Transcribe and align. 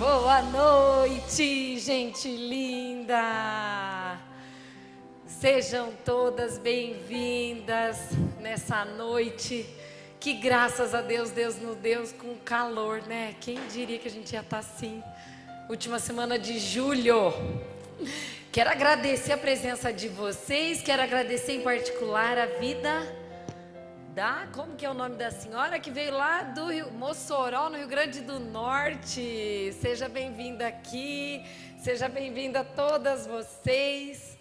Boa 0.00 0.40
noite, 0.40 1.78
gente 1.78 2.26
linda! 2.26 4.18
Sejam 5.26 5.92
todas 6.06 6.56
bem-vindas 6.56 7.98
nessa 8.40 8.82
noite. 8.82 9.66
Que 10.18 10.32
graças 10.32 10.94
a 10.94 11.02
Deus, 11.02 11.28
Deus 11.32 11.60
nos 11.60 11.76
deu 11.76 12.02
com 12.18 12.34
calor, 12.36 13.02
né? 13.02 13.34
Quem 13.42 13.58
diria 13.66 13.98
que 13.98 14.08
a 14.08 14.10
gente 14.10 14.32
ia 14.32 14.40
estar 14.40 14.60
assim? 14.60 15.02
Última 15.68 15.98
semana 15.98 16.38
de 16.38 16.58
julho. 16.58 17.34
Quero 18.50 18.70
agradecer 18.70 19.32
a 19.32 19.36
presença 19.36 19.92
de 19.92 20.08
vocês, 20.08 20.80
quero 20.80 21.02
agradecer 21.02 21.52
em 21.52 21.60
particular 21.60 22.38
a 22.38 22.46
vida 22.46 23.19
da, 24.14 24.48
como 24.52 24.74
que 24.74 24.84
é 24.84 24.90
o 24.90 24.94
nome 24.94 25.16
da 25.16 25.30
senhora 25.30 25.78
que 25.78 25.90
veio 25.90 26.12
lá 26.12 26.42
do 26.42 26.66
Rio, 26.66 26.90
Mossoró, 26.90 27.70
no 27.70 27.76
Rio 27.76 27.86
Grande 27.86 28.20
do 28.20 28.40
Norte. 28.40 29.72
Seja 29.80 30.08
bem-vinda 30.08 30.66
aqui, 30.66 31.44
seja 31.78 32.08
bem-vinda 32.08 32.64
todas 32.64 33.26
vocês. 33.26 34.36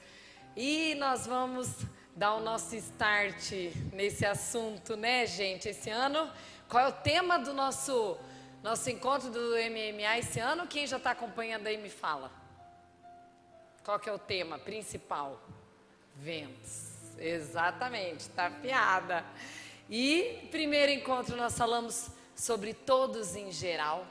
E 0.56 0.96
nós 0.96 1.28
vamos 1.28 1.86
dar 2.16 2.34
o 2.34 2.40
nosso 2.40 2.76
start 2.76 3.52
nesse 3.94 4.26
assunto, 4.26 4.96
né, 4.96 5.28
gente? 5.28 5.70
Esse 5.70 5.92
ano, 5.92 6.32
qual 6.68 6.86
é 6.86 6.88
o 6.88 6.94
tema 6.94 7.38
do 7.38 7.54
nosso 7.54 8.18
nosso 8.64 8.90
encontro 8.90 9.30
do 9.30 9.52
MMA 9.52 10.18
esse 10.18 10.40
ano? 10.40 10.68
Quem 10.68 10.86
já 10.88 10.98
está 10.98 11.12
acompanhando 11.12 11.68
aí 11.68 11.78
me 11.78 11.90
fala. 11.90 12.32
Qual 13.84 14.00
que 14.00 14.10
é 14.10 14.12
o 14.12 14.20
tema 14.20 14.58
principal? 14.58 15.40
Ventos. 16.16 16.90
Exatamente, 17.20 18.30
tá 18.30 18.50
piada. 18.50 19.24
E 19.92 20.48
primeiro 20.52 20.92
encontro 20.92 21.36
nós 21.36 21.58
falamos 21.58 22.12
sobre 22.36 22.76
todos 22.76 23.36
em 23.36 23.52
geral. 23.52 24.06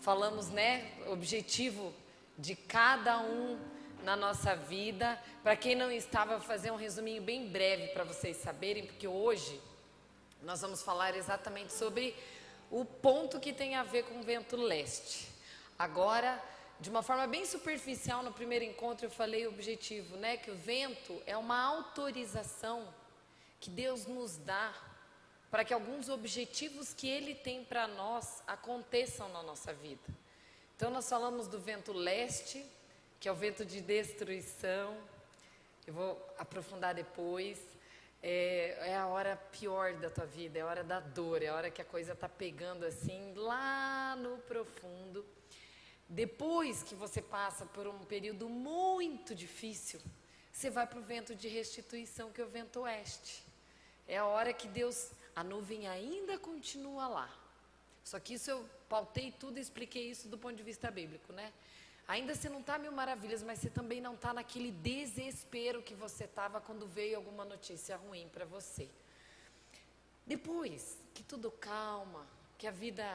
Falamos, 0.00 0.48
né, 0.48 0.90
objetivo 1.06 1.94
de 2.36 2.56
cada 2.56 3.20
um 3.20 3.56
na 4.02 4.16
nossa 4.16 4.56
vida. 4.56 5.22
Para 5.40 5.54
quem 5.54 5.76
não 5.76 5.88
estava, 5.92 6.38
vou 6.38 6.44
fazer 6.44 6.72
um 6.72 6.76
resuminho 6.76 7.22
bem 7.22 7.48
breve 7.48 7.88
para 7.88 8.02
vocês 8.02 8.38
saberem, 8.38 8.86
porque 8.86 9.06
hoje 9.06 9.60
nós 10.42 10.62
vamos 10.62 10.82
falar 10.82 11.14
exatamente 11.14 11.74
sobre 11.74 12.16
o 12.68 12.84
ponto 12.84 13.38
que 13.38 13.52
tem 13.52 13.76
a 13.76 13.84
ver 13.84 14.06
com 14.06 14.18
o 14.18 14.22
vento 14.24 14.56
leste. 14.56 15.28
Agora, 15.78 16.42
de 16.80 16.90
uma 16.90 17.04
forma 17.04 17.28
bem 17.28 17.46
superficial, 17.46 18.24
no 18.24 18.32
primeiro 18.32 18.64
encontro 18.64 19.06
eu 19.06 19.10
falei 19.10 19.46
o 19.46 19.50
objetivo, 19.50 20.16
né, 20.16 20.38
que 20.38 20.50
o 20.50 20.56
vento 20.56 21.22
é 21.24 21.36
uma 21.36 21.62
autorização 21.62 22.92
que 23.60 23.70
Deus 23.70 24.06
nos 24.06 24.36
dá 24.38 24.74
para 25.50 25.64
que 25.64 25.74
alguns 25.74 26.08
objetivos 26.08 26.94
que 26.94 27.08
Ele 27.08 27.34
tem 27.34 27.64
para 27.64 27.88
nós 27.88 28.42
aconteçam 28.46 29.28
na 29.30 29.42
nossa 29.42 29.72
vida. 29.72 30.02
Então, 30.76 30.90
nós 30.90 31.08
falamos 31.08 31.48
do 31.48 31.58
vento 31.58 31.92
leste, 31.92 32.64
que 33.18 33.28
é 33.28 33.32
o 33.32 33.34
vento 33.34 33.64
de 33.64 33.80
destruição. 33.80 34.96
Eu 35.86 35.92
vou 35.92 36.34
aprofundar 36.38 36.94
depois. 36.94 37.58
É, 38.22 38.76
é, 38.90 38.96
a 38.96 39.06
hora 39.06 39.36
pior 39.50 39.94
da 39.94 40.10
tua 40.10 40.26
vida, 40.26 40.58
é 40.58 40.62
a 40.62 40.66
hora 40.66 40.84
da 40.84 41.00
dor, 41.00 41.42
é 41.42 41.48
a 41.48 41.54
hora 41.54 41.70
que 41.70 41.80
a 41.80 41.84
coisa 41.84 42.12
está 42.12 42.28
pegando 42.28 42.84
assim 42.84 43.32
lá 43.34 44.14
no 44.16 44.38
profundo. 44.38 45.24
Depois 46.06 46.82
que 46.82 46.94
você 46.94 47.22
passa 47.22 47.64
por 47.66 47.86
um 47.86 47.98
período 48.00 48.48
muito 48.48 49.34
difícil, 49.34 50.00
você 50.52 50.68
vai 50.68 50.86
para 50.86 50.98
o 50.98 51.02
vento 51.02 51.34
de 51.34 51.48
restituição, 51.48 52.30
que 52.30 52.40
é 52.40 52.44
o 52.44 52.48
vento 52.48 52.80
oeste. 52.80 53.42
É 54.06 54.18
a 54.18 54.26
hora 54.26 54.52
que 54.52 54.68
Deus 54.68 55.10
a 55.34 55.44
nuvem 55.44 55.88
ainda 55.88 56.38
continua 56.38 57.08
lá. 57.08 57.40
Só 58.04 58.18
que 58.18 58.34
isso 58.34 58.50
eu 58.50 58.68
pautei 58.88 59.32
tudo 59.32 59.58
e 59.58 59.60
expliquei 59.60 60.10
isso 60.10 60.28
do 60.28 60.38
ponto 60.38 60.56
de 60.56 60.62
vista 60.62 60.90
bíblico, 60.90 61.32
né? 61.32 61.52
Ainda 62.08 62.34
você 62.34 62.48
não 62.48 62.60
está 62.60 62.76
mil 62.76 62.90
maravilhas, 62.90 63.42
mas 63.42 63.60
você 63.60 63.70
também 63.70 64.00
não 64.00 64.14
está 64.14 64.34
naquele 64.34 64.72
desespero 64.72 65.80
que 65.82 65.94
você 65.94 66.24
estava 66.24 66.60
quando 66.60 66.86
veio 66.86 67.16
alguma 67.16 67.44
notícia 67.44 67.96
ruim 67.96 68.28
para 68.28 68.44
você. 68.44 68.88
Depois 70.26 70.98
que 71.14 71.22
tudo 71.22 71.50
calma, 71.50 72.26
que 72.58 72.66
a 72.66 72.70
vida 72.72 73.06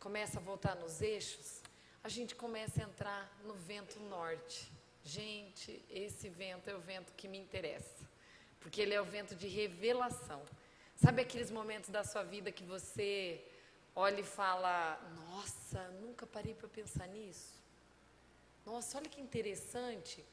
começa 0.00 0.38
a 0.38 0.42
voltar 0.42 0.74
nos 0.74 1.00
eixos, 1.00 1.62
a 2.02 2.08
gente 2.08 2.34
começa 2.34 2.80
a 2.80 2.84
entrar 2.84 3.38
no 3.44 3.54
vento 3.54 4.00
norte. 4.00 4.70
Gente, 5.04 5.80
esse 5.88 6.28
vento 6.28 6.68
é 6.68 6.74
o 6.74 6.80
vento 6.80 7.12
que 7.14 7.28
me 7.28 7.38
interessa, 7.38 8.04
porque 8.60 8.80
ele 8.80 8.94
é 8.94 9.00
o 9.00 9.04
vento 9.04 9.34
de 9.36 9.46
revelação. 9.46 10.42
Sabe 10.96 11.22
aqueles 11.22 11.50
momentos 11.50 11.90
da 11.90 12.04
sua 12.04 12.22
vida 12.22 12.52
que 12.52 12.64
você 12.64 13.44
olha 13.94 14.20
e 14.20 14.24
fala: 14.24 15.00
Nossa, 15.26 15.88
nunca 16.00 16.26
parei 16.26 16.54
para 16.54 16.68
pensar 16.68 17.06
nisso? 17.08 17.52
Nossa, 18.64 18.98
olha 18.98 19.08
que 19.08 19.20
interessante. 19.20 20.24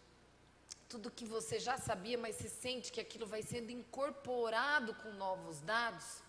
Tudo 0.88 1.10
que 1.10 1.26
você 1.26 1.60
já 1.60 1.78
sabia, 1.78 2.18
mas 2.18 2.36
se 2.36 2.50
sente 2.50 2.92
que 2.92 3.02
aquilo 3.02 3.26
vai 3.26 3.42
sendo 3.42 3.72
incorporado 3.72 4.94
com 4.96 5.12
novos 5.14 5.62
dados, 5.62 6.22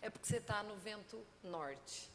é 0.00 0.10
porque 0.10 0.26
você 0.26 0.38
está 0.38 0.62
no 0.62 0.76
vento 0.76 1.24
norte. 1.42 2.10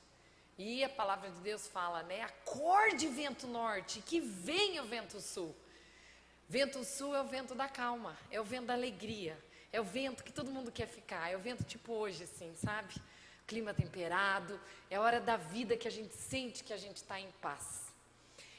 E 0.57 0.83
a 0.83 0.89
palavra 0.89 1.29
de 1.31 1.39
Deus 1.39 1.67
fala, 1.67 2.03
né? 2.03 2.21
Acorde 2.21 3.07
vento 3.07 3.47
norte, 3.47 4.01
que 4.01 4.19
venha 4.19 4.83
o 4.83 4.85
vento 4.85 5.19
sul. 5.19 5.55
Vento 6.47 6.83
sul 6.83 7.15
é 7.15 7.21
o 7.21 7.27
vento 7.27 7.55
da 7.55 7.67
calma, 7.67 8.17
é 8.29 8.39
o 8.39 8.43
vento 8.43 8.65
da 8.65 8.73
alegria, 8.73 9.41
é 9.73 9.79
o 9.79 9.83
vento 9.83 10.23
que 10.23 10.33
todo 10.33 10.51
mundo 10.51 10.71
quer 10.71 10.87
ficar, 10.87 11.31
é 11.31 11.35
o 11.35 11.39
vento 11.39 11.63
tipo 11.63 11.93
hoje, 11.93 12.23
assim, 12.23 12.53
sabe? 12.55 12.93
Clima 13.47 13.73
temperado, 13.73 14.59
é 14.89 14.95
a 14.95 15.01
hora 15.01 15.19
da 15.19 15.37
vida 15.37 15.77
que 15.77 15.87
a 15.87 15.91
gente 15.91 16.13
sente 16.15 16.63
que 16.63 16.73
a 16.73 16.77
gente 16.77 16.97
está 16.97 17.19
em 17.19 17.31
paz. 17.41 17.91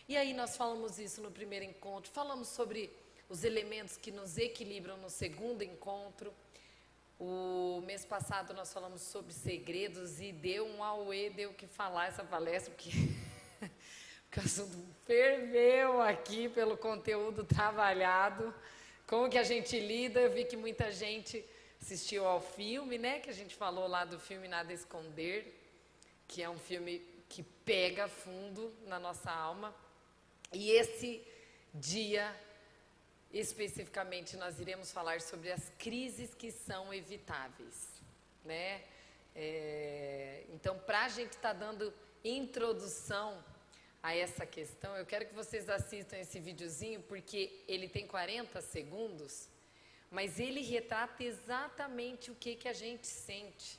E 0.08 0.16
aí 0.16 0.34
nós 0.34 0.56
falamos 0.56 0.98
isso 0.98 1.20
no 1.20 1.30
primeiro 1.30 1.64
encontro, 1.64 2.10
falamos 2.10 2.48
sobre 2.48 2.90
os 3.28 3.44
elementos 3.44 3.96
que 3.96 4.10
nos 4.10 4.36
equilibram 4.36 4.96
no 4.98 5.08
segundo 5.08 5.62
encontro. 5.62 6.32
O 7.18 7.82
mês 7.86 8.04
passado 8.04 8.52
nós 8.52 8.72
falamos 8.72 9.00
sobre 9.02 9.32
segredos 9.32 10.20
e 10.20 10.32
deu 10.32 10.66
um 10.66 10.82
auê, 10.82 11.30
deu 11.30 11.50
o 11.50 11.54
que 11.54 11.66
falar 11.66 12.08
essa 12.08 12.24
palestra, 12.24 12.74
porque, 12.74 12.90
porque 14.24 14.40
o 14.40 14.42
assunto 14.42 14.76
ferveu 15.06 16.02
aqui 16.02 16.48
pelo 16.48 16.76
conteúdo 16.76 17.44
trabalhado. 17.44 18.52
Como 19.12 19.28
que 19.28 19.36
a 19.36 19.42
gente 19.42 19.78
lida? 19.78 20.18
Eu 20.20 20.30
vi 20.30 20.42
que 20.42 20.56
muita 20.56 20.90
gente 20.90 21.44
assistiu 21.78 22.26
ao 22.26 22.40
filme, 22.40 22.96
né? 22.96 23.20
Que 23.20 23.28
a 23.28 23.32
gente 23.34 23.54
falou 23.54 23.86
lá 23.86 24.06
do 24.06 24.18
filme 24.18 24.48
Nada 24.48 24.72
Esconder, 24.72 25.52
que 26.26 26.42
é 26.42 26.48
um 26.48 26.56
filme 26.58 26.98
que 27.28 27.42
pega 27.42 28.08
fundo 28.08 28.72
na 28.86 28.98
nossa 28.98 29.30
alma. 29.30 29.74
E 30.50 30.70
esse 30.70 31.22
dia, 31.74 32.34
especificamente, 33.30 34.34
nós 34.34 34.58
iremos 34.58 34.90
falar 34.90 35.20
sobre 35.20 35.52
as 35.52 35.70
crises 35.78 36.34
que 36.34 36.50
são 36.50 36.82
evitáveis, 36.94 37.88
né? 38.46 38.80
É, 39.36 40.44
então, 40.54 40.78
para 40.78 41.04
a 41.04 41.08
gente 41.10 41.32
estar 41.32 41.52
tá 41.52 41.66
dando 41.66 41.92
introdução 42.24 43.44
a 44.02 44.14
essa 44.14 44.44
questão, 44.44 44.96
eu 44.96 45.06
quero 45.06 45.26
que 45.26 45.34
vocês 45.34 45.68
assistam 45.68 46.18
esse 46.18 46.40
videozinho 46.40 47.00
porque 47.02 47.62
ele 47.68 47.88
tem 47.88 48.06
40 48.06 48.60
segundos, 48.60 49.48
mas 50.10 50.40
ele 50.40 50.60
retrata 50.60 51.22
exatamente 51.22 52.30
o 52.30 52.34
que, 52.34 52.56
que 52.56 52.68
a 52.68 52.72
gente 52.72 53.06
sente 53.06 53.78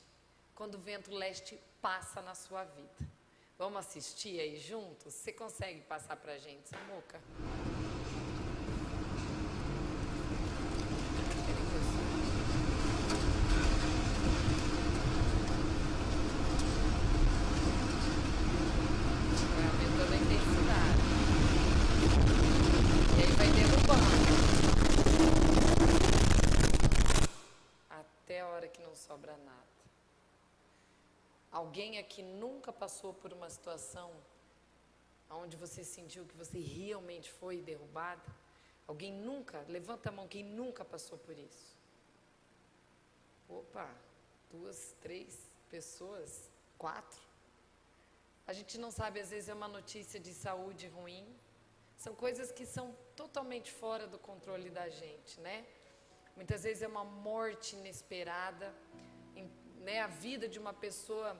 quando 0.54 0.76
o 0.76 0.78
vento 0.78 1.12
leste 1.12 1.58
passa 1.82 2.22
na 2.22 2.34
sua 2.34 2.64
vida. 2.64 3.14
Vamos 3.58 3.78
assistir 3.80 4.40
aí 4.40 4.56
juntos? 4.56 5.12
Você 5.12 5.32
consegue 5.32 5.82
passar 5.82 6.16
para 6.16 6.32
a 6.32 6.38
gente, 6.38 6.68
Samuca? 6.68 7.20
Sobra 29.24 29.36
nada. 29.38 29.82
Alguém 31.50 31.98
aqui 31.98 32.22
nunca 32.22 32.72
passou 32.72 33.14
por 33.14 33.32
uma 33.32 33.48
situação 33.48 34.12
onde 35.30 35.56
você 35.56 35.82
sentiu 35.82 36.26
que 36.26 36.36
você 36.36 36.58
realmente 36.58 37.30
foi 37.30 37.56
derrubada? 37.62 38.30
Alguém 38.86 39.12
nunca? 39.12 39.64
Levanta 39.68 40.10
a 40.10 40.12
mão 40.12 40.28
quem 40.28 40.44
nunca 40.44 40.84
passou 40.84 41.16
por 41.18 41.36
isso. 41.38 41.74
Opa, 43.48 43.88
duas, 44.50 44.94
três 45.00 45.50
pessoas, 45.70 46.50
quatro. 46.76 47.22
A 48.46 48.52
gente 48.52 48.76
não 48.76 48.90
sabe, 48.90 49.20
às 49.20 49.30
vezes 49.30 49.48
é 49.48 49.54
uma 49.54 49.68
notícia 49.68 50.20
de 50.20 50.34
saúde 50.34 50.86
ruim. 50.88 51.26
São 51.96 52.14
coisas 52.14 52.52
que 52.52 52.66
são 52.66 52.94
totalmente 53.16 53.70
fora 53.72 54.06
do 54.06 54.18
controle 54.18 54.68
da 54.68 54.88
gente, 54.88 55.40
né? 55.40 55.66
Muitas 56.36 56.64
vezes 56.64 56.82
é 56.82 56.88
uma 56.88 57.04
morte 57.04 57.76
inesperada 57.76 58.74
né, 59.84 60.00
a 60.00 60.06
vida 60.06 60.48
de 60.48 60.58
uma 60.58 60.72
pessoa 60.72 61.36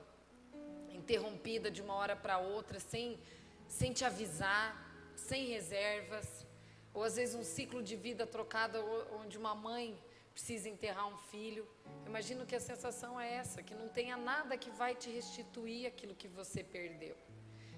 interrompida 0.89 1.69
de 1.69 1.81
uma 1.81 1.95
hora 1.95 2.15
para 2.15 2.37
outra, 2.37 2.79
sem, 2.79 3.19
sem 3.67 3.91
te 3.91 4.05
avisar, 4.05 4.67
sem 5.15 5.47
reservas, 5.47 6.45
ou 6.93 7.03
às 7.03 7.15
vezes 7.15 7.35
um 7.35 7.43
ciclo 7.43 7.81
de 7.83 7.95
vida 7.95 8.25
trocado 8.25 8.77
onde 9.19 9.37
uma 9.37 9.53
mãe 9.53 9.97
precisa 10.31 10.69
enterrar 10.69 11.07
um 11.07 11.17
filho. 11.17 11.67
Imagino 12.05 12.45
que 12.45 12.55
a 12.55 12.59
sensação 12.59 13.19
é 13.19 13.33
essa, 13.33 13.63
que 13.63 13.73
não 13.73 13.89
tenha 13.89 14.15
nada 14.15 14.57
que 14.57 14.69
vai 14.69 14.93
te 14.95 15.09
restituir 15.09 15.87
aquilo 15.87 16.13
que 16.13 16.27
você 16.27 16.63
perdeu. 16.63 17.15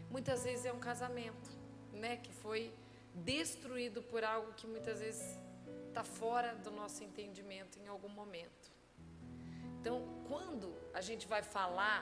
Muitas 0.09 0.43
vezes 0.43 0.65
é 0.65 0.73
um 0.73 0.79
casamento, 0.79 1.49
né, 1.93 2.17
que 2.17 2.31
foi 2.31 2.73
destruído 3.13 4.01
por 4.03 4.23
algo 4.23 4.53
que 4.53 4.67
muitas 4.67 4.99
vezes 4.99 5.39
está 5.87 6.03
fora 6.03 6.53
do 6.55 6.71
nosso 6.71 7.03
entendimento 7.03 7.79
em 7.79 7.87
algum 7.87 8.09
momento. 8.09 8.66
Então, 9.87 10.03
quando 10.27 10.75
a 10.93 10.99
gente 10.99 11.25
vai 11.25 11.41
falar 11.41 12.01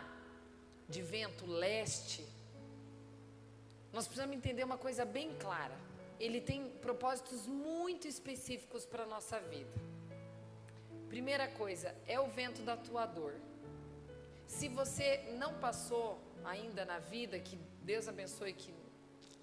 de 0.89 1.03
vento 1.03 1.45
leste, 1.45 2.27
nós 3.93 4.07
precisamos 4.07 4.35
entender 4.35 4.63
uma 4.63 4.79
coisa 4.85 5.05
bem 5.05 5.35
clara. 5.35 5.77
Ele 6.19 6.41
tem 6.41 6.67
propósitos 6.81 7.45
muito 7.45 8.07
específicos 8.07 8.87
para 8.87 9.03
a 9.03 9.05
nossa 9.05 9.39
vida. 9.39 9.79
Primeira 11.07 11.47
coisa, 11.47 11.95
é 12.07 12.19
o 12.19 12.25
vento 12.25 12.63
da 12.63 12.75
tua 12.75 13.05
dor. 13.05 13.35
Se 14.47 14.67
você 14.67 15.17
não 15.37 15.53
passou 15.59 16.19
ainda 16.43 16.85
na 16.85 16.97
vida, 16.97 17.39
que 17.39 17.55
Deus 17.83 18.07
abençoe 18.07 18.53
que, 18.53 18.73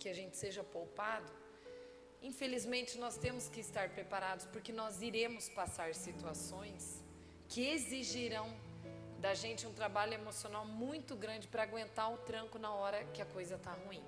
que 0.01 0.09
a 0.09 0.13
gente 0.13 0.37
seja 0.37 0.65
poupado, 0.65 1.31
infelizmente 2.21 2.99
nós 2.99 3.17
temos 3.17 3.49
que 3.49 3.61
estar 3.61 3.91
preparados, 3.91 4.47
porque 4.47 4.73
nós 4.73 5.01
iremos 5.01 5.49
passar 5.49 5.95
situações 5.95 7.02
que 7.53 7.69
exigirão 7.69 8.49
da 9.21 9.35
gente 9.35 9.67
um 9.67 9.75
trabalho 9.75 10.15
emocional 10.15 10.65
muito 10.65 11.15
grande 11.15 11.47
para 11.47 11.63
aguentar 11.65 12.11
o 12.11 12.17
tranco 12.17 12.59
na 12.59 12.73
hora 12.73 13.05
que 13.13 13.21
a 13.21 13.27
coisa 13.27 13.57
está 13.57 13.73
ruim. 13.73 14.03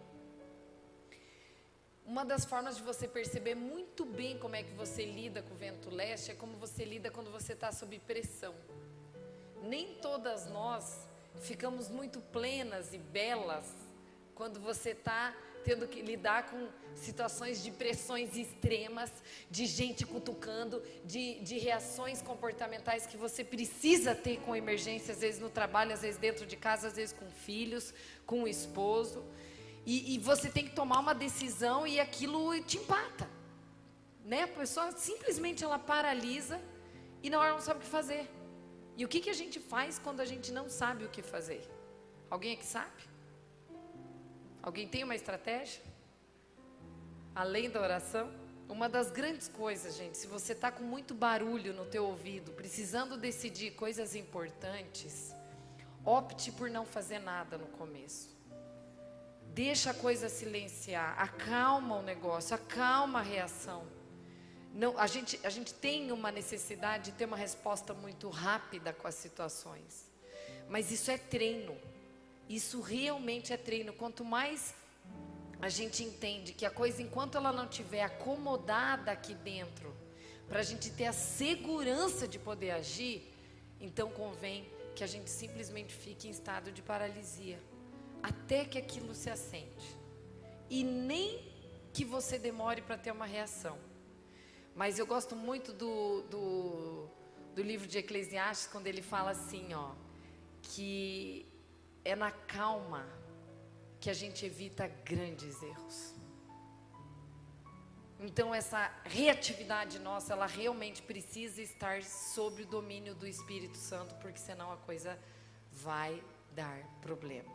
Uma 2.06 2.24
das 2.24 2.46
formas 2.46 2.78
de 2.78 2.82
você 2.82 3.06
perceber 3.06 3.54
muito 3.54 4.06
bem 4.06 4.38
como 4.38 4.56
é 4.56 4.62
que 4.62 4.72
você 4.72 5.04
lida 5.04 5.42
com 5.42 5.52
o 5.52 5.58
vento 5.58 5.90
leste 5.90 6.30
é 6.30 6.34
como 6.34 6.56
você 6.56 6.86
lida 6.86 7.10
quando 7.10 7.30
você 7.30 7.52
está 7.52 7.70
sob 7.70 7.98
pressão. 7.98 8.54
Nem 9.62 9.94
todas 9.96 10.46
nós 10.46 11.06
ficamos 11.42 11.90
muito 11.90 12.22
plenas 12.22 12.94
e 12.94 12.98
belas 12.98 13.70
quando 14.34 14.58
você 14.58 14.92
está 14.92 15.36
tendo 15.64 15.88
que 15.88 16.02
lidar 16.02 16.50
com 16.50 16.68
situações 16.94 17.62
de 17.62 17.70
pressões 17.70 18.36
extremas, 18.36 19.10
de 19.50 19.66
gente 19.66 20.06
cutucando, 20.06 20.82
de, 21.04 21.40
de 21.40 21.58
reações 21.58 22.22
comportamentais 22.22 23.06
que 23.06 23.16
você 23.16 23.42
precisa 23.42 24.14
ter 24.14 24.38
com 24.40 24.54
emergência, 24.54 25.12
às 25.12 25.20
vezes 25.20 25.40
no 25.40 25.50
trabalho, 25.50 25.92
às 25.92 26.02
vezes 26.02 26.18
dentro 26.18 26.46
de 26.46 26.56
casa, 26.56 26.88
às 26.88 26.94
vezes 26.94 27.12
com 27.12 27.28
filhos, 27.30 27.92
com 28.26 28.42
o 28.42 28.48
esposo. 28.48 29.24
E, 29.86 30.14
e 30.14 30.18
você 30.18 30.48
tem 30.50 30.64
que 30.64 30.74
tomar 30.74 31.00
uma 31.00 31.14
decisão 31.14 31.86
e 31.86 31.98
aquilo 31.98 32.60
te 32.62 32.76
empata. 32.76 33.28
Né? 34.24 34.42
A 34.42 34.48
pessoa 34.48 34.92
simplesmente 34.92 35.64
ela 35.64 35.78
paralisa 35.78 36.60
e 37.22 37.30
na 37.30 37.38
hora 37.40 37.52
não 37.52 37.60
sabe 37.60 37.80
o 37.80 37.82
que 37.82 37.88
fazer. 37.88 38.30
E 38.96 39.04
o 39.04 39.08
que, 39.08 39.20
que 39.20 39.30
a 39.30 39.34
gente 39.34 39.58
faz 39.58 39.98
quando 39.98 40.20
a 40.20 40.24
gente 40.24 40.52
não 40.52 40.68
sabe 40.68 41.04
o 41.04 41.08
que 41.08 41.22
fazer? 41.22 41.62
Alguém 42.30 42.54
aqui 42.54 42.64
sabe? 42.64 43.13
Alguém 44.64 44.88
tem 44.88 45.04
uma 45.04 45.14
estratégia? 45.14 45.82
Além 47.34 47.68
da 47.68 47.82
oração? 47.82 48.32
Uma 48.66 48.88
das 48.88 49.10
grandes 49.10 49.46
coisas, 49.46 49.94
gente, 49.94 50.16
se 50.16 50.26
você 50.26 50.54
está 50.54 50.72
com 50.72 50.82
muito 50.82 51.12
barulho 51.12 51.74
no 51.74 51.84
teu 51.84 52.06
ouvido, 52.06 52.50
precisando 52.52 53.18
decidir 53.18 53.72
coisas 53.72 54.14
importantes, 54.14 55.34
opte 56.02 56.50
por 56.50 56.70
não 56.70 56.86
fazer 56.86 57.18
nada 57.18 57.58
no 57.58 57.66
começo. 57.66 58.34
Deixa 59.52 59.90
a 59.90 59.94
coisa 59.94 60.30
silenciar, 60.30 61.14
acalma 61.20 61.96
o 61.96 62.02
negócio, 62.02 62.56
acalma 62.56 63.18
a 63.18 63.22
reação. 63.22 63.86
Não, 64.72 64.98
a, 64.98 65.06
gente, 65.06 65.38
a 65.44 65.50
gente 65.50 65.74
tem 65.74 66.10
uma 66.10 66.32
necessidade 66.32 67.10
de 67.10 67.18
ter 67.18 67.26
uma 67.26 67.36
resposta 67.36 67.92
muito 67.92 68.30
rápida 68.30 68.94
com 68.94 69.06
as 69.06 69.14
situações. 69.14 70.10
Mas 70.70 70.90
isso 70.90 71.10
é 71.10 71.18
treino. 71.18 71.76
Isso 72.48 72.80
realmente 72.80 73.52
é 73.52 73.56
treino. 73.56 73.92
Quanto 73.92 74.24
mais 74.24 74.74
a 75.60 75.68
gente 75.68 76.02
entende 76.02 76.52
que 76.52 76.66
a 76.66 76.70
coisa, 76.70 77.00
enquanto 77.00 77.36
ela 77.36 77.52
não 77.52 77.64
estiver 77.64 78.02
acomodada 78.02 79.10
aqui 79.10 79.34
dentro, 79.34 79.94
para 80.48 80.60
a 80.60 80.62
gente 80.62 80.90
ter 80.90 81.06
a 81.06 81.12
segurança 81.12 82.28
de 82.28 82.38
poder 82.38 82.72
agir, 82.72 83.32
então 83.80 84.10
convém 84.10 84.68
que 84.94 85.02
a 85.02 85.06
gente 85.06 85.30
simplesmente 85.30 85.94
fique 85.94 86.28
em 86.28 86.30
estado 86.30 86.70
de 86.70 86.82
paralisia, 86.82 87.58
até 88.22 88.64
que 88.64 88.78
aquilo 88.78 89.14
se 89.14 89.30
assente. 89.30 89.96
E 90.68 90.84
nem 90.84 91.52
que 91.92 92.04
você 92.04 92.38
demore 92.38 92.82
para 92.82 92.96
ter 92.98 93.10
uma 93.10 93.26
reação. 93.26 93.78
Mas 94.74 94.98
eu 94.98 95.06
gosto 95.06 95.36
muito 95.36 95.72
do, 95.72 96.22
do, 96.22 97.08
do 97.54 97.62
livro 97.62 97.86
de 97.86 97.98
Eclesiastes, 97.98 98.66
quando 98.66 98.86
ele 98.86 99.02
fala 99.02 99.30
assim, 99.30 99.72
ó, 99.72 99.92
que 100.62 101.46
é 102.04 102.14
na 102.14 102.30
calma 102.30 103.06
que 104.00 104.10
a 104.10 104.14
gente 104.14 104.44
evita 104.44 104.86
grandes 104.86 105.62
erros. 105.62 106.14
Então 108.20 108.54
essa 108.54 108.92
reatividade 109.04 109.98
nossa, 109.98 110.32
ela 110.34 110.46
realmente 110.46 111.02
precisa 111.02 111.60
estar 111.62 112.02
sob 112.02 112.62
o 112.62 112.66
domínio 112.66 113.14
do 113.14 113.26
Espírito 113.26 113.76
Santo, 113.76 114.14
porque 114.16 114.38
senão 114.38 114.70
a 114.70 114.76
coisa 114.76 115.18
vai 115.72 116.22
dar 116.52 116.78
problema. 117.00 117.52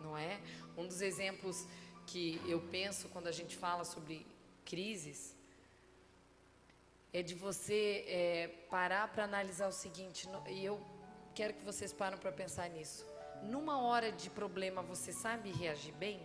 Não 0.00 0.16
é? 0.16 0.40
Um 0.76 0.86
dos 0.86 1.00
exemplos 1.02 1.66
que 2.06 2.40
eu 2.46 2.60
penso 2.70 3.08
quando 3.08 3.26
a 3.26 3.32
gente 3.32 3.56
fala 3.56 3.84
sobre 3.84 4.26
crises 4.64 5.36
é 7.12 7.22
de 7.22 7.34
você 7.34 8.04
é, 8.06 8.48
parar 8.70 9.08
para 9.08 9.24
analisar 9.24 9.68
o 9.68 9.72
seguinte, 9.72 10.28
e 10.48 10.64
eu 10.64 10.80
quero 11.34 11.54
que 11.54 11.64
vocês 11.64 11.92
parem 11.92 12.18
para 12.18 12.30
pensar 12.30 12.68
nisso 12.70 13.04
numa 13.44 13.80
hora 13.80 14.10
de 14.12 14.28
problema 14.30 14.82
você 14.82 15.12
sabe 15.12 15.50
reagir 15.50 15.94
bem? 15.94 16.20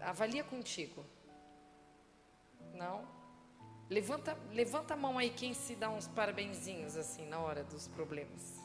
Avalia 0.00 0.44
contigo. 0.44 1.04
Não? 2.74 3.06
Levanta, 3.88 4.36
levanta 4.52 4.94
a 4.94 4.96
mão 4.96 5.16
aí 5.16 5.30
quem 5.30 5.54
se 5.54 5.76
dá 5.76 5.88
uns 5.88 6.08
parabenzinhos 6.08 6.96
assim 6.96 7.26
na 7.26 7.38
hora 7.38 7.62
dos 7.62 7.86
problemas. 7.88 8.56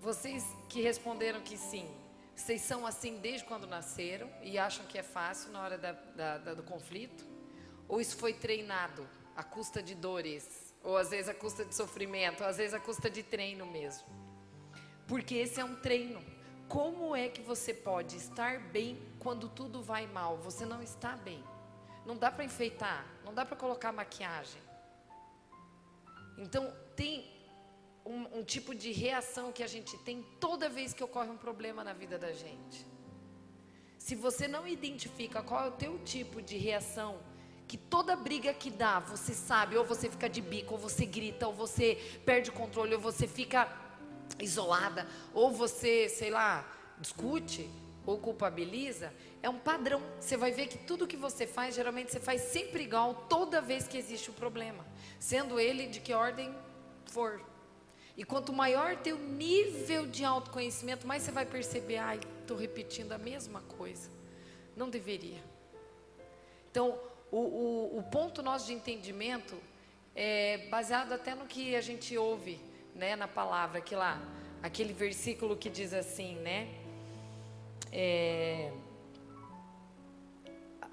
Vocês 0.00 0.44
que 0.68 0.80
responderam 0.80 1.40
que 1.42 1.58
sim, 1.58 1.86
vocês 2.34 2.62
são 2.62 2.86
assim 2.86 3.18
desde 3.18 3.44
quando 3.44 3.66
nasceram 3.66 4.30
e 4.42 4.58
acham 4.58 4.86
que 4.86 4.96
é 4.96 5.02
fácil 5.02 5.52
na 5.52 5.60
hora 5.60 5.76
da, 5.76 5.92
da, 5.92 6.38
da, 6.38 6.54
do 6.54 6.62
conflito? 6.62 7.26
Ou 7.86 8.00
isso 8.00 8.16
foi 8.16 8.32
treinado 8.32 9.06
à 9.36 9.42
custa 9.42 9.82
de 9.82 9.94
dores? 9.94 10.69
Ou 10.82 10.96
às 10.96 11.10
vezes 11.10 11.28
a 11.28 11.34
custa 11.34 11.64
de 11.64 11.74
sofrimento, 11.74 12.42
ou 12.42 12.48
às 12.48 12.56
vezes 12.56 12.74
a 12.74 12.80
custa 12.80 13.10
de 13.10 13.22
treino 13.22 13.66
mesmo. 13.66 14.06
Porque 15.06 15.34
esse 15.34 15.60
é 15.60 15.64
um 15.64 15.76
treino. 15.76 16.24
Como 16.68 17.16
é 17.16 17.28
que 17.28 17.42
você 17.42 17.74
pode 17.74 18.16
estar 18.16 18.60
bem 18.60 18.98
quando 19.18 19.48
tudo 19.48 19.82
vai 19.82 20.06
mal? 20.06 20.38
Você 20.38 20.64
não 20.64 20.82
está 20.82 21.16
bem. 21.16 21.42
Não 22.06 22.16
dá 22.16 22.30
para 22.30 22.44
enfeitar, 22.44 23.06
não 23.24 23.34
dá 23.34 23.44
para 23.44 23.56
colocar 23.56 23.92
maquiagem. 23.92 24.60
Então, 26.38 26.72
tem 26.96 27.30
um, 28.04 28.38
um, 28.38 28.44
tipo 28.44 28.74
de 28.74 28.92
reação 28.92 29.52
que 29.52 29.62
a 29.62 29.66
gente 29.66 29.98
tem 29.98 30.22
toda 30.40 30.68
vez 30.68 30.94
que 30.94 31.04
ocorre 31.04 31.28
um 31.28 31.36
problema 31.36 31.84
na 31.84 31.92
vida 31.92 32.18
da 32.18 32.32
gente. 32.32 32.86
Se 33.98 34.14
você 34.14 34.48
não 34.48 34.66
identifica 34.66 35.42
qual 35.42 35.66
é 35.66 35.68
o 35.68 35.72
teu 35.72 35.98
tipo 36.04 36.40
de 36.40 36.56
reação 36.56 37.20
que 37.70 37.76
toda 37.76 38.16
briga 38.16 38.52
que 38.52 38.68
dá, 38.68 38.98
você 38.98 39.32
sabe, 39.32 39.76
ou 39.76 39.84
você 39.84 40.10
fica 40.10 40.28
de 40.28 40.40
bico, 40.40 40.74
ou 40.74 40.80
você 40.80 41.06
grita, 41.06 41.46
ou 41.46 41.54
você 41.54 41.94
perde 42.26 42.50
o 42.50 42.52
controle, 42.52 42.96
ou 42.96 43.00
você 43.00 43.28
fica 43.28 43.68
isolada, 44.40 45.06
ou 45.32 45.52
você, 45.52 46.08
sei 46.08 46.30
lá, 46.30 46.68
discute 46.98 47.70
ou 48.04 48.18
culpabiliza, 48.18 49.14
é 49.40 49.48
um 49.48 49.60
padrão. 49.60 50.02
Você 50.18 50.36
vai 50.36 50.50
ver 50.50 50.66
que 50.66 50.78
tudo 50.78 51.06
que 51.06 51.16
você 51.16 51.46
faz, 51.46 51.76
geralmente 51.76 52.10
você 52.10 52.18
faz 52.18 52.40
sempre 52.40 52.82
igual 52.82 53.14
toda 53.28 53.60
vez 53.60 53.86
que 53.86 53.96
existe 53.96 54.30
o 54.30 54.32
um 54.32 54.34
problema, 54.34 54.84
sendo 55.20 55.60
ele 55.60 55.86
de 55.86 56.00
que 56.00 56.12
ordem 56.12 56.52
for. 57.06 57.40
E 58.16 58.24
quanto 58.24 58.52
maior 58.52 58.96
teu 58.96 59.16
nível 59.16 60.08
de 60.08 60.24
autoconhecimento, 60.24 61.06
mais 61.06 61.22
você 61.22 61.30
vai 61.30 61.46
perceber, 61.46 61.98
ai, 61.98 62.18
estou 62.40 62.56
repetindo 62.56 63.12
a 63.12 63.18
mesma 63.18 63.60
coisa. 63.60 64.10
Não 64.76 64.90
deveria. 64.90 65.48
Então, 66.68 66.98
o, 67.30 67.38
o, 67.38 67.98
o 67.98 68.02
ponto 68.02 68.42
nosso 68.42 68.66
de 68.66 68.74
entendimento 68.74 69.56
é 70.14 70.68
baseado 70.68 71.12
até 71.12 71.34
no 71.34 71.46
que 71.46 71.76
a 71.76 71.80
gente 71.80 72.16
ouve 72.16 72.60
né, 72.94 73.16
na 73.16 73.28
palavra, 73.28 73.80
que 73.80 73.94
lá, 73.94 74.20
aquele 74.62 74.92
versículo 74.92 75.56
que 75.56 75.70
diz 75.70 75.92
assim, 75.94 76.36
né? 76.36 76.68
É, 77.92 78.70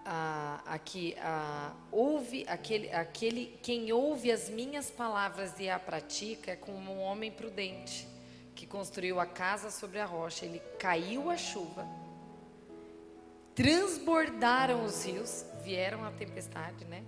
a, 0.05 0.61
aqui, 0.65 1.15
a, 1.19 1.73
ouve 1.91 2.45
aquele, 2.47 2.89
aquele, 2.91 3.59
quem 3.61 3.91
ouve 3.91 4.31
as 4.31 4.49
minhas 4.49 4.89
palavras 4.89 5.59
e 5.59 5.69
a 5.69 5.77
pratica 5.77 6.51
é 6.51 6.55
como 6.55 6.93
um 6.93 7.01
homem 7.01 7.29
prudente, 7.29 8.07
que 8.55 8.65
construiu 8.65 9.19
a 9.19 9.25
casa 9.25 9.69
sobre 9.69 9.99
a 9.99 10.05
rocha. 10.05 10.45
Ele 10.45 10.59
caiu 10.79 11.29
a 11.29 11.35
chuva, 11.35 11.85
transbordaram 13.53 14.85
os 14.85 15.03
rios, 15.03 15.45
vieram 15.67 16.05
a 16.05 16.11
tempestade, 16.11 16.85
né? 16.85 17.03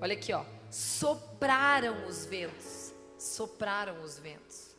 Olha 0.00 0.14
aqui, 0.14 0.32
ó. 0.32 0.44
Sopraram 0.68 2.04
os 2.08 2.26
ventos, 2.26 2.92
sopraram 3.16 4.02
os 4.02 4.18
ventos. 4.18 4.74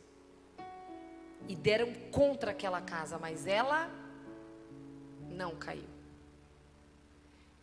E 1.48 1.56
deram 1.56 1.90
contra 2.10 2.50
aquela 2.50 2.82
casa, 2.82 3.18
mas 3.18 3.46
ela 3.46 3.88
não 5.30 5.56
caiu. 5.56 5.88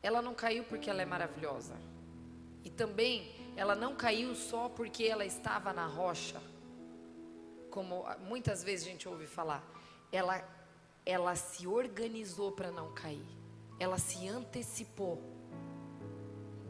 Ela 0.02 0.20
não 0.20 0.34
caiu 0.34 0.64
porque 0.64 0.90
ela 0.90 1.04
é 1.04 1.06
maravilhosa. 1.06 1.76
E 2.64 2.70
também 2.72 3.32
ela 3.56 3.76
não 3.76 3.96
caiu 3.96 4.34
só 4.34 4.68
porque 4.68 5.04
ela 5.04 5.26
estava 5.26 5.72
na 5.72 5.86
rocha. 5.86 6.42
Como 7.70 8.04
muitas 8.28 8.64
vezes 8.64 8.88
a 8.88 8.90
gente 8.90 9.08
ouve 9.08 9.28
falar. 9.28 9.64
Ela, 10.12 10.44
ela 11.06 11.36
se 11.36 11.68
organizou 11.68 12.52
para 12.52 12.72
não 12.72 12.92
cair. 12.94 13.30
Ela 13.80 14.00
se 14.00 14.28
antecipou. 14.28 15.41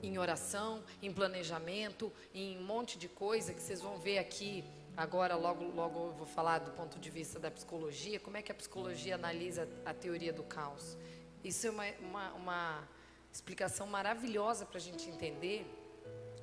Em 0.04 0.18
oração, 0.18 0.84
em 1.02 1.12
planejamento, 1.14 2.12
em 2.34 2.58
um 2.58 2.64
monte 2.64 2.98
de 2.98 3.08
coisa 3.08 3.54
que 3.54 3.62
vocês 3.62 3.82
vão 3.82 3.98
ver 3.98 4.18
aqui. 4.18 4.64
Agora, 4.98 5.36
logo, 5.36 5.64
logo 5.74 6.08
eu 6.08 6.14
vou 6.14 6.28
falar 6.28 6.60
do 6.60 6.72
ponto 6.72 7.00
de 7.00 7.10
vista 7.10 7.40
da 7.40 7.50
psicologia. 7.50 8.20
Como 8.20 8.38
é 8.38 8.42
que 8.42 8.52
a 8.52 8.56
psicologia 8.56 9.16
analisa 9.16 9.68
a 9.86 9.94
teoria 9.94 10.34
do 10.34 10.44
caos? 10.44 10.98
Isso 11.44 11.68
é 11.68 11.70
uma, 11.70 11.86
uma, 12.02 12.34
uma 12.34 12.90
explicação 13.32 13.88
maravilhosa 13.88 14.66
para 14.66 14.78
a 14.78 14.82
gente 14.82 15.10
entender 15.10 15.66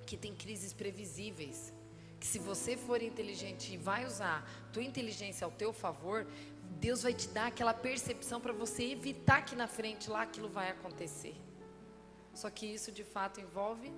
que 0.07 0.17
tem 0.17 0.35
crises 0.35 0.73
previsíveis. 0.73 1.73
Que 2.19 2.27
se 2.27 2.39
você 2.39 2.77
for 2.77 3.03
inteligente 3.03 3.75
e 3.75 3.77
vai 3.77 4.05
usar 4.05 4.49
tua 4.73 4.83
inteligência 4.83 5.45
ao 5.45 5.51
teu 5.51 5.73
favor, 5.73 6.27
Deus 6.81 7.03
vai 7.03 7.13
te 7.13 7.29
dar 7.29 7.47
aquela 7.47 7.75
percepção 7.75 8.41
para 8.41 8.53
você 8.53 8.85
evitar 8.85 9.43
que 9.43 9.55
na 9.55 9.69
frente 9.69 10.11
lá 10.11 10.23
aquilo 10.23 10.49
vai 10.49 10.71
acontecer. 10.71 11.35
Só 12.39 12.49
que 12.49 12.67
isso 12.67 12.93
de 12.93 13.03
fato 13.03 13.41
envolve 13.41 13.93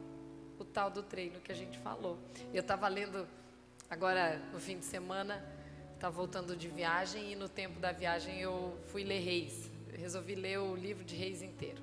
o 0.59 0.65
tal 0.65 0.91
do 0.91 1.03
treino 1.03 1.39
que 1.41 1.53
a 1.53 1.55
gente 1.55 1.77
falou. 1.79 2.19
Eu 2.55 2.63
estava 2.63 2.89
lendo 2.89 3.29
agora 3.91 4.39
no 4.51 4.59
fim 4.59 4.79
de 4.79 4.87
semana, 4.87 5.45
estava 5.93 6.17
voltando 6.17 6.57
de 6.57 6.67
viagem 6.67 7.33
e 7.33 7.37
no 7.37 7.51
tempo 7.51 7.79
da 7.79 7.93
viagem 7.93 8.41
eu 8.41 8.79
fui 8.87 9.05
ler 9.05 9.21
Reis. 9.21 9.71
resolvi 9.93 10.35
ler 10.35 10.59
o 10.59 10.75
livro 10.75 11.05
de 11.05 11.15
Reis 11.15 11.43
inteiro. 11.43 11.83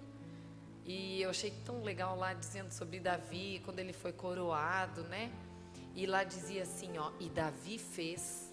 E 0.84 1.22
eu 1.22 1.30
achei 1.30 1.52
tão 1.64 1.84
legal 1.84 2.18
lá 2.18 2.34
dizendo 2.34 2.72
sobre 2.72 3.00
Davi, 3.00 3.62
quando 3.64 3.78
ele 3.78 3.94
foi 3.94 4.12
coroado, 4.12 5.04
né? 5.04 5.32
E 5.94 6.08
lá 6.08 6.24
dizia 6.24 6.64
assim, 6.64 6.98
ó, 6.98 7.12
e 7.20 7.30
Davi 7.30 7.78
fez 7.78 8.52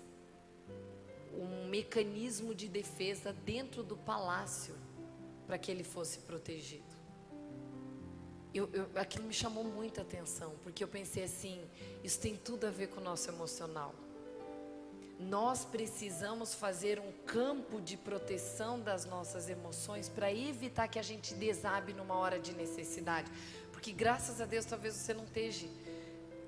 um 1.33 1.69
mecanismo 1.71 2.55
de 2.55 2.69
defesa 2.69 3.33
dentro 3.33 3.83
do 3.83 3.97
palácio 3.97 4.75
para 5.47 5.57
que 5.57 5.71
ele 5.71 5.85
fosse 5.85 6.19
protegido. 6.19 6.94
Eu, 8.55 8.71
eu, 8.73 8.89
aquilo 8.95 9.25
me 9.25 9.35
chamou 9.35 9.65
muita 9.65 10.03
atenção, 10.03 10.53
porque 10.63 10.85
eu 10.85 10.89
pensei 10.89 11.25
assim, 11.25 11.61
isso 12.05 12.21
tem 12.21 12.37
tudo 12.37 12.67
a 12.67 12.71
ver 12.71 12.87
com 12.87 13.01
o 13.01 13.05
nosso 13.05 13.29
emocional. 13.29 13.93
Nós 15.19 15.65
precisamos 15.65 16.55
fazer 16.55 17.01
um 17.01 17.11
campo 17.27 17.81
de 17.81 17.97
proteção 17.97 18.81
das 18.81 19.05
nossas 19.05 19.49
emoções 19.49 20.09
para 20.09 20.33
evitar 20.33 20.87
que 20.87 20.99
a 20.99 21.03
gente 21.03 21.35
desabe 21.35 21.93
numa 21.93 22.15
hora 22.15 22.39
de 22.39 22.53
necessidade. 22.53 23.31
Porque 23.73 23.93
graças 23.93 24.41
a 24.41 24.45
Deus 24.45 24.65
talvez 24.65 24.95
você 24.95 25.13
não 25.13 25.25
esteja 25.25 25.67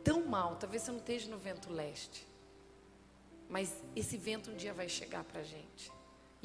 tão 0.05 0.25
mal, 0.27 0.57
talvez 0.57 0.83
você 0.83 0.93
não 0.93 0.99
esteja 0.99 1.29
no 1.29 1.39
vento 1.39 1.73
leste. 1.73 2.27
Mas 3.49 3.73
esse 3.95 4.17
vento 4.17 4.51
um 4.51 4.57
dia 4.57 4.73
vai 4.73 4.89
chegar 4.89 5.25
para 5.25 5.41
a 5.41 5.45
gente. 5.45 5.93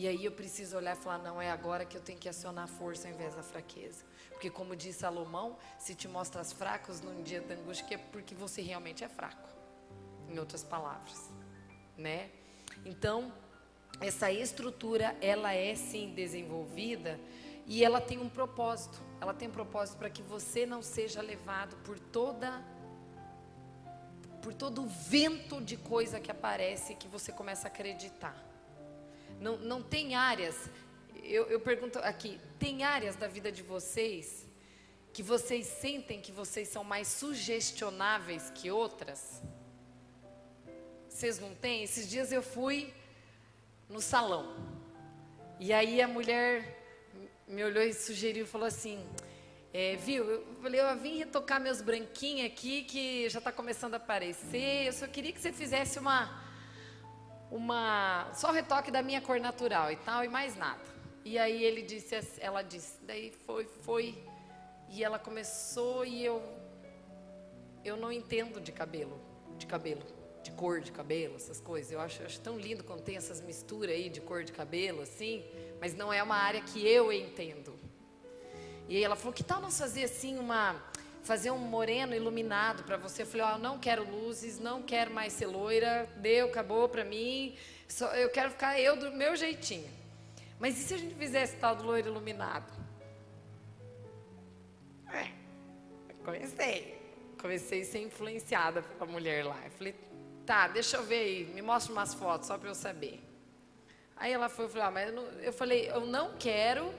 E 0.01 0.07
aí 0.07 0.25
eu 0.25 0.31
preciso 0.31 0.77
olhar 0.77 0.95
e 0.97 0.99
falar: 0.99 1.19
não, 1.19 1.39
é 1.39 1.51
agora 1.51 1.85
que 1.85 1.95
eu 1.95 2.01
tenho 2.01 2.17
que 2.17 2.27
acionar 2.27 2.63
a 2.63 2.67
força 2.79 3.07
ao 3.07 3.13
invés 3.13 3.35
da 3.35 3.43
fraqueza. 3.43 4.03
Porque, 4.31 4.49
como 4.49 4.75
diz 4.75 4.95
Salomão, 4.95 5.57
se 5.77 5.93
te 5.93 6.07
mostras 6.07 6.51
fracos 6.51 7.01
num 7.01 7.21
dia 7.21 7.39
da 7.39 7.53
angústia, 7.53 7.93
é 7.93 7.97
porque 7.97 8.33
você 8.33 8.63
realmente 8.63 9.03
é 9.03 9.09
fraco. 9.09 9.47
Em 10.27 10.39
outras 10.39 10.63
palavras 10.63 11.29
né? 11.95 12.31
Então, 12.83 13.31
essa 13.99 14.31
estrutura, 14.31 15.15
ela 15.21 15.53
é 15.53 15.75
sim 15.75 16.13
desenvolvida 16.15 17.19
e 17.67 17.85
ela 17.85 18.01
tem 18.01 18.17
um 18.17 18.29
propósito. 18.29 18.99
Ela 19.21 19.35
tem 19.35 19.49
um 19.49 19.51
propósito 19.51 19.99
para 19.99 20.09
que 20.09 20.23
você 20.23 20.65
não 20.65 20.81
seja 20.81 21.21
levado 21.21 21.75
por 21.83 21.99
toda 21.99 22.59
por 24.41 24.55
todo 24.55 24.81
o 24.81 24.87
vento 24.87 25.61
de 25.61 25.77
coisa 25.77 26.19
que 26.19 26.31
aparece 26.31 26.95
que 26.95 27.07
você 27.07 27.31
começa 27.31 27.67
a 27.67 27.69
acreditar. 27.69 28.50
Não, 29.41 29.57
não 29.57 29.81
tem 29.81 30.13
áreas, 30.13 30.69
eu, 31.23 31.47
eu 31.47 31.59
pergunto 31.59 31.97
aqui, 31.99 32.39
tem 32.59 32.83
áreas 32.83 33.15
da 33.15 33.27
vida 33.27 33.51
de 33.51 33.63
vocês 33.63 34.47
que 35.11 35.23
vocês 35.23 35.65
sentem 35.65 36.21
que 36.21 36.31
vocês 36.31 36.69
são 36.69 36.83
mais 36.83 37.07
sugestionáveis 37.07 38.51
que 38.53 38.69
outras? 38.69 39.41
Vocês 41.09 41.39
não 41.39 41.55
têm? 41.55 41.83
Esses 41.83 42.07
dias 42.07 42.31
eu 42.31 42.43
fui 42.43 42.93
no 43.89 43.99
salão. 43.99 44.55
E 45.59 45.73
aí 45.73 46.01
a 46.01 46.07
mulher 46.07 46.77
me 47.47 47.63
olhou 47.63 47.83
e 47.83 47.93
sugeriu, 47.93 48.45
falou 48.45 48.67
assim, 48.67 49.05
é, 49.73 49.95
viu, 49.95 50.23
eu 50.23 50.55
falei, 50.61 50.79
eu 50.79 50.97
vim 50.97 51.17
retocar 51.17 51.59
meus 51.59 51.81
branquinhos 51.81 52.45
aqui, 52.45 52.83
que 52.83 53.27
já 53.27 53.39
está 53.39 53.51
começando 53.51 53.95
a 53.95 53.97
aparecer, 53.97 54.85
eu 54.85 54.93
só 54.93 55.07
queria 55.07 55.33
que 55.33 55.41
você 55.41 55.51
fizesse 55.51 55.97
uma, 55.97 56.41
uma, 57.51 58.31
só 58.33 58.49
o 58.49 58.53
retoque 58.53 58.89
da 58.89 59.03
minha 59.03 59.21
cor 59.21 59.39
natural 59.39 59.91
e 59.91 59.97
tal, 59.97 60.23
e 60.23 60.29
mais 60.29 60.55
nada. 60.55 60.81
E 61.23 61.37
aí 61.37 61.63
ele 61.63 61.81
disse, 61.81 62.15
ela 62.39 62.61
disse, 62.61 62.97
daí 63.03 63.31
foi, 63.45 63.65
foi, 63.65 64.23
e 64.89 65.03
ela 65.03 65.19
começou 65.19 66.05
e 66.05 66.25
eu, 66.25 66.41
eu 67.83 67.97
não 67.97 68.11
entendo 68.11 68.59
de 68.59 68.71
cabelo, 68.71 69.19
de 69.57 69.67
cabelo 69.67 70.21
de 70.41 70.51
cor 70.51 70.81
de 70.81 70.91
cabelo, 70.91 71.35
essas 71.35 71.59
coisas. 71.59 71.91
Eu 71.91 71.99
acho, 71.99 72.23
acho 72.23 72.39
tão 72.39 72.57
lindo 72.57 72.83
quando 72.83 73.01
tem 73.01 73.15
essas 73.15 73.41
misturas 73.41 73.95
aí 73.95 74.09
de 74.09 74.21
cor 74.21 74.43
de 74.43 74.51
cabelo, 74.51 75.01
assim, 75.01 75.43
mas 75.79 75.93
não 75.93 76.11
é 76.11 76.21
uma 76.21 76.35
área 76.35 76.61
que 76.61 76.85
eu 76.85 77.11
entendo. 77.11 77.79
E 78.87 78.97
aí 78.97 79.03
ela 79.03 79.15
falou: 79.15 79.33
que 79.33 79.43
tal 79.43 79.61
nós 79.61 79.77
fazer 79.77 80.03
assim 80.03 80.37
uma. 80.37 80.81
Fazer 81.23 81.51
um 81.51 81.57
moreno 81.57 82.15
iluminado 82.15 82.83
para 82.83 82.97
você. 82.97 83.21
Eu 83.21 83.27
falei: 83.27 83.45
Ó, 83.45 83.51
oh, 83.51 83.55
eu 83.55 83.59
não 83.59 83.79
quero 83.79 84.03
luzes, 84.03 84.59
não 84.59 84.81
quero 84.81 85.13
mais 85.13 85.33
ser 85.33 85.45
loira, 85.45 86.09
deu, 86.17 86.47
acabou 86.47 86.89
para 86.89 87.03
mim. 87.03 87.55
Só, 87.87 88.07
eu 88.15 88.29
quero 88.29 88.49
ficar 88.51 88.79
eu 88.79 88.95
do 88.97 89.11
meu 89.11 89.35
jeitinho. 89.35 89.89
Mas 90.59 90.77
e 90.77 90.83
se 90.83 90.93
a 90.93 90.97
gente 90.97 91.15
fizesse 91.15 91.57
tal 91.57 91.75
do 91.75 91.83
loiro 91.83 92.07
iluminado? 92.07 92.71
É, 95.13 95.27
comecei. 96.23 96.99
Comecei 97.39 97.81
a 97.81 97.85
ser 97.85 97.99
influenciada 97.99 98.81
pela 98.83 99.11
mulher 99.11 99.43
lá. 99.45 99.59
Eu 99.65 99.71
falei, 99.71 99.95
Tá, 100.45 100.67
deixa 100.67 100.97
eu 100.97 101.03
ver 101.03 101.19
aí, 101.19 101.45
me 101.45 101.61
mostra 101.61 101.93
umas 101.93 102.13
fotos 102.13 102.47
só 102.47 102.57
para 102.57 102.69
eu 102.69 102.75
saber. 102.75 103.21
Aí 104.15 104.33
ela 104.33 104.49
foi, 104.49 104.67
falou, 104.67 104.87
ah, 104.87 104.91
mas 104.91 105.07
eu, 105.07 105.15
não, 105.15 105.23
eu, 105.39 105.53
falei, 105.53 105.89
eu 105.89 106.05
não 106.05 106.35
quero 106.37 106.93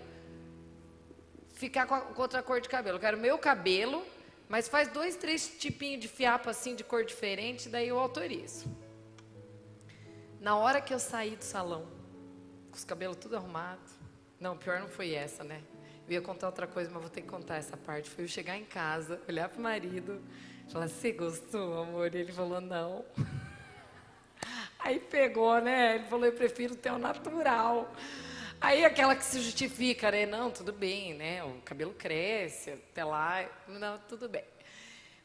ficar 1.63 1.87
com, 1.87 1.95
a, 1.95 2.01
com, 2.01 2.21
outra 2.21 2.43
cor 2.43 2.61
de 2.61 2.69
cabelo, 2.69 2.97
eu 2.97 3.01
quero 3.01 3.17
meu 3.17 3.39
cabelo, 3.39 4.05
mas 4.49 4.67
faz 4.67 4.89
dois, 4.89 5.15
três 5.15 5.47
tipinhos 5.61 6.01
de 6.01 6.09
fiapo 6.09 6.51
assim 6.51 6.75
de 6.75 6.83
cor 6.83 7.05
diferente, 7.05 7.69
daí 7.69 7.87
eu 7.87 8.01
autorizo. 8.01 8.67
Na 10.41 10.57
hora 10.57 10.81
que 10.81 10.93
eu 10.93 10.99
saí 10.99 11.37
do 11.37 11.45
salão, 11.45 11.87
com 12.69 12.77
os 12.77 12.85
cabelos 12.85 13.17
tudo 13.17 13.37
arrumados, 13.37 13.93
não, 14.41 14.57
pior 14.57 14.81
não 14.81 14.89
foi 14.89 15.15
essa, 15.15 15.45
né? 15.45 15.63
Eu 16.09 16.15
ia 16.15 16.21
contar 16.21 16.49
outra 16.49 16.67
coisa, 16.67 16.91
mas 16.91 17.01
vou 17.01 17.09
ter 17.09 17.21
que 17.21 17.29
contar 17.29 17.59
essa 17.59 17.77
parte. 17.77 18.11
Foi 18.11 18.25
eu 18.25 18.29
chegar 18.29 18.59
em 18.59 18.65
casa, 18.65 19.21
olhar 19.29 19.49
pro 19.49 19.63
marido, 19.63 20.21
falar, 20.69 20.89
você 20.89 21.13
gostou, 21.13 21.81
amor? 21.81 22.13
E 22.13 22.19
ele 22.19 22.33
falou, 22.33 22.61
não. 22.61 23.05
Aí 24.81 24.99
pegou, 24.99 25.61
né? 25.61 25.95
Ele 25.95 26.07
falou, 26.07 26.27
eu 26.27 26.33
prefiro 26.33 26.75
ter 26.75 26.91
o 26.91 26.99
natural. 26.99 27.89
Aí 28.63 28.85
aquela 28.85 29.17
que 29.17 29.25
se 29.25 29.41
justifica, 29.41 30.09
né? 30.13 30.25
Não, 30.25 30.49
tudo 30.49 30.73
bem, 30.73 31.15
né? 31.15 31.43
O 31.43 31.61
cabelo 31.63 31.93
cresce, 31.93 32.71
até 32.71 33.05
lá, 33.05 33.45
não, 33.67 33.99
tudo 34.09 34.29
bem. 34.29 34.45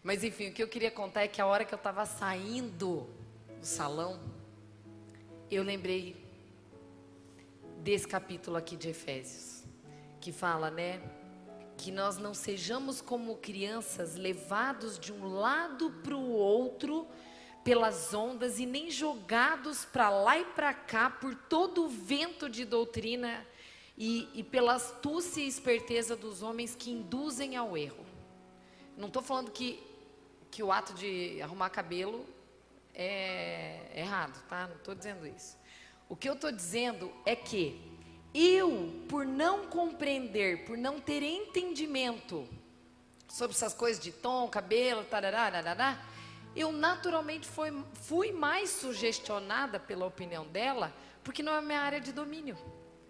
Mas 0.02 0.24
enfim, 0.24 0.50
o 0.50 0.52
que 0.52 0.64
eu 0.64 0.68
queria 0.68 0.90
contar 0.90 1.22
é 1.22 1.28
que 1.28 1.40
a 1.40 1.46
hora 1.46 1.64
que 1.64 1.72
eu 1.72 1.78
estava 1.78 2.04
saindo 2.04 2.72
do 2.72 3.08
salão, 3.62 4.20
eu 5.52 5.62
lembrei 5.62 6.16
desse 7.84 8.08
capítulo 8.08 8.58
aqui 8.58 8.76
de 8.76 8.90
Efésios, 8.90 9.64
que 10.20 10.32
fala, 10.32 10.72
né? 10.72 11.00
Que 11.78 11.92
nós 11.92 12.18
não 12.18 12.34
sejamos 12.34 13.02
como 13.02 13.38
crianças 13.38 14.16
levados 14.16 14.98
de 14.98 15.14
um 15.14 15.28
lado 15.28 15.92
para 16.04 16.16
o 16.16 16.32
outro 16.32 17.08
pelas 17.68 18.14
ondas 18.14 18.60
e 18.60 18.66
nem 18.66 18.90
jogados 18.90 19.84
para 19.84 20.10
lá 20.10 20.40
e 20.40 20.46
para 20.46 20.74
cá 20.74 21.10
por 21.10 21.36
todo 21.36 21.84
o 21.84 21.90
vento 21.90 22.48
de 22.48 22.64
doutrina 22.64 23.46
e, 23.98 24.30
e 24.34 24.42
pela 24.42 24.76
astúcia 24.76 25.42
e 25.42 25.50
esperteza 25.50 26.16
dos 26.16 26.42
homens 26.42 26.78
que 26.78 26.90
induzem 26.90 27.58
ao 27.58 27.78
erro. 27.78 28.06
Não 28.96 29.10
estou 29.10 29.22
falando 29.22 29.52
que, 29.52 29.86
que 30.50 30.64
o 30.64 30.72
ato 30.72 30.94
de 30.94 31.42
arrumar 31.42 31.70
cabelo 31.70 32.26
é 32.96 33.92
errado, 33.94 34.42
tá? 34.48 34.68
Não 34.68 34.78
estou 34.78 34.96
dizendo 34.96 35.28
isso. 35.28 35.58
O 36.08 36.16
que 36.16 36.30
eu 36.30 36.36
estou 36.36 36.54
dizendo 36.54 37.12
é 37.26 37.36
que 37.36 37.82
eu, 38.34 39.04
por 39.10 39.26
não 39.26 39.68
compreender, 39.68 40.64
por 40.64 40.78
não 40.78 41.02
ter 41.02 41.22
entendimento 41.22 42.48
sobre 43.28 43.58
essas 43.58 43.74
coisas 43.74 44.02
de 44.02 44.14
tom, 44.14 44.48
cabelo, 44.48 45.04
tarará, 45.04 45.52
tarará, 45.52 46.02
eu 46.56 46.72
naturalmente 46.72 47.48
fui, 47.48 47.72
fui 47.94 48.32
mais 48.32 48.70
sugestionada 48.70 49.80
pela 49.80 50.06
opinião 50.06 50.46
dela, 50.48 50.94
porque 51.24 51.44
não 51.44 51.54
é 51.54 51.62
minha 51.62 51.82
área 51.82 52.00
de 52.00 52.12
domínio. 52.12 52.58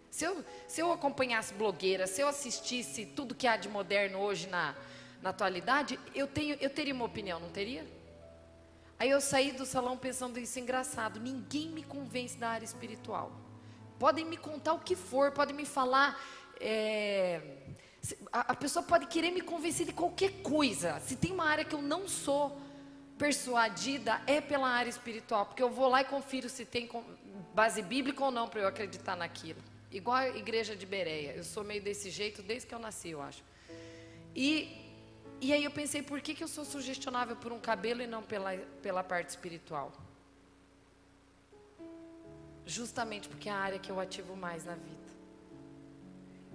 Se 0.10 0.26
eu, 0.26 0.44
se 0.68 0.82
eu 0.82 0.92
acompanhasse 0.92 1.54
blogueira, 1.54 2.08
se 2.08 2.22
eu 2.22 2.28
assistisse 2.28 3.06
tudo 3.06 3.36
que 3.36 3.46
há 3.46 3.56
de 3.56 3.70
moderno 3.70 4.20
hoje 4.20 4.48
na, 4.48 4.76
na 5.22 5.30
atualidade, 5.30 6.00
eu, 6.16 6.28
tenho, 6.28 6.58
eu 6.60 6.70
teria 6.70 6.94
uma 6.94 7.06
opinião, 7.06 7.40
não 7.40 7.50
teria? 7.50 7.86
Aí 9.00 9.10
eu 9.12 9.22
saí 9.22 9.52
do 9.52 9.66
salão 9.66 9.96
pensando 9.96 10.40
isso 10.40 10.60
engraçado. 10.60 11.20
Ninguém 11.20 11.70
me 11.70 11.84
convence 11.84 12.36
da 12.36 12.50
área 12.50 12.66
espiritual. 12.66 13.32
Podem 14.00 14.26
me 14.26 14.38
contar 14.38 14.74
o 14.74 14.80
que 14.80 14.96
for, 14.96 15.32
podem 15.32 15.56
me 15.56 15.66
falar. 15.66 16.20
É, 16.60 17.40
a, 18.32 18.52
a 18.54 18.56
pessoa 18.56 18.84
pode 18.84 19.06
querer 19.06 19.32
me 19.32 19.42
convencer 19.42 19.86
de 19.86 19.94
qualquer 19.94 20.42
coisa. 20.42 21.00
Se 21.02 21.16
tem 21.16 21.32
uma 21.32 21.46
área 21.46 21.64
que 21.64 21.76
eu 21.76 21.82
não 21.82 22.08
sou 22.08 22.60
persuadida, 23.18 24.22
é 24.28 24.40
pela 24.40 24.70
área 24.70 24.90
espiritual. 24.90 25.46
Porque 25.46 25.62
eu 25.62 25.70
vou 25.70 25.88
lá 25.88 26.02
e 26.02 26.06
confiro 26.06 26.50
se 26.50 26.66
tem 26.66 26.90
base 27.54 27.82
bíblica 27.82 28.24
ou 28.24 28.32
não 28.32 28.48
para 28.48 28.62
eu 28.62 28.68
acreditar 28.68 29.16
naquilo. 29.16 29.62
Igual 29.92 30.18
a 30.18 30.30
igreja 30.30 30.76
de 30.76 30.86
Bereia. 30.86 31.32
Eu 31.32 31.44
sou 31.44 31.64
meio 31.64 31.82
desse 31.82 32.10
jeito 32.10 32.42
desde 32.42 32.68
que 32.68 32.76
eu 32.76 32.80
nasci, 32.80 33.10
eu 33.10 33.22
acho. 33.22 33.44
E, 34.36 34.76
e 35.42 35.54
aí 35.54 35.64
eu 35.64 35.72
pensei, 35.72 36.02
por 36.02 36.22
que, 36.22 36.36
que 36.36 36.44
eu 36.44 36.48
sou 36.48 36.66
sugestionável 36.66 37.36
por 37.36 37.52
um 37.52 37.60
cabelo 37.60 38.02
e 38.02 38.08
não 38.08 38.22
pela, 38.22 38.56
pela 38.82 39.04
parte 39.04 39.30
espiritual? 39.30 39.92
Justamente 42.66 43.30
porque 43.30 43.50
é 43.50 43.52
a 43.52 43.56
área 43.56 43.80
que 43.80 43.90
eu 43.90 44.00
ativo 44.00 44.36
mais 44.36 44.66
na 44.66 44.76
vida. 44.76 45.08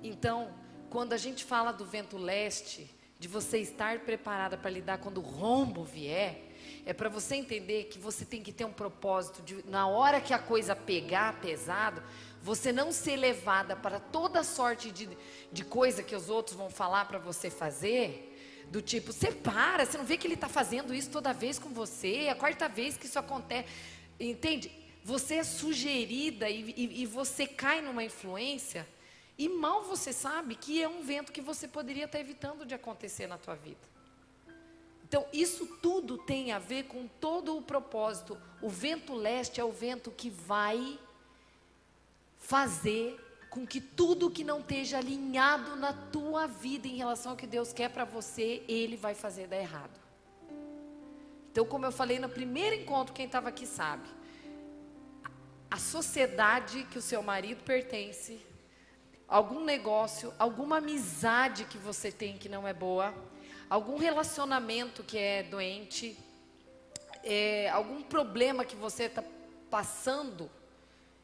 Então, 0.03 0.53
quando 0.91 1.15
a 1.15 1.17
gente 1.17 1.45
fala 1.45 1.73
do 1.73 1.87
vento 1.87 2.19
leste, 2.19 2.91
de 3.19 3.29
você 3.29 3.59
estar 3.59 4.01
preparada 4.01 4.59
para 4.59 4.71
lidar 4.71 4.99
quando 4.99 5.19
o 5.19 5.21
rombo 5.21 5.85
vier, 5.85 6.52
é 6.85 6.93
para 6.93 7.09
você 7.09 7.37
entender 7.37 7.85
que 7.85 7.99
você 7.99 8.25
tem 8.25 8.43
que 8.43 8.53
ter 8.53 8.65
um 8.65 8.73
propósito 8.73 9.43
de, 9.43 9.65
na 9.69 9.87
hora 9.87 10.21
que 10.21 10.35
a 10.35 10.39
coisa 10.39 10.75
pegar 10.75 11.41
pesado, 11.41 12.03
você 12.43 12.73
não 12.73 12.91
ser 12.91 13.17
levada 13.17 13.77
para 13.77 14.01
toda 14.01 14.43
sorte 14.43 14.91
de, 14.91 15.09
de 15.53 15.65
coisa 15.65 16.03
que 16.03 16.15
os 16.15 16.29
outros 16.29 16.57
vão 16.57 16.71
falar 16.71 17.05
para 17.05 17.19
você 17.19 17.49
fazer. 17.51 18.29
Do 18.69 18.81
tipo, 18.81 19.13
você 19.13 19.31
para, 19.31 19.85
você 19.85 19.99
não 19.99 20.05
vê 20.05 20.17
que 20.17 20.27
ele 20.27 20.35
está 20.35 20.49
fazendo 20.49 20.95
isso 20.95 21.11
toda 21.11 21.33
vez 21.33 21.59
com 21.59 21.69
você, 21.71 22.25
é 22.25 22.31
a 22.31 22.35
quarta 22.35 22.69
vez 22.69 22.97
que 22.97 23.07
isso 23.07 23.19
acontece. 23.19 23.69
Entende? 24.19 24.71
Você 25.05 25.37
é 25.37 25.45
sugerida 25.45 26.49
e, 26.49 26.73
e, 26.77 27.03
e 27.03 27.07
você 27.07 27.47
cai 27.47 27.81
numa 27.81 28.03
influência, 28.03 28.89
e 29.37 29.49
mal 29.49 29.83
você 29.83 30.13
sabe 30.13 30.55
que 30.55 30.83
é 30.83 30.89
um 30.89 31.03
vento 31.03 31.33
que 31.33 31.41
você 31.41 31.67
poderia 31.67 32.05
estar 32.05 32.21
evitando 32.21 32.65
de 32.65 32.75
acontecer 32.75 33.27
na 33.27 33.37
tua 33.37 33.55
vida. 33.55 33.92
Então, 35.13 35.27
isso 35.31 35.67
tudo 35.67 36.17
tem 36.17 36.53
a 36.53 36.59
ver 36.59 36.85
com 36.85 37.07
todo 37.07 37.55
o 37.55 37.61
propósito. 37.61 38.35
O 38.63 38.71
vento 38.71 39.13
leste 39.13 39.61
é 39.61 39.65
o 39.65 39.71
vento 39.71 40.11
que 40.11 40.31
vai 40.31 40.99
fazer 42.39 43.21
com 43.51 43.67
que 43.67 43.79
tudo 43.79 44.31
que 44.31 44.43
não 44.43 44.61
esteja 44.61 44.97
alinhado 44.97 45.77
na 45.77 45.93
tua 45.93 46.47
vida 46.47 46.89
em 46.89 46.97
relação 46.97 47.33
ao 47.33 47.37
que 47.37 47.47
Deus 47.47 47.75
quer 47.75 47.91
para 47.91 48.07
você, 48.07 48.63
Ele 48.67 48.97
vai 48.97 49.15
fazer 49.15 49.49
dar 49.49 49.59
errado. 49.59 50.01
Então, 51.51 51.67
como 51.67 51.85
eu 51.85 51.93
falei 51.93 52.19
no 52.19 52.31
primeiro 52.31 52.77
encontro, 52.77 53.13
quem 53.13 53.27
estava 53.27 53.51
aqui 53.51 53.67
sabe. 53.67 54.09
A 55.71 55.77
sociedade 55.77 56.85
que 56.85 56.97
o 56.97 57.03
seu 57.03 57.23
marido 57.23 57.63
pertence, 57.65 58.41
algum 59.29 59.63
negócio, 59.63 60.33
alguma 60.39 60.79
amizade 60.79 61.67
que 61.67 61.77
você 61.77 62.11
tem 62.11 62.39
que 62.39 62.49
não 62.49 62.67
é 62.67 62.73
boa, 62.73 63.15
algum 63.73 63.97
relacionamento 63.97 65.03
que 65.03 65.17
é 65.17 65.43
doente, 65.45 66.15
é, 67.25 67.71
algum 67.71 68.03
problema 68.03 68.67
que 68.67 68.77
você 68.77 69.05
está 69.05 69.25
passando 69.71 70.51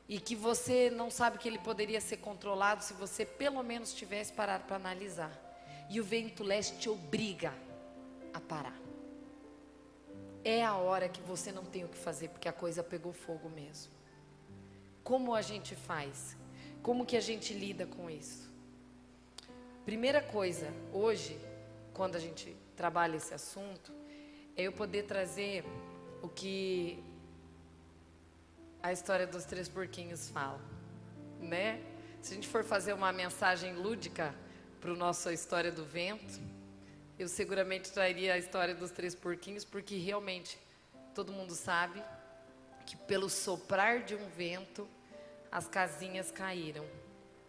e 0.09 0.19
que 0.19 0.35
você 0.35 0.89
não 0.89 1.11
sabe 1.11 1.37
que 1.37 1.47
ele 1.47 1.59
poderia 1.59 2.01
ser 2.01 2.17
controlado 2.17 2.83
se 2.83 2.95
você 2.95 3.27
pelo 3.27 3.63
menos 3.63 3.93
tivesse 3.93 4.33
parado 4.33 4.65
para 4.65 4.77
analisar. 4.77 5.31
E 5.91 6.01
o 6.01 6.05
vento 6.05 6.43
leste 6.43 6.79
te 6.79 6.89
obriga 6.89 7.53
a 8.33 8.41
parar. 8.41 8.81
É 10.43 10.65
a 10.65 10.75
hora 10.75 11.07
que 11.07 11.21
você 11.21 11.53
não 11.53 11.67
tem 11.67 11.85
o 11.85 11.89
que 11.89 11.99
fazer 11.99 12.29
porque 12.29 12.49
a 12.49 12.53
coisa 12.53 12.83
pegou 12.83 13.13
fogo 13.13 13.51
mesmo. 13.51 13.93
Como 15.05 15.35
a 15.35 15.43
gente 15.43 15.77
faz? 15.77 16.35
Como 16.83 17.05
que 17.05 17.15
a 17.19 17.21
gente 17.21 17.53
lida 17.53 17.85
com 17.85 18.09
isso? 18.09 18.49
Primeira 19.85 20.23
coisa, 20.23 20.73
hoje, 20.95 21.39
quando 21.99 22.15
a 22.15 22.21
gente 22.21 22.57
trabalha 22.77 23.17
esse 23.17 23.35
assunto, 23.35 23.93
é 24.57 24.63
eu 24.63 24.73
poder 24.73 25.03
trazer 25.03 25.65
o 26.23 26.29
que 26.29 27.03
a 28.81 28.93
história 28.93 29.27
dos 29.27 29.45
três 29.45 29.69
porquinhos 29.69 30.31
fala, 30.31 30.61
né? 31.41 31.83
Se 32.23 32.31
a 32.31 32.35
gente 32.37 32.47
for 32.47 32.63
fazer 32.63 32.93
uma 32.93 33.13
mensagem 33.13 33.75
lúdica 33.75 34.33
para 34.81 34.93
a 34.93 34.95
nossa 34.95 35.33
história 35.33 35.73
do 35.73 35.85
vento, 35.85 36.41
eu 37.19 37.27
seguramente 37.27 37.91
traria 37.91 38.35
a 38.35 38.39
história 38.39 38.77
dos 38.77 38.93
três 38.93 39.17
porquinhos, 39.17 39.65
porque 39.65 39.97
realmente 39.97 40.57
todo 41.17 41.33
mundo 41.33 41.57
sabe 41.57 42.01
que 42.87 42.97
pelo 42.97 43.29
soprar 43.29 44.05
de 44.05 44.15
um 44.15 44.29
vento 44.29 44.89
as 45.51 45.67
casinhas 45.67 46.31
caíram 46.31 46.87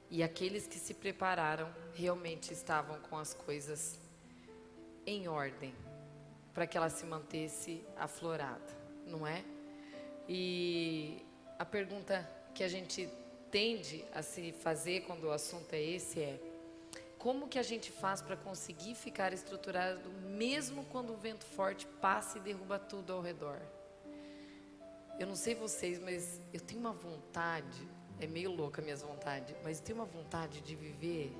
e 0.10 0.24
aqueles 0.24 0.66
que 0.66 0.80
se 0.80 0.96
prepararam 0.96 1.72
realmente 1.94 2.52
estavam 2.52 3.00
com 3.02 3.16
as 3.16 3.36
coisas 3.36 4.09
em 5.06 5.28
ordem 5.28 5.74
para 6.54 6.68
que 6.68 6.78
ela 6.78 6.90
se 6.90 7.06
mantesse 7.06 7.84
aflorada, 7.96 8.78
não 9.06 9.26
é? 9.26 9.44
E 10.28 11.26
a 11.58 11.66
pergunta 11.66 12.30
que 12.54 12.64
a 12.64 12.68
gente 12.68 13.10
tende 13.50 14.06
a 14.14 14.22
se 14.22 14.52
fazer 14.52 15.02
quando 15.02 15.26
o 15.26 15.32
assunto 15.32 15.74
é 15.74 15.82
esse 15.82 16.22
é: 16.22 16.40
como 17.18 17.48
que 17.48 17.60
a 17.60 17.64
gente 17.64 17.92
faz 17.92 18.22
para 18.22 18.38
conseguir 18.38 18.96
ficar 18.96 19.34
estruturado 19.34 20.10
mesmo 20.38 20.86
quando 20.86 21.14
o 21.14 21.18
vento 21.18 21.46
forte 21.46 21.86
passa 22.02 22.38
e 22.38 22.42
derruba 22.42 22.80
tudo 22.80 23.14
ao 23.14 23.22
redor? 23.22 23.60
Eu 25.20 25.28
não 25.28 25.36
sei 25.36 25.54
vocês, 25.54 26.00
mas 26.00 26.40
eu 26.54 26.62
tenho 26.62 26.80
uma 26.80 26.94
vontade, 26.94 27.86
é 28.20 28.28
meio 28.28 28.52
louca 28.52 28.82
a 28.82 28.84
minha 28.84 28.96
vontade, 28.96 29.54
mas 29.64 29.80
eu 29.80 29.84
tenho 29.84 29.98
uma 29.98 30.06
vontade 30.06 30.62
de 30.62 30.76
viver, 30.76 31.36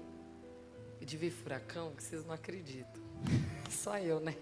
de 1.00 1.16
ver 1.16 1.32
furacão 1.32 1.96
que 1.96 2.04
vocês 2.04 2.26
não 2.26 2.34
acreditam. 2.34 3.09
Só 3.70 3.98
eu, 3.98 4.20
né? 4.20 4.36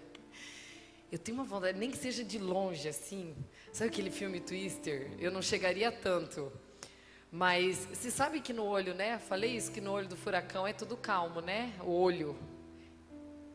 Eu 1.10 1.18
tenho 1.18 1.38
uma 1.38 1.44
vontade, 1.44 1.78
nem 1.78 1.90
que 1.90 1.96
seja 1.96 2.22
de 2.22 2.38
longe, 2.38 2.88
assim. 2.88 3.34
Sabe 3.72 3.90
aquele 3.90 4.10
filme 4.10 4.40
Twister? 4.40 5.10
Eu 5.18 5.30
não 5.30 5.40
chegaria 5.40 5.90
tanto. 5.90 6.52
Mas 7.30 7.86
você 7.86 8.10
sabe 8.10 8.40
que 8.40 8.52
no 8.52 8.64
olho, 8.64 8.94
né? 8.94 9.18
Falei 9.18 9.56
isso, 9.56 9.70
que 9.70 9.80
no 9.80 9.92
olho 9.92 10.08
do 10.08 10.16
furacão 10.16 10.66
é 10.66 10.72
tudo 10.72 10.96
calmo, 10.96 11.40
né? 11.40 11.72
O 11.82 11.90
olho. 11.90 12.36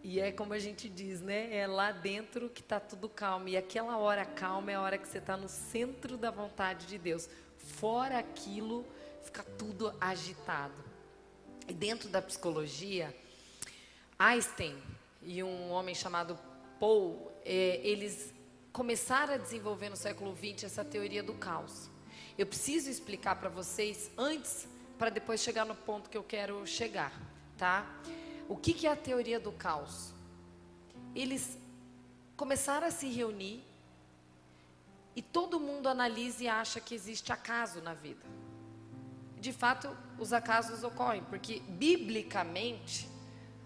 E 0.03 0.19
é 0.19 0.31
como 0.31 0.53
a 0.53 0.59
gente 0.59 0.89
diz, 0.89 1.21
né? 1.21 1.55
É 1.55 1.65
lá 1.65 1.91
dentro 1.91 2.49
que 2.49 2.61
está 2.61 2.79
tudo 2.79 3.07
calmo. 3.07 3.47
E 3.47 3.55
aquela 3.55 3.97
hora 3.97 4.25
calma 4.25 4.71
é 4.71 4.75
a 4.75 4.81
hora 4.81 4.97
que 4.97 5.07
você 5.07 5.19
está 5.19 5.37
no 5.37 5.47
centro 5.47 6.17
da 6.17 6.29
vontade 6.29 6.87
de 6.87 6.97
Deus. 6.97 7.29
Fora 7.57 8.19
aquilo, 8.19 8.85
fica 9.23 9.43
tudo 9.43 9.93
agitado. 10.01 10.83
E 11.67 11.73
dentro 11.73 12.09
da 12.09 12.21
psicologia, 12.21 13.15
Einstein 14.19 14.75
e 15.25 15.43
um 15.43 15.71
homem 15.71 15.95
chamado 15.95 16.37
Paul, 16.79 17.31
é, 17.45 17.79
eles 17.83 18.33
começaram 18.71 19.35
a 19.35 19.37
desenvolver 19.37 19.89
no 19.89 19.95
século 19.95 20.35
XX 20.35 20.63
essa 20.63 20.83
teoria 20.83 21.21
do 21.21 21.33
caos. 21.33 21.89
Eu 22.37 22.45
preciso 22.45 22.89
explicar 22.89 23.35
para 23.35 23.49
vocês 23.49 24.09
antes, 24.17 24.67
para 24.97 25.09
depois 25.09 25.41
chegar 25.41 25.65
no 25.65 25.75
ponto 25.75 26.09
que 26.09 26.17
eu 26.17 26.23
quero 26.23 26.65
chegar, 26.65 27.13
tá? 27.57 27.85
O 28.49 28.57
que, 28.57 28.73
que 28.73 28.87
é 28.87 28.91
a 28.91 28.95
teoria 28.95 29.39
do 29.39 29.51
caos? 29.51 30.13
Eles 31.15 31.57
começaram 32.35 32.87
a 32.87 32.91
se 32.91 33.07
reunir 33.07 33.63
e 35.15 35.21
todo 35.21 35.59
mundo 35.59 35.87
analisa 35.87 36.43
e 36.43 36.47
acha 36.47 36.79
que 36.79 36.95
existe 36.95 37.31
acaso 37.31 37.81
na 37.81 37.93
vida. 37.93 38.25
De 39.39 39.53
fato, 39.53 39.95
os 40.17 40.33
acasos 40.33 40.83
ocorrem, 40.83 41.23
porque 41.25 41.59
biblicamente 41.59 43.12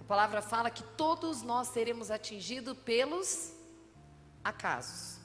palavra 0.08 0.42
fala 0.42 0.70
que 0.70 0.84
todos 0.84 1.42
nós 1.42 1.68
seremos 1.68 2.10
atingidos 2.10 2.78
pelos 2.78 3.54
acasos. 4.44 5.18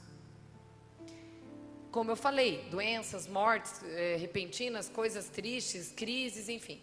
Como 1.93 2.11
eu 2.11 2.17
falei, 2.17 2.69
doenças, 2.71 3.27
mortes 3.27 3.83
é, 3.85 4.17
repentinas, 4.17 4.89
coisas 4.89 5.29
tristes, 5.29 5.93
crises, 5.93 6.49
enfim. 6.49 6.83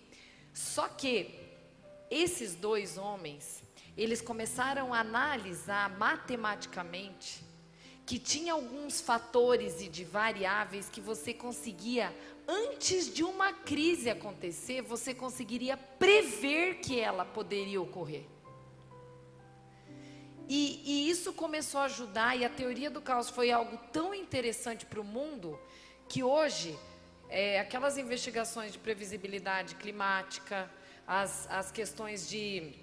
Só 0.54 0.88
que 0.88 1.36
esses 2.10 2.56
dois 2.56 2.98
homens, 2.98 3.64
eles 3.98 4.22
começaram 4.22 4.94
a 4.94 5.00
analisar 5.00 5.90
matematicamente 5.98 7.44
que 8.10 8.18
tinha 8.18 8.54
alguns 8.54 9.00
fatores 9.00 9.82
e 9.82 9.88
de 9.88 10.04
variáveis 10.04 10.90
que 10.90 11.00
você 11.00 11.32
conseguia, 11.32 12.12
antes 12.48 13.14
de 13.14 13.24
uma 13.24 13.54
crise 13.54 14.10
acontecer, 14.10 14.82
você 14.82 15.14
conseguiria 15.14 15.78
prever 15.78 16.80
que 16.80 17.00
ela 17.00 17.24
poderia 17.24 17.80
ocorrer. 17.80 18.24
E, 20.48 20.82
e, 20.84 21.08
isso 21.12 21.34
começou 21.34 21.82
a 21.82 21.84
ajudar, 21.84 22.36
e 22.36 22.44
a 22.44 22.50
teoria 22.50 22.90
do 22.90 23.00
caos 23.00 23.30
foi 23.30 23.52
algo 23.52 23.78
tão 23.94 24.12
interessante 24.12 24.88
para 24.88 25.00
o 25.00 25.04
mundo, 25.04 25.60
que 26.08 26.24
hoje, 26.24 26.76
é, 27.30 27.60
aquelas 27.60 27.96
investigações 27.96 28.72
de 28.72 28.80
previsibilidade 28.80 29.76
climática, 29.76 30.68
as, 31.06 31.48
as 31.52 31.72
questões 31.72 32.28
de 32.28 32.74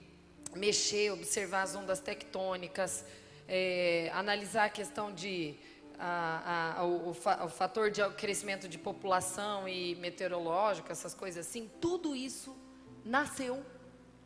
mexer, 0.55 1.11
observar 1.11 1.63
as 1.63 1.75
ondas 1.75 1.99
tectônicas, 1.99 3.05
é, 3.49 4.11
analisar 4.13 4.65
a 4.65 4.71
questão 4.71 5.13
de 5.13 5.57
a, 5.99 6.79
a, 6.79 6.85
o, 6.85 7.11
o, 7.11 7.49
fator 7.49 7.91
de 7.91 8.07
crescimento 8.11 8.69
de 8.69 8.79
população 8.79 9.69
e 9.69 9.95
meteorológico, 9.97 10.93
essas 10.93 11.15
coisas 11.15 11.47
assim, 11.47 11.71
tudo 11.81 12.15
isso 12.15 12.57
nasceu 13.05 13.65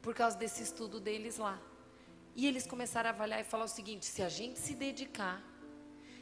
por 0.03 0.15
causa 0.15 0.37
desse 0.37 0.63
estudo 0.63 0.99
deles 0.99 1.39
lá. 1.39 1.61
E 2.35 2.47
eles 2.47 2.67
começaram 2.67 3.11
a 3.11 3.13
avaliar 3.13 3.41
e 3.41 3.45
falar 3.45 3.65
o 3.65 3.69
seguinte: 3.69 4.07
se 4.07 4.23
a 4.23 4.29
gente 4.29 4.59
se 4.59 4.75
dedicar, 4.75 5.43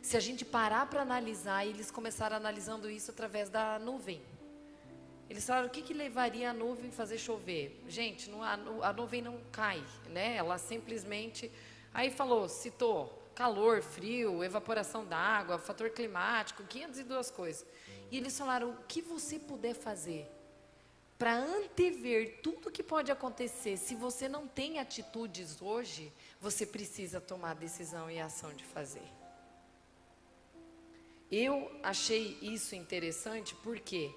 se 0.02 0.16
a 0.16 0.20
gente 0.20 0.44
parar 0.44 0.86
para 0.86 1.02
analisar, 1.02 1.64
e 1.64 1.70
eles 1.70 1.90
começaram 1.90 2.36
analisando 2.36 2.90
isso 2.90 3.10
através 3.10 3.48
da 3.48 3.78
nuvem. 3.78 4.20
Eles 5.28 5.46
falaram 5.46 5.66
o 5.66 5.70
que, 5.70 5.82
que 5.82 5.92
levaria 5.92 6.50
a 6.50 6.54
nuvem 6.54 6.90
fazer 6.90 7.18
chover? 7.18 7.84
Gente, 7.86 8.30
não, 8.30 8.42
a, 8.42 8.54
a 8.82 8.92
nuvem 8.92 9.20
não 9.20 9.38
cai, 9.52 9.82
né? 10.08 10.36
Ela 10.36 10.58
simplesmente. 10.58 11.50
Aí 11.98 12.12
falou, 12.12 12.48
citou 12.48 13.12
calor, 13.34 13.82
frio, 13.82 14.44
evaporação 14.44 15.04
d'água, 15.04 15.58
fator 15.58 15.90
climático, 15.90 16.62
502 16.62 17.28
coisas. 17.32 17.66
E 18.08 18.16
eles 18.16 18.38
falaram: 18.38 18.70
o 18.70 18.76
que 18.86 19.02
você 19.02 19.36
puder 19.36 19.74
fazer 19.74 20.30
para 21.18 21.34
antever 21.34 22.38
tudo 22.40 22.70
que 22.70 22.84
pode 22.84 23.10
acontecer, 23.10 23.76
se 23.76 23.96
você 23.96 24.28
não 24.28 24.46
tem 24.46 24.78
atitudes 24.78 25.60
hoje, 25.60 26.12
você 26.40 26.64
precisa 26.64 27.20
tomar 27.20 27.56
decisão 27.56 28.08
e 28.08 28.20
ação 28.20 28.54
de 28.54 28.64
fazer. 28.64 29.10
Eu 31.28 31.68
achei 31.82 32.38
isso 32.40 32.76
interessante 32.76 33.56
porque 33.56 34.14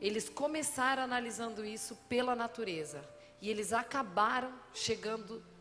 eles 0.00 0.30
começaram 0.30 1.02
analisando 1.02 1.62
isso 1.62 1.94
pela 2.08 2.34
natureza 2.34 3.06
e 3.38 3.50
eles 3.50 3.70
acabaram 3.74 4.50
chegando 4.72 5.51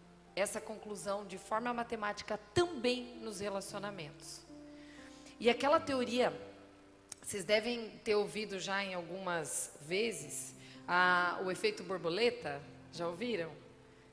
essa 0.41 0.59
conclusão 0.59 1.25
de 1.25 1.37
forma 1.37 1.73
matemática 1.73 2.37
também 2.53 3.15
nos 3.21 3.39
relacionamentos. 3.39 4.41
E 5.39 5.49
aquela 5.49 5.79
teoria, 5.79 6.33
vocês 7.21 7.43
devem 7.43 7.89
ter 8.03 8.15
ouvido 8.15 8.59
já 8.59 8.83
em 8.83 8.93
algumas 8.93 9.73
vezes, 9.81 10.53
a, 10.87 11.39
o 11.43 11.51
efeito 11.51 11.83
borboleta, 11.83 12.61
já 12.91 13.07
ouviram? 13.07 13.51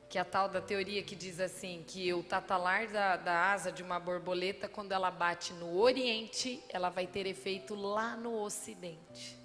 Que 0.08 0.16
é 0.16 0.20
a 0.20 0.24
tal 0.24 0.48
da 0.48 0.60
teoria 0.60 1.02
que 1.02 1.14
diz 1.14 1.38
assim, 1.40 1.84
que 1.86 2.12
o 2.14 2.22
tatalar 2.22 2.88
da, 2.88 3.16
da 3.16 3.52
asa 3.52 3.70
de 3.70 3.82
uma 3.82 3.98
borboleta, 3.98 4.68
quando 4.68 4.92
ela 4.92 5.10
bate 5.10 5.52
no 5.52 5.78
oriente, 5.78 6.62
ela 6.70 6.88
vai 6.88 7.06
ter 7.06 7.26
efeito 7.26 7.74
lá 7.74 8.16
no 8.16 8.40
ocidente. 8.40 9.36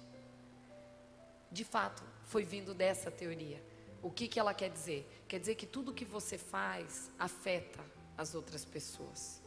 De 1.50 1.64
fato, 1.64 2.02
foi 2.24 2.44
vindo 2.44 2.72
dessa 2.72 3.10
teoria. 3.10 3.62
O 4.04 4.10
que, 4.10 4.28
que 4.28 4.38
ela 4.38 4.52
quer 4.52 4.68
dizer? 4.68 5.08
Quer 5.26 5.40
dizer 5.40 5.54
que 5.54 5.64
tudo 5.64 5.90
que 5.90 6.04
você 6.04 6.36
faz 6.36 7.10
afeta 7.18 7.82
as 8.18 8.34
outras 8.34 8.62
pessoas. 8.62 9.42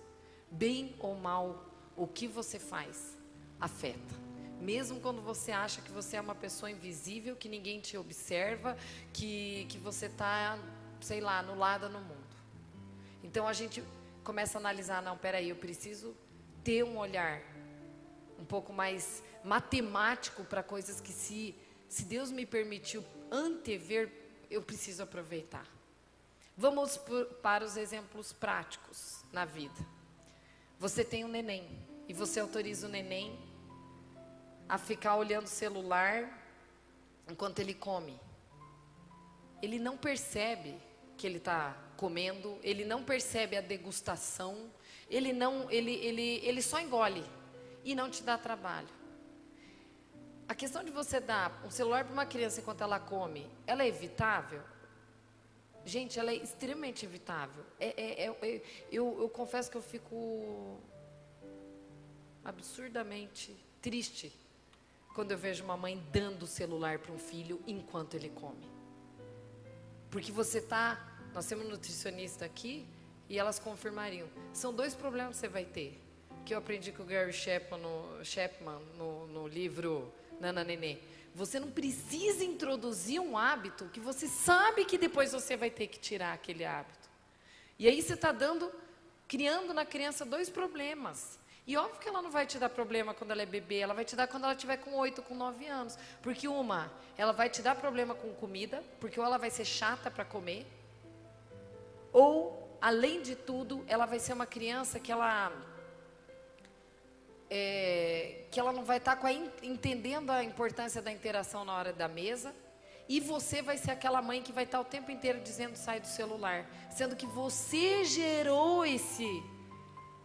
Bem 0.50 0.96
ou 0.98 1.14
mal, 1.14 1.64
o 1.96 2.08
que 2.08 2.28
você 2.28 2.58
faz 2.58 3.16
afeta. 3.60 4.16
Mesmo 4.60 5.00
quando 5.00 5.22
você 5.22 5.52
acha 5.52 5.80
que 5.80 5.92
você 5.92 6.18
é 6.18 6.22
uma 6.22 6.34
pessoa 6.34 6.72
invisível, 6.72 7.36
que 7.36 7.48
ninguém 7.48 7.80
te 7.80 7.96
observa, 8.00 8.76
que, 9.14 9.68
que 9.70 9.78
você 9.78 10.08
está, 10.08 10.58
sei 11.02 11.22
lá, 11.22 11.38
anulada 11.38 11.88
no 11.88 12.02
mundo. 12.02 12.36
Então 13.24 13.48
a 13.48 13.54
gente 13.54 13.84
começa 14.24 14.58
a 14.58 14.60
analisar, 14.60 15.04
não, 15.04 15.16
peraí, 15.20 15.50
eu 15.50 15.56
preciso 15.56 16.18
ter 16.64 16.84
um 16.84 16.98
olhar 16.98 17.44
um 18.40 18.44
pouco 18.44 18.74
mais 18.74 19.22
matemático 19.44 20.44
para 20.44 20.64
coisas 20.64 21.00
que 21.00 21.12
se, 21.12 21.54
se 21.88 22.06
Deus 22.06 22.32
me 22.32 22.44
permitiu 22.44 23.06
antever, 23.32 24.27
eu 24.50 24.62
preciso 24.62 25.04
aproveitar. 25.04 25.68
Vamos 26.56 26.98
por, 26.98 27.26
para 27.36 27.64
os 27.64 27.78
exemplos 27.78 28.34
práticos 28.34 29.24
na 29.32 29.46
vida. 29.46 29.86
Você 30.80 31.04
tem 31.04 31.24
um 31.24 31.28
neném 31.28 31.68
e 32.08 32.14
você 32.14 32.40
autoriza 32.40 32.88
o 32.88 32.90
neném 32.90 33.38
a 34.68 34.78
ficar 34.78 35.16
olhando 35.16 35.46
o 35.46 35.50
celular 35.50 36.44
enquanto 37.30 37.60
ele 37.60 37.74
come. 37.74 38.20
Ele 39.62 39.80
não 39.80 39.98
percebe 39.98 40.78
que 41.18 41.26
ele 41.26 41.38
está 41.38 41.76
comendo, 41.96 42.58
ele 42.62 42.86
não 42.86 43.04
percebe 43.04 43.58
a 43.58 43.62
degustação, 43.62 44.72
ele 45.10 45.34
não, 45.34 45.70
ele, 45.72 45.94
ele, 45.94 46.40
ele 46.44 46.62
só 46.62 46.80
engole 46.80 47.24
e 47.84 47.96
não 47.96 48.10
te 48.10 48.22
dá 48.24 48.38
trabalho. 48.38 48.97
A 50.48 50.56
questão 50.56 50.84
de 50.84 50.92
você 50.92 51.20
dar 51.20 51.62
um 51.66 51.70
celular 51.70 52.06
para 52.06 52.14
uma 52.14 52.26
criança 52.26 52.62
enquanto 52.62 52.82
ela 52.82 53.00
come, 53.00 53.46
ela 53.66 53.84
é 53.84 53.88
evitável? 53.88 54.62
Gente, 55.86 56.20
ela 56.20 56.32
é 56.32 56.36
extremamente 56.36 57.06
evitável. 57.06 57.64
É, 57.80 57.88
é, 57.88 58.26
é, 58.26 58.38
é 58.42 58.62
eu, 58.92 59.18
eu 59.20 59.30
confesso 59.30 59.70
que 59.70 59.78
eu 59.78 59.82
fico 59.82 60.80
absurdamente 62.44 63.56
triste 63.82 64.32
quando 65.14 65.32
eu 65.32 65.38
vejo 65.38 65.64
uma 65.64 65.76
mãe 65.76 66.02
dando 66.12 66.44
o 66.44 66.48
celular 66.48 67.00
para 67.00 67.12
um 67.12 67.20
filho 67.20 67.62
enquanto 67.68 68.14
ele 68.14 68.30
come. 68.30 68.70
Porque 70.10 70.32
você 70.32 70.60
está. 70.60 71.16
Nós 71.34 71.46
temos 71.46 71.66
um 71.66 71.70
nutricionista 71.70 72.46
aqui 72.46 72.88
e 73.30 73.38
elas 73.38 73.60
confirmariam. 73.60 74.28
São 74.54 74.74
dois 74.74 74.96
problemas 74.96 75.36
que 75.36 75.42
você 75.42 75.48
vai 75.50 75.66
ter. 75.66 76.00
Que 76.46 76.54
eu 76.54 76.58
aprendi 76.58 76.94
com 76.94 77.04
o 77.04 77.06
Gary 77.06 77.34
Chapman 77.34 77.80
no, 77.82 78.88
no, 78.96 79.28
no 79.28 79.48
livro 79.48 80.14
Nana 80.40 80.64
Nenê. 80.64 80.98
Você 81.34 81.60
não 81.60 81.70
precisa 81.70 82.44
introduzir 82.44 83.20
um 83.20 83.38
hábito 83.38 83.86
que 83.94 84.00
você 84.00 84.28
sabe 84.28 84.86
que 84.86 84.98
depois 84.98 85.32
você 85.32 85.56
vai 85.56 85.70
ter 85.70 85.88
que 85.88 86.00
tirar 86.00 86.34
aquele 86.34 86.66
hábito. 86.66 87.08
E 87.78 87.88
aí 87.88 88.02
você 88.02 88.14
está 88.14 88.32
dando, 88.32 88.72
criando 89.28 89.74
na 89.74 89.86
criança 89.86 90.26
dois 90.26 90.50
problemas. 90.50 91.38
E 91.68 91.76
óbvio 91.76 92.00
que 92.00 92.08
ela 92.08 92.22
não 92.22 92.32
vai 92.32 92.48
te 92.48 92.58
dar 92.58 92.70
problema 92.70 93.14
quando 93.14 93.32
ela 93.32 93.42
é 93.42 93.46
bebê, 93.46 93.80
ela 93.80 93.94
vai 93.94 94.06
te 94.06 94.16
dar 94.16 94.26
quando 94.26 94.46
ela 94.46 94.56
tiver 94.56 94.78
com 94.78 94.96
8, 94.96 95.22
com 95.22 95.36
9 95.36 95.68
anos. 95.68 95.98
Porque 96.24 96.48
uma, 96.48 96.92
ela 97.18 97.34
vai 97.34 97.50
te 97.50 97.62
dar 97.62 97.76
problema 97.76 98.16
com 98.16 98.34
comida, 98.34 98.82
porque 99.00 99.20
ou 99.20 99.26
ela 99.26 99.38
vai 99.38 99.52
ser 99.52 99.66
chata 99.66 100.10
para 100.10 100.24
comer, 100.24 100.66
ou, 102.14 102.78
além 102.82 103.22
de 103.22 103.36
tudo, 103.36 103.84
ela 103.88 104.06
vai 104.06 104.18
ser 104.18 104.34
uma 104.34 104.46
criança 104.46 105.00
que 105.00 105.12
ela 105.12 105.52
é, 107.50 108.46
que 108.52 108.60
ela 108.60 108.72
não 108.72 108.84
vai 108.84 108.98
estar 108.98 109.16
tá 109.16 109.32
entendendo 109.64 110.32
a 110.32 110.44
importância 110.44 111.02
da 111.02 111.12
interação 111.12 111.64
na 111.64 111.76
hora 111.76 111.94
da 111.94 112.08
mesa. 112.08 112.54
E 113.10 113.20
você 113.20 113.62
vai 113.62 113.78
ser 113.78 113.92
aquela 113.92 114.22
mãe 114.22 114.42
que 114.42 114.52
vai 114.52 114.66
estar 114.66 114.80
tá 114.80 114.82
o 114.82 114.86
tempo 114.86 115.10
inteiro 115.12 115.40
dizendo 115.40 115.76
sai 115.76 116.00
do 116.00 116.08
celular, 116.08 116.66
sendo 116.90 117.16
que 117.16 117.26
você 117.26 118.04
gerou 118.04 118.86
esse 118.86 119.28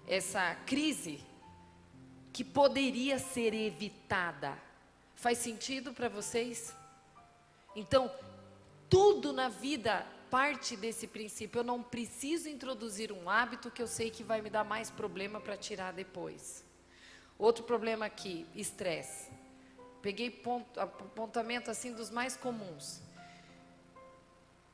essa 0.07 0.55
crise 0.67 1.21
que 2.33 2.43
poderia 2.43 3.19
ser 3.19 3.55
evitada. 3.55 4.59
Faz 5.15 5.39
sentido 5.39 5.93
para 5.93 6.09
vocês? 6.09 6.75
Então, 7.77 8.11
tudo 8.89 9.33
na 9.33 9.49
vida 9.49 10.05
parte 10.33 10.77
desse 10.77 11.07
princípio. 11.07 11.61
Eu 11.61 11.65
não 11.65 11.83
preciso 11.83 12.49
introduzir 12.49 13.13
um 13.13 13.29
hábito 13.29 13.71
que 13.71 13.83
eu 13.83 13.87
sei 13.87 14.11
que 14.11 14.25
vai 14.25 14.41
me 14.41 14.49
dar 14.49 14.65
mais 14.65 14.91
problema 14.91 15.39
para 15.39 15.59
tirar 15.59 15.93
depois. 15.93 16.62
Outro 17.42 17.64
problema 17.64 18.07
aqui, 18.07 18.46
estresse. 18.55 19.28
Peguei 20.00 20.31
ponto, 20.31 20.78
apontamento 20.78 21.72
assim 21.72 21.92
dos 21.92 22.09
mais 22.09 22.37
comuns. 22.37 23.02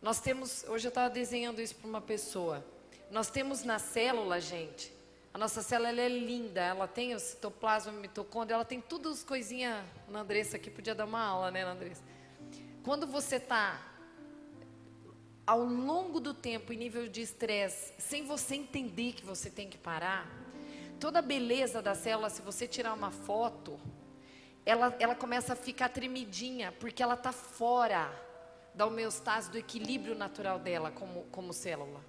Nós 0.02 0.20
temos, 0.20 0.64
hoje 0.64 0.86
eu 0.86 0.90
estava 0.90 1.08
desenhando 1.08 1.62
isso 1.62 1.74
para 1.76 1.88
uma 1.88 2.02
pessoa. 2.02 2.62
Nós 3.10 3.30
temos 3.30 3.62
na 3.64 3.78
célula, 3.78 4.38
gente, 4.38 4.92
a 5.32 5.38
nossa 5.38 5.62
célula 5.62 5.98
é 5.98 6.10
linda, 6.10 6.60
ela 6.60 6.86
tem 6.86 7.14
o 7.14 7.18
citoplasma, 7.18 7.90
mitocôndria, 7.90 8.56
ela 8.56 8.66
tem 8.66 8.82
tudo 8.82 9.08
as 9.08 9.24
coisinhas. 9.24 9.82
A 10.12 10.18
Andressa 10.18 10.58
aqui 10.58 10.70
podia 10.70 10.94
dar 10.94 11.06
uma 11.06 11.24
aula, 11.24 11.50
né, 11.50 11.62
Andressa? 11.62 12.02
Quando 12.82 13.06
você 13.06 13.36
está 13.36 13.82
ao 15.46 15.64
longo 15.64 16.20
do 16.20 16.34
tempo 16.34 16.70
em 16.70 16.76
nível 16.76 17.08
de 17.08 17.22
estresse, 17.22 17.94
sem 17.98 18.26
você 18.26 18.56
entender 18.56 19.14
que 19.14 19.24
você 19.24 19.48
tem 19.48 19.70
que 19.70 19.78
parar, 19.78 20.28
toda 20.98 21.20
a 21.20 21.22
beleza 21.22 21.80
da 21.80 21.94
célula, 21.94 22.28
se 22.28 22.42
você 22.42 22.66
tirar 22.66 22.92
uma 22.92 23.10
foto, 23.10 23.78
ela, 24.66 24.94
ela 24.98 25.14
começa 25.14 25.52
a 25.52 25.56
ficar 25.56 25.88
tremidinha, 25.88 26.72
porque 26.72 27.02
ela 27.02 27.14
está 27.14 27.32
fora 27.32 28.12
da 28.74 28.86
homeostase, 28.86 29.50
do 29.50 29.58
equilíbrio 29.58 30.14
natural 30.14 30.58
dela 30.58 30.90
como, 30.90 31.24
como 31.32 31.52
célula. 31.52 32.04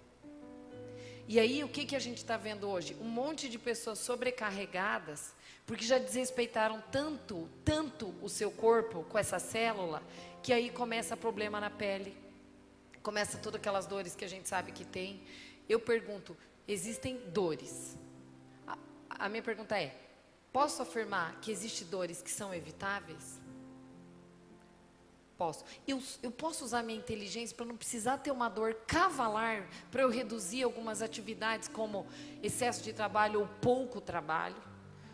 E 1.28 1.39
aí, 1.39 1.63
o 1.63 1.69
que, 1.69 1.86
que 1.86 1.95
a 1.95 1.99
gente 1.99 2.17
está 2.17 2.38
vendo 2.38 2.67
hoje? 2.67 2.97
Um 2.99 3.08
monte 3.08 3.47
de 3.47 3.60
pessoas 3.60 3.99
sobrecarregadas, 3.99 5.34
porque 5.65 5.86
já 5.86 5.99
desrespeitaram 5.99 6.84
tanto, 6.91 7.47
tanto 7.63 8.13
o 8.21 8.28
seu 8.28 8.49
corpo 8.49 9.04
com 9.04 9.17
essa 9.17 9.38
célula, 9.38 10.02
que 10.41 10.52
aí 10.52 10.71
começa 10.71 11.15
problema 11.15 11.60
na 11.60 11.69
pele, 11.69 12.17
começa 13.04 13.38
todas 13.38 13.60
aquelas 13.60 13.86
dores 13.86 14.15
que 14.15 14.25
a 14.25 14.28
gente 14.28 14.49
sabe 14.49 14.71
que 14.71 14.84
tem. 14.84 15.21
Eu 15.67 15.80
pergunto: 15.80 16.36
existem 16.67 17.17
dores? 17.28 17.95
A, 19.19 19.27
minha 19.27 19.43
pergunta 19.43 19.77
é: 19.77 19.93
posso 20.53 20.82
afirmar 20.82 21.39
que 21.41 21.51
existem 21.51 21.86
dores 21.88 22.21
que 22.21 22.32
são 22.32 22.53
evitáveis? 22.53 23.38
Posso. 25.38 25.63
Eu, 25.88 26.01
eu 26.23 26.32
posso 26.32 26.65
usar 26.65 26.84
minha 26.84 26.97
inteligência 26.97 27.55
para 27.55 27.65
não 27.65 27.77
precisar 27.77 28.17
ter 28.17 28.32
uma 28.32 28.49
dor 28.49 28.73
cavalar, 28.88 29.67
para 29.91 30.01
eu 30.01 30.10
reduzir 30.10 30.63
algumas 30.63 31.01
atividades 31.01 31.67
como 31.67 32.08
excesso 32.41 32.84
de 32.84 32.91
trabalho 32.91 33.41
ou 33.41 33.47
pouco 33.62 34.01
trabalho, 34.01 34.62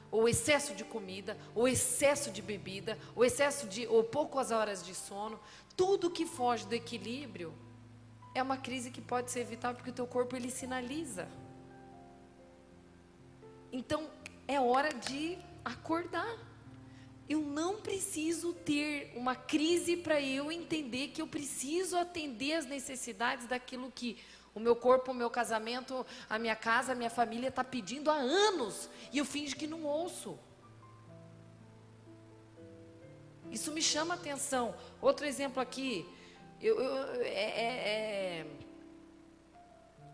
ou 0.10 0.28
excesso 0.28 0.74
de 0.74 0.84
comida, 0.84 1.38
ou 1.54 1.68
excesso 1.68 2.32
de 2.32 2.42
bebida, 2.42 2.98
ou 3.16 3.24
excesso 3.26 3.68
de 3.68 3.86
ou 3.88 4.04
poucas 4.04 4.52
horas 4.52 4.84
de 4.84 4.96
sono. 4.96 5.40
Tudo 5.76 6.10
que 6.10 6.26
foge 6.26 6.66
do 6.66 6.74
equilíbrio 6.74 7.54
é 8.34 8.42
uma 8.42 8.58
crise 8.58 8.92
que 8.92 9.02
pode 9.02 9.30
ser 9.32 9.42
evitável 9.42 9.78
porque 9.78 9.92
o 9.92 9.94
teu 9.94 10.08
corpo 10.08 10.36
ele 10.36 10.50
sinaliza. 10.50 11.28
Então 13.72 14.10
é 14.48 14.60
hora 14.60 14.90
de 14.90 15.38
acordar. 15.64 16.38
Eu 17.28 17.40
não 17.40 17.82
preciso 17.82 18.54
ter 18.54 19.12
uma 19.16 19.36
crise 19.36 19.98
para 19.98 20.22
eu 20.22 20.52
entender 20.52 21.08
que 21.08 21.22
eu 21.22 21.28
preciso 21.28 21.98
atender 21.98 22.54
as 22.54 22.66
necessidades 22.66 23.48
daquilo 23.48 23.92
que 23.92 24.18
o 24.54 24.60
meu 24.60 24.76
corpo, 24.76 25.12
o 25.12 25.14
meu 25.14 25.30
casamento, 25.30 26.06
a 26.30 26.40
minha 26.40 26.56
casa, 26.56 26.94
a 26.94 26.96
minha 26.96 27.10
família 27.10 27.50
está 27.50 27.64
pedindo 27.64 28.10
há 28.12 28.16
anos 28.16 28.90
e 29.12 29.18
eu 29.18 29.26
finjo 29.26 29.56
que 29.56 29.68
não 29.68 29.84
ouço. 29.84 30.40
Isso 33.52 33.72
me 33.72 33.82
chama 33.82 34.14
atenção. 34.14 34.76
Outro 35.02 35.26
exemplo 35.26 35.62
aqui, 35.62 36.08
eu, 36.62 36.80
eu, 36.80 37.22
é, 37.22 37.28
é, 37.28 38.40
é 38.40 38.48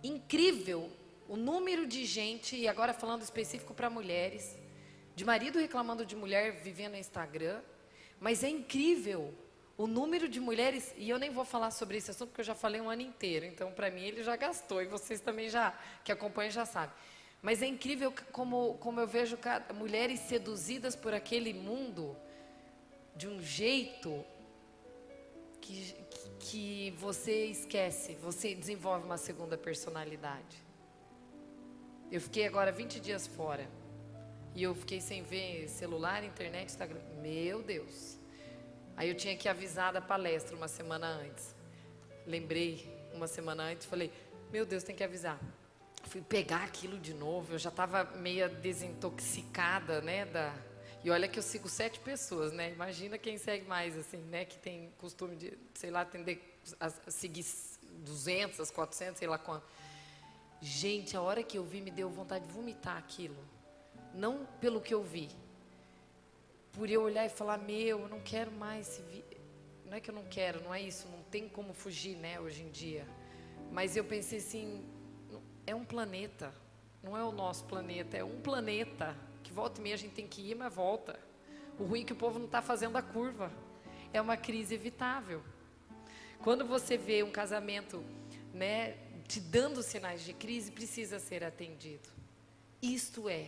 incrível 0.03 0.89
o 1.31 1.37
número 1.37 1.87
de 1.87 2.03
gente, 2.03 2.57
e 2.57 2.67
agora 2.67 2.93
falando 2.93 3.21
específico 3.21 3.73
para 3.73 3.89
mulheres, 3.89 4.59
de 5.15 5.23
marido 5.23 5.57
reclamando 5.59 6.05
de 6.05 6.13
mulher 6.13 6.61
vivendo 6.61 6.91
no 6.91 6.97
Instagram, 6.97 7.61
mas 8.19 8.43
é 8.43 8.49
incrível 8.49 9.33
o 9.77 9.87
número 9.87 10.27
de 10.27 10.41
mulheres, 10.41 10.93
e 10.97 11.09
eu 11.09 11.17
nem 11.17 11.29
vou 11.31 11.45
falar 11.45 11.71
sobre 11.71 11.95
esse 11.95 12.11
assunto 12.11 12.31
porque 12.31 12.41
eu 12.41 12.45
já 12.45 12.53
falei 12.53 12.81
um 12.81 12.89
ano 12.89 13.01
inteiro, 13.01 13.45
então 13.45 13.71
para 13.71 13.89
mim 13.89 14.01
ele 14.01 14.23
já 14.23 14.35
gastou, 14.35 14.81
e 14.81 14.87
vocês 14.87 15.21
também 15.21 15.47
já, 15.47 15.73
que 16.03 16.11
acompanham 16.11 16.51
já 16.51 16.65
sabem. 16.65 16.93
Mas 17.41 17.61
é 17.61 17.65
incrível 17.65 18.13
como, 18.33 18.73
como 18.79 18.99
eu 18.99 19.07
vejo 19.07 19.39
mulheres 19.73 20.19
seduzidas 20.19 20.97
por 20.97 21.13
aquele 21.13 21.53
mundo 21.53 22.13
de 23.15 23.29
um 23.29 23.41
jeito 23.41 24.21
que, 25.61 25.95
que 26.41 26.91
você 26.97 27.45
esquece, 27.45 28.15
você 28.15 28.53
desenvolve 28.53 29.05
uma 29.05 29.17
segunda 29.17 29.57
personalidade. 29.57 30.70
Eu 32.11 32.19
fiquei 32.19 32.45
agora 32.45 32.73
20 32.73 32.99
dias 32.99 33.25
fora. 33.25 33.65
E 34.53 34.61
eu 34.61 34.75
fiquei 34.75 34.99
sem 34.99 35.23
ver 35.23 35.69
celular, 35.69 36.23
internet, 36.25 36.67
Instagram. 36.67 36.99
Meu 37.21 37.63
Deus. 37.63 38.17
Aí 38.97 39.07
eu 39.07 39.15
tinha 39.15 39.37
que 39.37 39.47
avisar 39.47 39.93
da 39.93 40.01
palestra 40.01 40.53
uma 40.53 40.67
semana 40.67 41.07
antes. 41.07 41.55
Lembrei 42.27 42.85
uma 43.13 43.27
semana 43.27 43.63
antes, 43.63 43.85
falei: 43.85 44.11
Meu 44.51 44.65
Deus, 44.65 44.83
tem 44.83 44.93
que 44.93 45.05
avisar. 45.05 45.39
Fui 46.03 46.21
pegar 46.21 46.63
aquilo 46.63 46.99
de 46.99 47.13
novo. 47.13 47.53
Eu 47.53 47.57
já 47.57 47.69
estava 47.69 48.03
meia 48.17 48.49
desintoxicada, 48.49 50.01
né? 50.01 50.25
Da... 50.25 50.53
E 51.05 51.09
olha 51.09 51.29
que 51.29 51.39
eu 51.39 51.43
sigo 51.43 51.69
sete 51.69 52.01
pessoas, 52.01 52.51
né? 52.51 52.71
Imagina 52.71 53.17
quem 53.17 53.37
segue 53.37 53.65
mais, 53.65 53.97
assim, 53.97 54.17
né? 54.17 54.43
Que 54.43 54.57
tem 54.57 54.91
costume 54.97 55.37
de, 55.37 55.57
sei 55.73 55.89
lá, 55.89 56.01
atender, 56.01 56.59
a, 56.77 56.89
seguir 57.09 57.45
200, 58.03 58.69
400, 58.69 59.17
sei 59.17 59.29
lá 59.29 59.37
quanto. 59.37 59.65
Gente, 60.61 61.17
a 61.17 61.21
hora 61.21 61.43
que 61.43 61.57
eu 61.57 61.63
vi, 61.63 61.81
me 61.81 61.91
deu 61.91 62.09
vontade 62.09 62.45
de 62.45 62.53
vomitar 62.53 62.97
aquilo 62.97 63.51
não 64.13 64.45
pelo 64.59 64.81
que 64.81 64.93
eu 64.93 65.03
vi, 65.03 65.29
por 66.73 66.89
eu 66.89 67.01
olhar 67.01 67.25
e 67.25 67.29
falar, 67.29 67.57
meu, 67.57 67.99
eu 67.99 68.09
não 68.09 68.19
quero 68.19 68.51
mais 68.51 68.87
se 68.87 69.01
vi... 69.03 69.23
Não 69.85 69.97
é 69.97 69.99
que 69.99 70.09
eu 70.09 70.15
não 70.15 70.23
quero, 70.23 70.63
não 70.63 70.73
é 70.73 70.81
isso, 70.81 71.07
não 71.09 71.21
tem 71.23 71.49
como 71.49 71.73
fugir, 71.73 72.15
né, 72.15 72.39
hoje 72.39 72.63
em 72.63 72.69
dia. 72.69 73.05
Mas 73.71 73.97
eu 73.97 74.05
pensei 74.05 74.37
assim, 74.39 74.85
é 75.67 75.75
um 75.75 75.83
planeta, 75.83 76.53
não 77.03 77.17
é 77.17 77.23
o 77.23 77.31
nosso 77.31 77.65
planeta, 77.65 78.15
é 78.15 78.23
um 78.23 78.39
planeta 78.39 79.17
que 79.43 79.51
volta 79.51 79.81
e 79.81 79.83
meia 79.83 79.95
a 79.95 79.97
gente 79.97 80.13
tem 80.13 80.27
que 80.27 80.49
ir, 80.49 80.55
mas 80.55 80.73
volta. 80.73 81.19
O 81.77 81.83
ruim 81.83 82.03
é 82.03 82.05
que 82.05 82.13
o 82.13 82.15
povo 82.15 82.39
não 82.39 82.45
está 82.45 82.61
fazendo 82.61 82.97
a 82.97 83.01
curva. 83.01 83.51
É 84.13 84.21
uma 84.21 84.37
crise 84.37 84.75
evitável. 84.75 85.41
Quando 86.41 86.65
você 86.65 86.97
vê 86.97 87.21
um 87.21 87.31
casamento, 87.31 88.01
né, 88.53 88.95
te 89.31 89.39
dando 89.39 89.81
sinais 89.81 90.25
de 90.25 90.33
crise, 90.33 90.69
precisa 90.69 91.17
ser 91.17 91.41
atendido. 91.41 92.09
Isto 92.81 93.29
é 93.29 93.47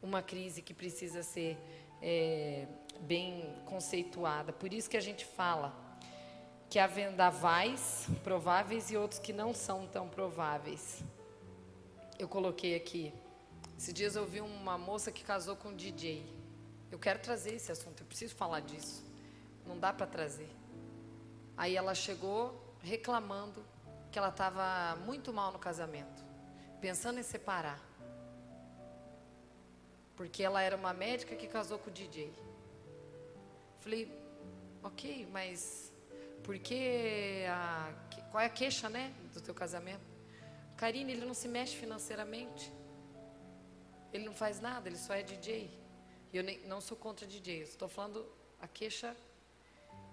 uma 0.00 0.22
crise 0.22 0.62
que 0.62 0.72
precisa 0.72 1.24
ser 1.24 1.58
é, 2.00 2.68
bem 3.00 3.52
conceituada. 3.66 4.52
Por 4.52 4.72
isso 4.72 4.88
que 4.88 4.96
a 4.96 5.00
gente 5.00 5.24
fala 5.24 5.74
que 6.68 6.78
há 6.78 6.86
vendavais 6.86 8.06
prováveis 8.22 8.92
e 8.92 8.96
outros 8.96 9.18
que 9.18 9.32
não 9.32 9.52
são 9.52 9.84
tão 9.88 10.08
prováveis. 10.08 11.02
Eu 12.16 12.28
coloquei 12.28 12.76
aqui. 12.76 13.12
Esses 13.76 13.92
dias 13.92 14.14
eu 14.14 14.24
vi 14.24 14.40
uma 14.40 14.78
moça 14.78 15.10
que 15.10 15.24
casou 15.24 15.56
com 15.56 15.70
um 15.70 15.74
DJ. 15.74 16.24
Eu 16.88 17.00
quero 17.00 17.18
trazer 17.18 17.54
esse 17.54 17.72
assunto, 17.72 18.04
eu 18.04 18.06
preciso 18.06 18.36
falar 18.36 18.60
disso. 18.60 19.04
Não 19.66 19.76
dá 19.76 19.92
para 19.92 20.06
trazer. 20.06 20.50
Aí 21.56 21.74
ela 21.74 21.96
chegou 21.96 22.76
reclamando 22.80 23.60
que 24.10 24.18
ela 24.18 24.28
estava 24.28 24.96
muito 25.04 25.32
mal 25.32 25.52
no 25.52 25.58
casamento, 25.58 26.24
pensando 26.80 27.18
em 27.18 27.22
separar 27.22 27.90
porque 30.20 30.42
ela 30.42 30.60
era 30.60 30.76
uma 30.76 30.92
médica 30.92 31.34
que 31.34 31.46
casou 31.46 31.78
com 31.78 31.88
o 31.88 31.92
DJ. 31.94 32.30
Falei, 33.78 34.02
ok, 34.82 35.26
mas 35.32 35.90
por 36.44 36.58
que 36.58 37.46
a, 37.48 37.90
qual 38.30 38.42
é 38.42 38.44
a 38.44 38.50
queixa, 38.50 38.90
né, 38.90 39.14
do 39.32 39.40
teu 39.40 39.54
casamento? 39.54 40.04
Karine, 40.76 41.12
ele 41.12 41.24
não 41.24 41.32
se 41.32 41.48
mexe 41.48 41.74
financeiramente. 41.74 42.70
Ele 44.12 44.26
não 44.26 44.34
faz 44.34 44.60
nada, 44.60 44.90
ele 44.90 44.98
só 44.98 45.14
é 45.14 45.22
DJ. 45.22 45.70
E 46.30 46.36
eu 46.36 46.44
nem, 46.44 46.58
não 46.66 46.82
sou 46.82 46.98
contra 46.98 47.26
DJ, 47.26 47.62
estou 47.62 47.88
falando 47.88 48.30
a 48.60 48.68
queixa. 48.68 49.16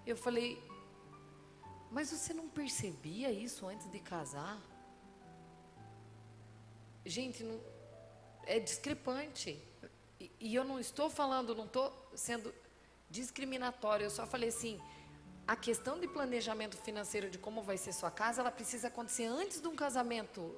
Eu 0.05 0.15
falei, 0.15 0.57
mas 1.91 2.11
você 2.11 2.33
não 2.33 2.47
percebia 2.49 3.31
isso 3.31 3.67
antes 3.67 3.89
de 3.89 3.99
casar? 3.99 4.59
Gente, 7.05 7.43
não, 7.43 7.59
é 8.45 8.59
discrepante. 8.59 9.61
E, 10.19 10.31
e 10.39 10.55
eu 10.55 10.63
não 10.63 10.79
estou 10.79 11.09
falando, 11.09 11.55
não 11.55 11.65
estou 11.65 11.93
sendo 12.15 12.53
discriminatório, 13.09 14.05
eu 14.05 14.09
só 14.09 14.25
falei 14.27 14.49
assim, 14.49 14.81
a 15.47 15.55
questão 15.55 15.97
de 15.99 16.07
planejamento 16.07 16.75
financeiro 16.77 17.29
de 17.29 17.37
como 17.37 17.61
vai 17.61 17.77
ser 17.77 17.93
sua 17.93 18.11
casa, 18.11 18.41
ela 18.41 18.51
precisa 18.51 18.89
acontecer 18.89 19.25
antes 19.25 19.61
de 19.61 19.67
um 19.67 19.75
casamento. 19.75 20.53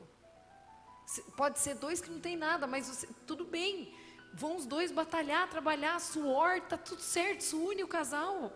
Pode 1.38 1.60
ser 1.60 1.76
dois 1.76 2.02
que 2.02 2.10
não 2.10 2.20
tem 2.20 2.36
nada, 2.36 2.66
mas 2.66 2.88
você, 2.88 3.08
tudo 3.28 3.46
bem. 3.46 3.94
Vão 4.34 4.56
os 4.56 4.66
dois 4.66 4.92
batalhar, 4.92 5.50
trabalhar, 5.50 6.00
suor, 6.00 6.62
tá 6.62 6.78
tudo 6.78 7.02
certo, 7.02 7.42
isso 7.42 7.58
une 7.58 7.84
o 7.84 7.88
casal. 7.88 8.52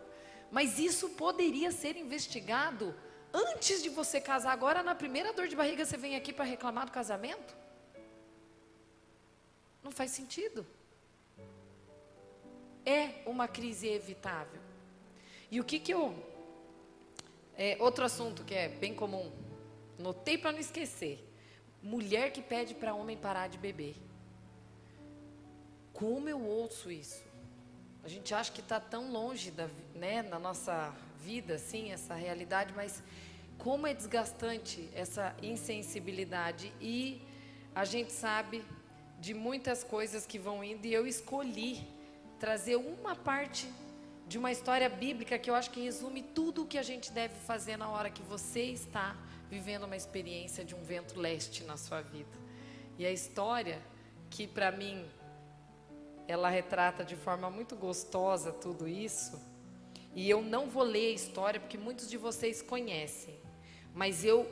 Mas 0.54 0.80
isso 0.80 1.10
poderia 1.24 1.72
ser 1.72 1.98
investigado 1.98 2.96
antes 3.34 3.84
de 3.84 3.90
você 3.90 4.22
casar. 4.22 4.54
Agora, 4.54 4.82
na 4.82 4.96
primeira 4.96 5.34
dor 5.34 5.50
de 5.50 5.56
barriga, 5.56 5.84
você 5.84 5.98
vem 5.98 6.16
aqui 6.16 6.32
para 6.32 6.46
reclamar 6.46 6.86
do 6.86 6.94
casamento? 6.94 7.54
Não 9.84 9.92
faz 9.92 10.12
sentido 10.12 10.66
é 12.86 13.22
uma 13.26 13.48
crise 13.48 13.88
evitável. 13.88 14.62
E 15.50 15.60
o 15.60 15.64
que 15.64 15.80
que 15.80 15.94
eu. 15.94 16.14
É, 17.56 17.78
outro 17.80 18.04
assunto 18.04 18.44
que 18.44 18.54
é 18.54 18.68
bem 18.68 18.96
comum, 18.96 19.32
notei 19.98 20.38
para 20.38 20.52
não 20.52 20.60
esquecer: 20.60 21.24
mulher 21.82 22.32
que 22.32 22.42
pede 22.42 22.74
para 22.74 22.94
homem 22.94 23.18
parar 23.18 23.48
de 23.48 23.58
beber. 23.58 23.96
Como 25.94 26.28
eu 26.28 26.42
ouço 26.42 26.92
isso? 26.92 27.24
A 28.04 28.10
gente 28.10 28.34
acha 28.34 28.52
que 28.52 28.60
está 28.60 28.80
tão 28.80 29.12
longe 29.12 29.50
da, 29.50 29.70
né, 29.96 30.22
na 30.24 30.38
nossa 30.38 30.94
vida, 31.22 31.56
assim, 31.56 31.92
essa 31.92 32.14
realidade, 32.14 32.74
mas 32.76 33.02
como 33.58 33.88
é 33.88 33.94
desgastante 33.94 34.90
essa 34.94 35.34
insensibilidade 35.42 36.74
e 36.82 37.22
a 37.74 37.86
gente 37.86 38.12
sabe 38.12 38.64
de 39.20 39.34
muitas 39.34 39.86
coisas 39.86 40.26
que 40.26 40.38
vão 40.38 40.62
indo 40.62 40.86
e 40.86 40.94
eu 40.94 41.08
escolhi 41.08 41.88
trazer 42.40 42.76
uma 42.76 43.16
parte 43.16 43.72
de 44.28 44.38
uma 44.38 44.52
história 44.52 44.90
bíblica 44.90 45.40
que 45.40 45.50
eu 45.50 45.56
acho 45.56 45.72
que 45.72 45.82
resume 45.82 46.22
tudo 46.22 46.64
o 46.64 46.68
que 46.68 46.78
a 46.78 46.84
gente 46.84 47.10
deve 47.10 47.36
fazer 47.36 47.78
na 47.78 47.90
hora 47.90 48.10
que 48.10 48.22
você 48.22 48.64
está 48.64 49.16
vivendo 49.50 49.84
uma 49.84 49.96
experiência 49.96 50.66
de 50.66 50.76
um 50.76 50.84
vento 50.84 51.18
leste 51.18 51.64
na 51.64 51.78
sua 51.78 52.02
vida. 52.02 52.38
E 52.98 53.06
a 53.06 53.12
história 53.12 53.82
que 54.30 54.46
para 54.46 54.72
mim 54.72 55.06
ela 56.28 56.50
retrata 56.50 57.04
de 57.04 57.16
forma 57.16 57.50
muito 57.50 57.76
gostosa 57.76 58.52
tudo 58.52 58.88
isso. 58.88 59.42
E 60.16 60.30
eu 60.30 60.42
não 60.42 60.70
vou 60.70 60.84
ler 60.84 61.08
a 61.08 61.16
história 61.16 61.60
porque 61.60 61.78
muitos 61.78 62.10
de 62.10 62.18
vocês 62.18 62.62
conhecem, 62.62 63.36
mas 63.94 64.24
eu 64.24 64.50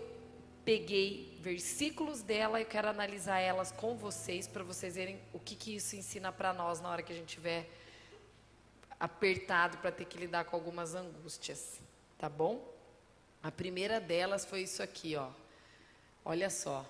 peguei 0.65 1.37
versículos 1.39 2.21
dela 2.21 2.61
e 2.61 2.65
quero 2.65 2.87
analisar 2.87 3.39
elas 3.39 3.71
com 3.71 3.95
vocês 3.95 4.47
para 4.47 4.63
vocês 4.63 4.95
verem 4.95 5.19
o 5.33 5.39
que, 5.39 5.55
que 5.55 5.75
isso 5.75 5.95
ensina 5.95 6.31
para 6.31 6.53
nós 6.53 6.79
na 6.79 6.89
hora 6.89 7.03
que 7.03 7.11
a 7.11 7.15
gente 7.15 7.29
estiver 7.29 7.67
apertado 8.99 9.77
para 9.79 9.91
ter 9.91 10.05
que 10.05 10.17
lidar 10.17 10.45
com 10.45 10.55
algumas 10.55 10.93
angústias, 10.93 11.79
tá 12.17 12.29
bom? 12.29 12.71
A 13.41 13.51
primeira 13.51 13.99
delas 13.99 14.45
foi 14.45 14.61
isso 14.61 14.83
aqui, 14.83 15.15
ó. 15.15 15.29
Olha 16.23 16.49
só. 16.49 16.85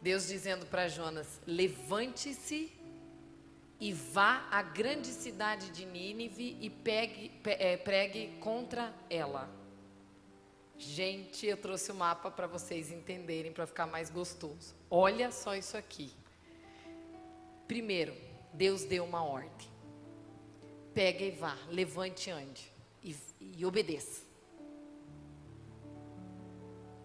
Deus 0.00 0.26
dizendo 0.26 0.64
para 0.66 0.88
Jonas: 0.88 1.40
levante-se 1.46 2.72
e 3.82 3.92
vá 3.92 4.46
à 4.48 4.62
grande 4.62 5.08
cidade 5.08 5.70
de 5.70 5.84
Nínive 5.84 6.56
e 6.60 6.70
pegue, 6.70 7.32
é, 7.44 7.76
pregue 7.76 8.28
contra 8.38 8.94
ela. 9.10 9.50
Gente, 10.78 11.46
eu 11.46 11.56
trouxe 11.56 11.90
o 11.90 11.94
mapa 11.96 12.30
para 12.30 12.46
vocês 12.46 12.92
entenderem, 12.92 13.52
para 13.52 13.66
ficar 13.66 13.88
mais 13.88 14.08
gostoso. 14.08 14.72
Olha 14.88 15.32
só 15.32 15.56
isso 15.56 15.76
aqui. 15.76 16.12
Primeiro, 17.66 18.14
Deus 18.52 18.84
deu 18.84 19.04
uma 19.04 19.24
ordem. 19.24 19.68
Pega 20.94 21.24
e 21.24 21.32
vá, 21.32 21.58
levante 21.68 22.30
e 22.30 22.32
ande. 22.32 22.72
E, 23.02 23.16
e 23.40 23.66
obedeça. 23.66 24.22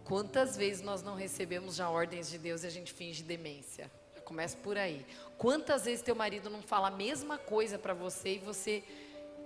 Quantas 0.03 0.55
vezes 0.55 0.83
nós 0.83 1.01
não 1.01 1.15
recebemos 1.15 1.73
já 1.73 1.89
ordens 1.89 2.29
de 2.29 2.37
Deus 2.37 2.61
e 2.63 2.67
a 2.67 2.69
gente 2.69 2.93
finge 2.93 3.23
demência? 3.23 3.91
Começa 4.27 4.57
por 4.57 4.77
aí. 4.77 5.05
Quantas 5.37 5.85
vezes 5.85 6.01
teu 6.01 6.13
marido 6.13 6.49
não 6.49 6.61
fala 6.61 6.89
a 6.89 6.91
mesma 6.91 7.37
coisa 7.37 7.79
para 7.79 7.93
você 7.93 8.35
e 8.35 8.39
você 8.39 8.83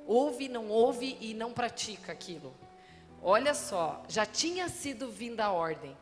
ouve, 0.08 0.50
não 0.50 0.70
ouve 0.70 1.20
e 1.22 1.36
não 1.36 1.54
pratica 1.54 2.12
aquilo? 2.12 2.52
Olha 3.22 3.54
só, 3.54 4.04
já 4.10 4.26
tinha 4.26 4.68
sido 4.70 5.12
vinda 5.12 5.46
a 5.46 5.52
ordem. 5.52 5.96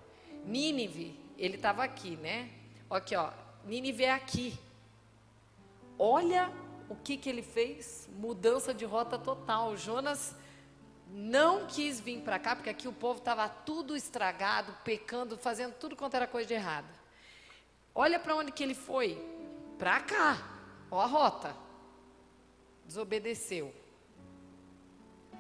Nínive, 0.46 1.20
ele 1.38 1.58
estava 1.58 1.84
aqui, 1.84 2.16
né? 2.16 2.50
Aqui, 2.90 3.18
ó. 3.18 3.32
Nínive 3.66 4.06
é 4.06 4.14
aqui. 4.14 4.58
Olha 5.98 6.50
o 6.88 6.96
que, 6.96 7.18
que 7.18 7.28
ele 7.28 7.44
fez. 7.44 8.08
Mudança 8.14 8.74
de 8.74 8.86
rota 8.86 9.20
total. 9.20 9.76
Jonas 9.76 10.34
não 11.06 11.68
quis 11.68 12.00
vir 12.00 12.22
para 12.22 12.40
cá, 12.40 12.56
porque 12.56 12.70
aqui 12.70 12.88
o 12.88 12.94
povo 12.94 13.20
estava 13.20 13.50
tudo 13.50 13.94
estragado, 13.94 14.74
pecando, 14.86 15.38
fazendo 15.38 15.74
tudo 15.74 15.98
quanto 15.98 16.16
era 16.16 16.26
coisa 16.26 16.48
de 16.48 16.54
errada. 16.54 16.99
Olha 17.94 18.20
para 18.20 18.36
onde 18.36 18.52
que 18.52 18.64
ele 18.64 18.76
foi. 18.76 19.18
Para 19.78 20.00
cá. 20.02 20.38
Ó 20.92 21.00
a 21.00 21.06
rota. 21.06 21.56
Desobedeceu. 22.86 23.74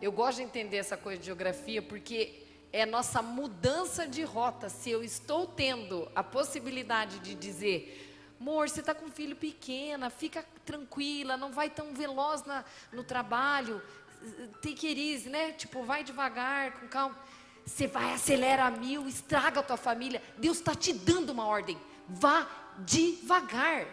Eu 0.02 0.12
gosto 0.12 0.38
de 0.38 0.44
entender 0.44 0.78
essa 0.78 0.96
coisa 0.96 1.20
de 1.20 1.26
geografia 1.26 1.82
porque 1.82 2.44
é 2.72 2.86
nossa 2.86 3.22
mudança 3.22 4.08
de 4.08 4.24
rota. 4.24 4.70
Se 4.70 4.90
eu 4.90 5.04
estou 5.04 5.48
tendo 5.48 6.10
a 6.16 6.24
possibilidade 6.24 7.20
de 7.20 7.36
dizer, 7.36 8.36
amor, 8.40 8.70
você 8.70 8.80
está 8.80 8.94
com 8.94 9.06
um 9.06 9.12
filho 9.12 9.36
pequena, 9.36 10.10
fica 10.10 10.46
tranquila, 10.66 11.36
não 11.36 11.52
vai 11.52 11.70
tão 11.70 11.94
veloz 11.94 12.44
na, 12.44 12.64
no 12.94 13.04
trabalho, 13.04 13.82
take 14.62 14.88
it 14.88 15.00
easy, 15.00 15.30
né? 15.30 15.52
Tipo, 15.52 15.84
vai 15.84 16.04
devagar, 16.04 16.80
com 16.80 16.88
calma. 16.88 17.18
Você 17.66 17.88
vai, 17.88 18.14
acelera 18.14 18.66
a 18.66 18.72
mil, 18.72 19.08
estraga 19.08 19.60
a 19.60 19.64
tua 19.64 19.78
família. 19.78 20.22
Deus 20.38 20.58
está 20.58 20.74
te 20.74 20.94
dando 20.94 21.32
uma 21.32 21.46
ordem. 21.46 21.78
Vá 22.10 22.48
devagar. 22.80 23.88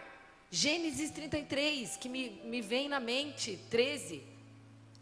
Gênesis 0.50 1.11
33, 1.11 1.96
que 1.96 2.09
me, 2.09 2.31
me 2.44 2.61
vem 2.61 2.88
na 2.88 3.00
mente, 3.00 3.59
13 3.70 4.37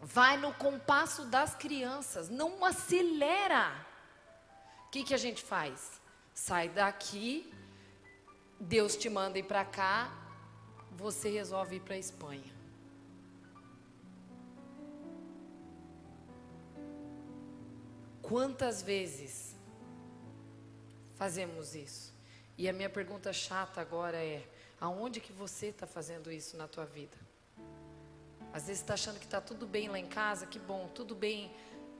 vai 0.04 0.36
no 0.36 0.52
compasso 0.52 1.24
das 1.24 1.54
crianças, 1.54 2.28
não 2.28 2.62
acelera. 2.64 3.72
O 4.86 4.90
que, 4.90 5.02
que 5.02 5.14
a 5.14 5.18
gente 5.18 5.42
faz? 5.42 6.00
Sai 6.34 6.68
daqui, 6.68 7.50
Deus 8.60 8.96
te 8.96 9.08
manda 9.08 9.38
ir 9.38 9.44
para 9.44 9.64
cá, 9.64 10.12
você 10.92 11.30
resolve 11.30 11.76
ir 11.76 11.80
para 11.80 11.94
a 11.94 11.98
Espanha. 11.98 12.52
Quantas 18.20 18.82
vezes 18.82 19.54
fazemos 21.16 21.74
isso? 21.74 22.13
E 22.56 22.68
a 22.68 22.72
minha 22.72 22.88
pergunta 22.88 23.32
chata 23.32 23.80
agora 23.80 24.16
é: 24.16 24.46
aonde 24.80 25.20
que 25.20 25.32
você 25.32 25.66
está 25.66 25.86
fazendo 25.86 26.30
isso 26.30 26.56
na 26.56 26.68
tua 26.68 26.84
vida? 26.84 27.16
Às 28.52 28.66
vezes 28.66 28.82
está 28.82 28.94
achando 28.94 29.18
que 29.18 29.24
está 29.24 29.40
tudo 29.40 29.66
bem 29.66 29.88
lá 29.88 29.98
em 29.98 30.06
casa, 30.06 30.46
que 30.46 30.60
bom, 30.60 30.88
tudo 30.94 31.14
bem 31.14 31.50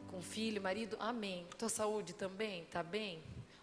com 0.09 0.23
filho, 0.23 0.63
marido, 0.63 0.97
amém. 1.01 1.45
Tua 1.59 1.69
saúde 1.69 2.15
também 2.15 2.63
está 2.63 2.83
bem? 2.83 3.21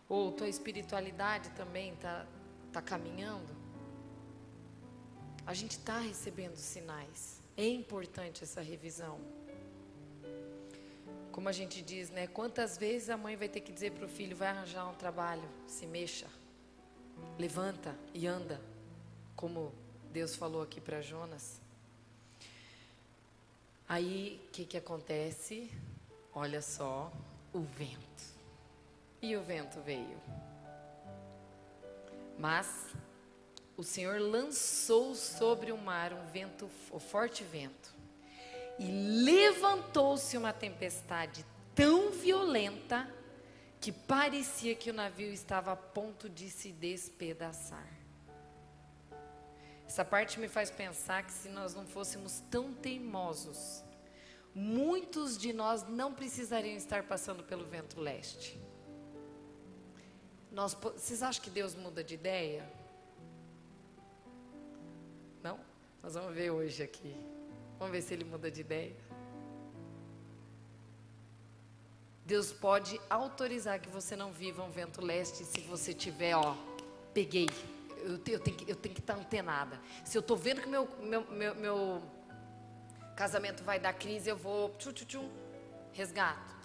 Ou 0.09 0.33
tua 0.33 0.49
espiritualidade 0.49 1.49
também 1.51 1.93
está 1.93 2.27
tá 2.73 2.81
caminhando? 2.81 3.55
A 5.45 5.53
gente 5.53 5.71
está 5.71 5.99
recebendo 5.99 6.57
sinais. 6.57 7.41
É 7.55 7.65
importante 7.65 8.43
essa 8.43 8.59
revisão. 8.61 9.19
Como 11.31 11.47
a 11.47 11.53
gente 11.53 11.81
diz, 11.81 12.09
né? 12.09 12.27
Quantas 12.27 12.77
vezes 12.77 13.09
a 13.09 13.15
mãe 13.15 13.37
vai 13.37 13.47
ter 13.47 13.61
que 13.61 13.71
dizer 13.71 13.93
para 13.93 14.05
o 14.05 14.09
filho: 14.09 14.35
vai 14.35 14.49
arranjar 14.49 14.89
um 14.89 14.93
trabalho, 14.93 15.47
se 15.65 15.85
mexa, 15.87 16.27
levanta 17.37 17.95
e 18.13 18.27
anda, 18.27 18.61
como 19.35 19.73
Deus 20.11 20.35
falou 20.35 20.61
aqui 20.61 20.79
para 20.79 21.01
Jonas. 21.01 21.59
Aí, 23.87 24.41
o 24.47 24.51
que, 24.51 24.65
que 24.65 24.77
acontece? 24.77 25.71
Olha 26.33 26.61
só, 26.61 27.11
o 27.53 27.59
vento. 27.59 28.23
E 29.21 29.35
o 29.35 29.41
vento 29.41 29.81
veio. 29.81 30.19
Mas 32.39 32.87
o 33.77 33.83
Senhor 33.83 34.19
lançou 34.19 35.15
sobre 35.15 35.71
o 35.71 35.77
mar 35.77 36.13
um 36.13 36.25
vento, 36.27 36.69
um 36.91 36.99
forte 36.99 37.43
vento, 37.43 37.93
e 38.79 38.85
levantou-se 39.23 40.37
uma 40.37 40.53
tempestade 40.53 41.45
tão 41.75 42.11
violenta 42.11 43.07
que 43.81 43.91
parecia 43.91 44.75
que 44.75 44.91
o 44.91 44.93
navio 44.93 45.33
estava 45.33 45.71
a 45.71 45.75
ponto 45.75 46.29
de 46.29 46.51
se 46.51 46.71
despedaçar. 46.71 47.89
Essa 49.87 50.05
parte 50.05 50.39
me 50.39 50.47
faz 50.47 50.69
pensar 50.69 51.25
que 51.25 51.33
se 51.33 51.49
nós 51.49 51.73
não 51.73 51.87
fôssemos 51.87 52.43
tão 52.51 52.71
teimosos, 52.71 53.83
muitos 54.53 55.35
de 55.35 55.51
nós 55.51 55.81
não 55.89 56.13
precisariam 56.13 56.77
estar 56.77 57.03
passando 57.03 57.43
pelo 57.43 57.65
vento 57.65 57.99
leste. 57.99 58.61
Nós, 60.51 60.75
vocês 60.75 61.23
acham 61.23 61.43
que 61.43 61.49
Deus 61.49 61.73
muda 61.73 62.03
de 62.03 62.13
ideia? 62.13 62.71
Não? 65.41 65.59
Nós 66.03 66.13
vamos 66.13 66.35
ver 66.35 66.51
hoje 66.51 66.83
aqui. 66.83 67.15
Vamos 67.79 67.93
ver 67.93 68.03
se 68.03 68.13
ele 68.13 68.25
muda 68.25 68.51
de 68.51 68.61
ideia. 68.61 68.95
Deus 72.31 72.53
pode 72.53 72.97
autorizar 73.09 73.77
que 73.81 73.89
você 73.89 74.15
não 74.15 74.31
viva 74.31 74.63
um 74.63 74.71
vento 74.71 75.01
leste 75.01 75.43
se 75.43 75.59
você 75.59 75.93
tiver, 75.93 76.33
ó, 76.33 76.55
peguei, 77.13 77.49
eu, 77.97 78.17
tenho, 78.19 78.37
eu 78.37 78.39
tenho, 78.39 78.55
que, 78.55 78.71
eu 78.71 78.75
tenho 78.77 78.95
que 78.95 79.01
estar 79.01 79.15
antenada. 79.15 79.77
Se 80.05 80.17
eu 80.17 80.21
estou 80.21 80.37
vendo 80.37 80.61
que 80.61 80.69
meu, 80.69 80.87
meu, 81.01 81.29
meu, 81.29 81.55
meu, 81.55 82.01
casamento 83.17 83.65
vai 83.65 83.81
dar 83.81 83.91
crise, 83.91 84.29
eu 84.29 84.37
vou 84.37 84.69
tchum, 84.77 84.93
tchum, 84.93 85.05
tchum, 85.05 85.29
resgato. 85.91 86.55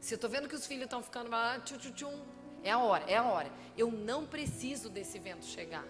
Se 0.00 0.14
eu 0.14 0.16
estou 0.16 0.30
vendo 0.30 0.48
que 0.48 0.54
os 0.54 0.64
filhos 0.64 0.84
estão 0.84 1.02
ficando 1.02 1.28
mal, 1.28 1.60
tchum, 1.62 1.76
tchum, 1.76 1.90
tchum, 1.90 2.24
é 2.62 2.70
a 2.70 2.78
hora, 2.78 3.04
é 3.10 3.16
a 3.16 3.24
hora. 3.24 3.50
Eu 3.76 3.90
não 3.90 4.24
preciso 4.24 4.88
desse 4.88 5.18
vento 5.18 5.44
chegar. 5.44 5.84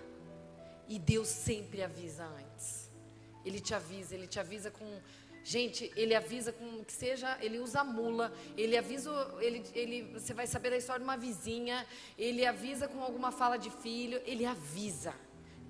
E 0.89 0.99
Deus 0.99 1.29
sempre 1.29 1.83
avisa 1.83 2.25
antes. 2.25 2.91
Ele 3.45 3.61
te 3.61 3.75
avisa, 3.75 4.15
ele 4.15 4.27
te 4.27 4.41
avisa 4.41 4.71
com 4.71 4.99
Gente, 5.49 5.93
ele 5.95 6.13
avisa 6.13 6.53
com 6.53 6.85
que 6.85 6.93
seja, 6.93 7.39
ele 7.41 7.61
usa 7.61 7.85
mula, 7.85 8.33
ele 8.57 8.77
avisa, 8.77 9.13
ele, 9.39 9.63
ele, 9.75 10.03
você 10.13 10.35
vai 10.35 10.45
saber 10.45 10.71
da 10.71 10.77
história 10.77 10.99
de 10.99 11.05
uma 11.05 11.17
vizinha, 11.17 11.87
ele 12.19 12.45
avisa 12.45 12.89
com 12.89 13.01
alguma 13.01 13.31
fala 13.31 13.57
de 13.57 13.71
filho, 13.71 14.21
ele 14.27 14.45
avisa. 14.45 15.15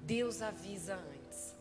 Deus 0.01 0.41
avisa 0.41 0.95
antes. 0.95 1.55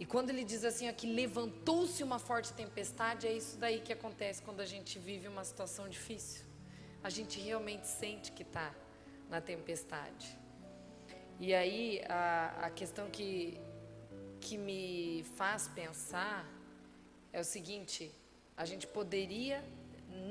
E 0.00 0.06
quando 0.06 0.30
ele 0.30 0.42
diz 0.42 0.64
assim, 0.64 0.88
aqui 0.88 1.06
levantou-se 1.06 2.02
uma 2.02 2.18
forte 2.18 2.50
tempestade, 2.54 3.26
é 3.26 3.32
isso 3.34 3.58
daí 3.58 3.78
que 3.82 3.92
acontece 3.92 4.40
quando 4.40 4.60
a 4.60 4.64
gente 4.64 4.98
vive 4.98 5.28
uma 5.28 5.44
situação 5.44 5.86
difícil. 5.86 6.46
A 7.02 7.10
gente 7.10 7.38
realmente 7.38 7.86
sente 7.86 8.32
que 8.32 8.42
está 8.42 8.74
na 9.28 9.42
tempestade. 9.42 10.34
E 11.38 11.52
aí 11.52 12.00
a, 12.08 12.68
a 12.68 12.70
questão 12.70 13.10
que, 13.10 13.60
que 14.40 14.56
me 14.56 15.26
faz 15.36 15.68
pensar 15.68 16.53
é 17.36 17.40
o 17.40 17.44
seguinte: 17.54 18.02
a 18.56 18.64
gente 18.70 18.86
poderia 18.98 19.58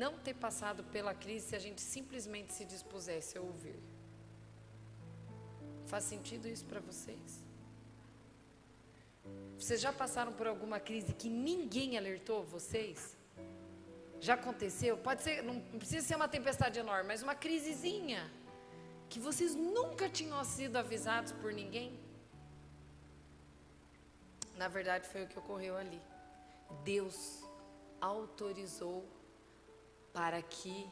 não 0.01 0.13
ter 0.25 0.35
passado 0.45 0.81
pela 0.95 1.13
crise 1.23 1.47
se 1.49 1.55
a 1.55 1.63
gente 1.65 1.81
simplesmente 1.81 2.53
se 2.57 2.63
dispusesse 2.73 3.37
a 3.37 3.41
ouvir. 3.41 3.79
Faz 5.91 6.05
sentido 6.05 6.47
isso 6.47 6.65
para 6.71 6.79
vocês? 6.89 7.43
Vocês 9.59 9.79
já 9.85 9.91
passaram 10.03 10.33
por 10.39 10.47
alguma 10.47 10.79
crise 10.79 11.13
que 11.13 11.29
ninguém 11.29 11.97
alertou 11.97 12.43
vocês? 12.43 13.17
Já 14.27 14.35
aconteceu? 14.35 14.97
Pode 14.97 15.21
ser, 15.25 15.35
não 15.43 15.59
precisa 15.81 16.07
ser 16.07 16.15
uma 16.15 16.29
tempestade 16.37 16.79
enorme, 16.79 17.09
mas 17.09 17.21
uma 17.21 17.35
crisezinha 17.35 18.21
que 19.09 19.19
vocês 19.19 19.53
nunca 19.53 20.07
tinham 20.07 20.41
sido 20.55 20.77
avisados 20.77 21.33
por 21.33 21.51
ninguém? 21.51 21.99
Na 24.55 24.69
verdade, 24.69 25.07
foi 25.09 25.23
o 25.23 25.27
que 25.27 25.37
ocorreu 25.37 25.75
ali. 25.75 26.01
Deus 26.83 27.43
autorizou 28.01 29.05
para 30.11 30.41
que 30.41 30.89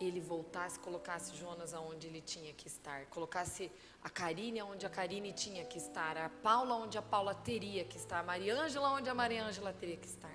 ele 0.00 0.20
voltasse, 0.20 0.78
colocasse 0.78 1.36
Jonas 1.36 1.74
aonde 1.74 2.06
ele 2.06 2.22
tinha 2.22 2.52
que 2.54 2.66
estar, 2.66 3.06
colocasse 3.06 3.70
a 4.02 4.08
Karine 4.08 4.62
onde 4.62 4.86
a 4.86 4.90
Karine 4.90 5.32
tinha 5.32 5.64
que 5.64 5.76
estar, 5.76 6.16
a 6.16 6.28
Paula 6.28 6.74
onde 6.74 6.96
a 6.96 7.02
Paula 7.02 7.34
teria 7.34 7.84
que 7.84 7.98
estar, 7.98 8.20
a 8.20 8.22
Mariângela 8.22 8.90
onde 8.92 9.10
a 9.10 9.14
Mariângela 9.14 9.72
teria 9.72 9.98
que 9.98 10.06
estar. 10.06 10.34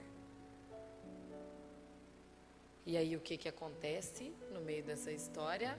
E 2.85 2.95
aí 2.95 3.15
o 3.15 3.19
que 3.19 3.35
que 3.37 3.49
acontece 3.49 4.31
no 4.51 4.61
meio 4.61 4.83
dessa 4.83 5.11
história? 5.11 5.77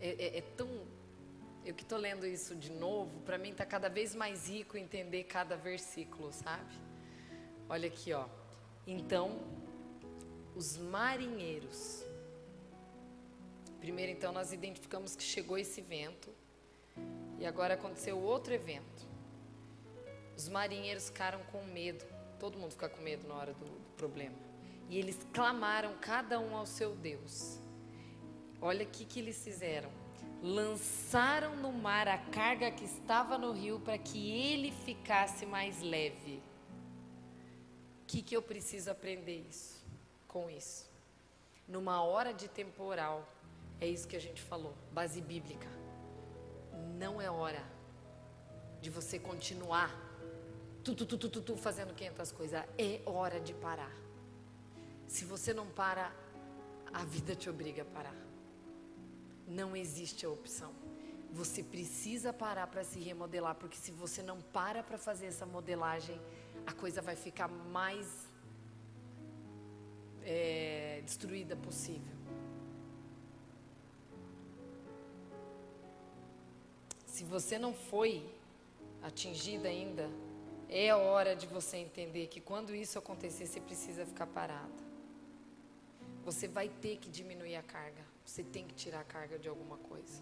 É, 0.00 0.08
é, 0.08 0.38
é 0.38 0.40
tão 0.56 0.68
eu 1.64 1.74
que 1.74 1.82
estou 1.82 1.98
lendo 1.98 2.24
isso 2.24 2.54
de 2.54 2.70
novo, 2.70 3.20
para 3.22 3.38
mim 3.38 3.50
está 3.50 3.66
cada 3.66 3.88
vez 3.88 4.14
mais 4.14 4.48
rico 4.48 4.76
entender 4.76 5.24
cada 5.24 5.56
versículo, 5.56 6.32
sabe? 6.32 6.74
Olha 7.68 7.88
aqui, 7.88 8.12
ó. 8.12 8.26
Então, 8.86 9.40
os 10.54 10.76
marinheiros. 10.76 12.04
Primeiro, 13.80 14.12
então, 14.12 14.32
nós 14.32 14.52
identificamos 14.52 15.16
que 15.16 15.22
chegou 15.22 15.58
esse 15.58 15.80
vento. 15.80 16.30
E 17.38 17.46
agora 17.46 17.74
aconteceu 17.74 18.18
outro 18.18 18.54
evento. 18.54 19.06
Os 20.36 20.48
marinheiros 20.48 21.06
ficaram 21.06 21.42
com 21.44 21.62
medo. 21.64 22.04
Todo 22.38 22.58
mundo 22.58 22.72
fica 22.72 22.88
com 22.88 23.02
medo 23.02 23.26
na 23.26 23.34
hora 23.34 23.54
do, 23.54 23.64
do 23.64 23.90
problema. 23.96 24.36
E 24.88 24.98
eles 24.98 25.18
clamaram 25.32 25.96
cada 26.00 26.38
um 26.38 26.56
ao 26.56 26.66
seu 26.66 26.94
Deus. 26.94 27.58
Olha 28.60 28.84
o 28.84 28.88
que, 28.88 29.04
que 29.04 29.18
eles 29.18 29.42
fizeram 29.42 29.90
lançaram 30.42 31.56
no 31.56 31.72
mar 31.72 32.06
a 32.06 32.18
carga 32.18 32.70
que 32.70 32.84
estava 32.84 33.38
no 33.38 33.52
rio 33.52 33.80
para 33.80 33.98
que 33.98 34.30
ele 34.30 34.70
ficasse 34.70 35.46
mais 35.46 35.80
leve. 35.80 36.42
Que, 38.16 38.22
que 38.22 38.34
eu 38.34 38.40
preciso 38.40 38.90
aprender 38.90 39.46
isso, 39.46 39.84
com 40.26 40.48
isso? 40.48 40.90
Numa 41.68 42.02
hora 42.02 42.32
de 42.32 42.48
temporal, 42.48 43.28
é 43.78 43.86
isso 43.86 44.08
que 44.08 44.16
a 44.16 44.18
gente 44.18 44.40
falou, 44.40 44.74
base 44.90 45.20
bíblica. 45.20 45.68
Não 46.98 47.20
é 47.20 47.30
hora 47.30 47.62
de 48.80 48.88
você 48.88 49.18
continuar 49.18 49.94
tu, 50.82 50.94
tu, 50.94 51.04
tu, 51.04 51.28
tu, 51.28 51.42
tu, 51.42 51.56
fazendo 51.58 51.92
500 51.92 52.32
coisas. 52.32 52.64
É 52.78 53.02
hora 53.04 53.38
de 53.38 53.52
parar. 53.52 53.92
Se 55.06 55.26
você 55.26 55.52
não 55.52 55.66
para, 55.66 56.10
a 56.94 57.04
vida 57.04 57.36
te 57.36 57.50
obriga 57.50 57.82
a 57.82 57.84
parar. 57.84 58.16
Não 59.46 59.76
existe 59.76 60.24
a 60.24 60.30
opção. 60.30 60.72
Você 61.32 61.62
precisa 61.62 62.32
parar 62.32 62.66
para 62.68 62.82
se 62.82 62.98
remodelar, 62.98 63.56
porque 63.56 63.76
se 63.76 63.90
você 63.90 64.22
não 64.22 64.40
para 64.40 64.82
para 64.82 64.96
fazer 64.96 65.26
essa 65.26 65.44
modelagem, 65.44 66.18
a 66.66 66.72
coisa 66.72 67.00
vai 67.00 67.16
ficar 67.16 67.48
mais 67.48 68.28
é, 70.24 71.00
destruída 71.04 71.56
possível. 71.56 72.16
Se 77.06 77.24
você 77.24 77.58
não 77.58 77.72
foi 77.72 78.28
atingida 79.02 79.68
ainda, 79.68 80.10
é 80.68 80.94
hora 80.94 81.34
de 81.34 81.46
você 81.46 81.76
entender 81.76 82.26
que 82.26 82.40
quando 82.40 82.74
isso 82.74 82.98
acontecer, 82.98 83.46
você 83.46 83.60
precisa 83.60 84.04
ficar 84.04 84.26
parado. 84.26 84.84
Você 86.24 86.48
vai 86.48 86.68
ter 86.68 86.98
que 86.98 87.08
diminuir 87.08 87.56
a 87.56 87.62
carga. 87.62 88.04
Você 88.24 88.42
tem 88.42 88.66
que 88.66 88.74
tirar 88.74 89.00
a 89.00 89.04
carga 89.04 89.38
de 89.38 89.48
alguma 89.48 89.76
coisa. 89.78 90.20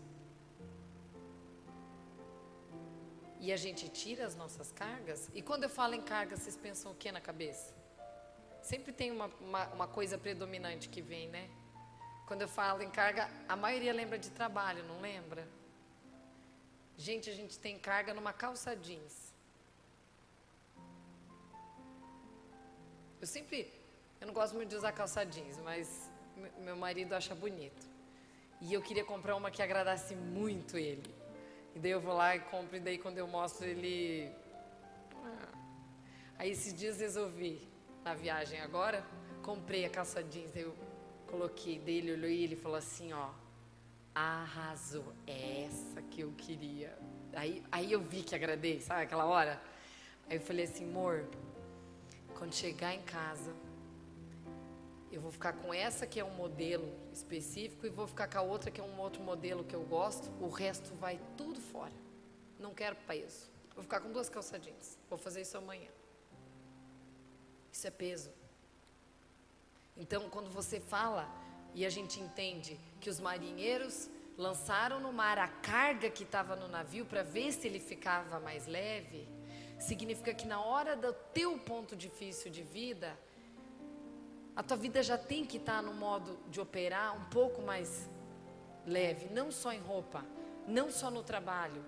E 3.45 3.53
a 3.53 3.59
gente 3.59 3.91
tira 3.91 4.25
as 4.25 4.35
nossas 4.35 4.73
cargas. 4.73 5.29
E 5.35 5.43
quando 5.43 5.65
eu 5.65 5.69
falo 5.69 5.95
em 5.95 6.01
carga, 6.01 6.35
vocês 6.35 6.57
pensam 6.57 6.93
o 6.93 6.95
que 6.95 7.13
na 7.13 7.21
cabeça? 7.21 7.75
Sempre 8.63 8.91
tem 8.91 9.11
uma, 9.11 9.27
uma, 9.39 9.67
uma 9.77 9.87
coisa 9.87 10.17
predominante 10.17 10.89
que 10.89 11.03
vem, 11.03 11.29
né? 11.29 11.51
Quando 12.27 12.41
eu 12.41 12.49
falo 12.49 12.81
em 12.83 12.91
carga, 12.91 13.29
a 13.47 13.55
maioria 13.55 13.93
lembra 13.93 14.19
de 14.19 14.31
trabalho, 14.31 14.83
não 14.85 14.99
lembra? 14.99 15.47
Gente, 16.97 17.29
a 17.29 17.35
gente 17.35 17.59
tem 17.59 17.79
carga 17.79 18.15
numa 18.15 18.33
calça 18.33 18.75
jeans. 18.75 19.35
Eu 23.21 23.27
sempre, 23.27 23.71
eu 24.23 24.27
não 24.27 24.33
gosto 24.33 24.55
muito 24.55 24.71
de 24.71 24.77
usar 24.77 24.93
calça 24.93 25.23
jeans, 25.27 25.59
mas 25.59 26.11
meu 26.61 26.77
marido 26.77 27.13
acha 27.13 27.35
bonito. 27.35 27.87
E 28.63 28.73
eu 28.73 28.81
queria 28.81 29.05
comprar 29.05 29.37
uma 29.37 29.51
que 29.51 29.63
agradasse 29.63 30.17
muito 30.17 30.79
ele. 30.79 31.24
E 31.75 31.79
daí 31.79 31.91
eu 31.91 32.01
vou 32.01 32.15
lá 32.15 32.37
e 32.37 32.41
compro, 32.41 32.77
e 32.77 32.81
daí 32.81 32.99
quando 32.99 33.19
eu 33.19 33.27
mostro 33.27 33.67
ele. 33.67 34.31
Ah. 35.25 35.49
Aí 36.39 36.51
esses 36.51 36.73
dias 36.73 37.01
resolvi, 37.01 37.69
na 38.05 38.15
viagem 38.15 38.61
agora, 38.61 39.05
comprei 39.43 39.85
a 39.85 39.91
calça 39.91 40.23
jeans, 40.23 40.55
eu 40.55 40.75
coloquei 41.27 41.79
dele, 41.79 42.13
olhou 42.13 42.31
e 42.31 42.45
ele 42.45 42.57
falou 42.57 42.77
assim, 42.77 43.13
ó. 43.13 43.31
Arrasou, 44.15 45.13
é 45.27 45.65
essa 45.65 46.01
que 46.03 46.21
eu 46.21 46.33
queria. 46.37 46.97
Aí, 47.33 47.65
aí 47.73 47.91
eu 47.91 48.01
vi 48.01 48.23
que 48.23 48.35
agradei, 48.35 48.81
sabe 48.81 49.03
aquela 49.03 49.25
hora? 49.25 49.61
Aí 50.31 50.37
eu 50.37 50.41
falei 50.41 50.67
assim, 50.67 50.85
amor, 50.85 51.27
quando 52.39 52.55
chegar 52.55 52.95
em 52.95 53.03
casa, 53.03 53.53
eu 55.11 55.21
vou 55.21 55.31
ficar 55.31 55.53
com 55.53 55.73
essa 55.73 56.07
que 56.07 56.19
é 56.19 56.25
um 56.25 56.35
modelo 56.35 56.93
específico 57.13 57.87
e 57.87 57.91
vou 57.91 58.07
ficar 58.07 58.29
com 58.29 58.39
a 58.39 58.43
outra 58.43 58.71
que 58.71 58.81
é 58.81 58.85
um 58.85 58.99
outro 58.99 59.23
modelo 59.23 59.65
que 59.65 59.75
eu 59.75 59.83
gosto, 59.85 60.31
o 60.41 60.49
resto 60.49 60.95
vai 60.95 61.21
tudo 61.37 61.61
fora. 61.61 61.93
Não 62.59 62.75
quero 62.75 62.97
peso. 63.07 63.51
Vou 63.75 63.83
ficar 63.83 64.01
com 64.01 64.11
duas 64.11 64.29
calça 64.29 64.59
jeans. 64.59 64.99
Vou 65.09 65.19
fazer 65.19 65.43
isso 65.43 65.57
amanhã. 65.57 65.91
Isso 67.73 67.87
é 67.87 67.91
peso. 67.91 68.31
Então, 69.97 70.29
quando 70.31 70.51
você 70.51 70.81
fala 70.81 71.29
e 71.75 71.85
a 71.85 71.91
gente 71.91 72.21
entende 72.21 72.79
que 73.01 73.11
os 73.11 73.21
marinheiros 73.21 74.09
lançaram 74.37 75.01
no 75.01 75.13
mar 75.13 75.39
a 75.39 75.49
carga 75.49 76.11
que 76.11 76.25
estava 76.25 76.57
no 76.57 76.69
navio 76.69 77.05
para 77.05 77.23
ver 77.23 77.53
se 77.53 77.67
ele 77.67 77.79
ficava 77.79 78.41
mais 78.41 78.67
leve, 78.67 79.29
significa 79.79 80.35
que 80.35 80.47
na 80.47 80.61
hora 80.61 80.97
do 80.97 81.13
teu 81.33 81.59
ponto 81.59 81.95
difícil 81.95 82.51
de 82.51 82.63
vida, 82.63 83.17
a 84.57 84.63
tua 84.63 84.77
vida 84.77 85.03
já 85.03 85.19
tem 85.19 85.45
que 85.45 85.57
estar 85.57 85.77
tá 85.77 85.83
no 85.83 85.93
modo 85.95 86.39
de 86.49 86.61
operar 86.61 87.17
um 87.17 87.25
pouco 87.25 87.61
mais 87.61 88.09
leve, 88.87 89.29
não 89.33 89.51
só 89.51 89.73
em 89.73 89.81
roupa, 89.81 90.25
não 90.67 90.91
só 90.91 91.11
no 91.11 91.23
trabalho, 91.23 91.85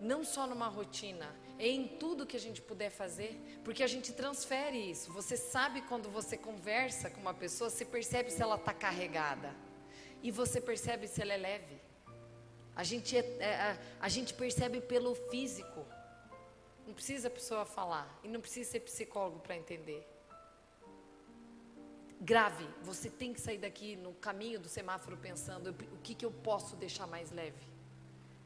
não 0.00 0.24
só 0.24 0.46
numa 0.46 0.68
rotina, 0.68 1.34
é 1.58 1.68
em 1.68 1.86
tudo 1.86 2.26
que 2.26 2.36
a 2.36 2.40
gente 2.40 2.60
puder 2.60 2.90
fazer, 2.90 3.40
porque 3.64 3.82
a 3.82 3.86
gente 3.86 4.12
transfere 4.12 4.90
isso. 4.90 5.12
Você 5.12 5.36
sabe 5.36 5.82
quando 5.82 6.08
você 6.08 6.36
conversa 6.36 7.10
com 7.10 7.20
uma 7.20 7.34
pessoa, 7.34 7.70
você 7.70 7.84
percebe 7.84 8.30
se 8.30 8.42
ela 8.42 8.56
está 8.56 8.72
carregada 8.72 9.54
e 10.22 10.30
você 10.30 10.60
percebe 10.60 11.06
se 11.06 11.20
ela 11.22 11.34
é 11.34 11.36
leve. 11.36 11.80
A 12.74 12.84
gente, 12.84 13.16
é, 13.16 13.36
é, 13.40 13.54
a, 13.54 13.78
a 14.00 14.08
gente 14.08 14.34
percebe 14.34 14.80
pelo 14.80 15.14
físico. 15.14 15.84
Não 16.86 16.94
precisa 16.94 17.28
a 17.28 17.30
pessoa 17.30 17.64
falar 17.64 18.20
e 18.22 18.28
não 18.28 18.40
precisa 18.40 18.70
ser 18.70 18.80
psicólogo 18.80 19.40
para 19.40 19.56
entender 19.56 20.17
grave. 22.20 22.66
Você 22.82 23.08
tem 23.08 23.32
que 23.32 23.40
sair 23.40 23.58
daqui 23.58 23.96
no 23.96 24.12
caminho 24.14 24.58
do 24.58 24.68
semáforo 24.68 25.16
pensando 25.16 25.70
o 25.92 25.98
que, 25.98 26.14
que 26.14 26.24
eu 26.24 26.30
posso 26.30 26.76
deixar 26.76 27.06
mais 27.06 27.30
leve, 27.30 27.66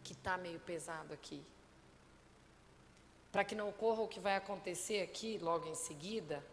que 0.02 0.12
está 0.12 0.36
meio 0.36 0.60
pesado 0.60 1.12
aqui. 1.12 1.42
Para 3.30 3.44
que 3.44 3.54
não 3.54 3.68
ocorra 3.68 4.02
o 4.02 4.08
que 4.08 4.20
vai 4.20 4.36
acontecer 4.36 5.00
aqui 5.00 5.38
logo 5.38 5.66
em 5.66 5.74
seguida, 5.74 6.44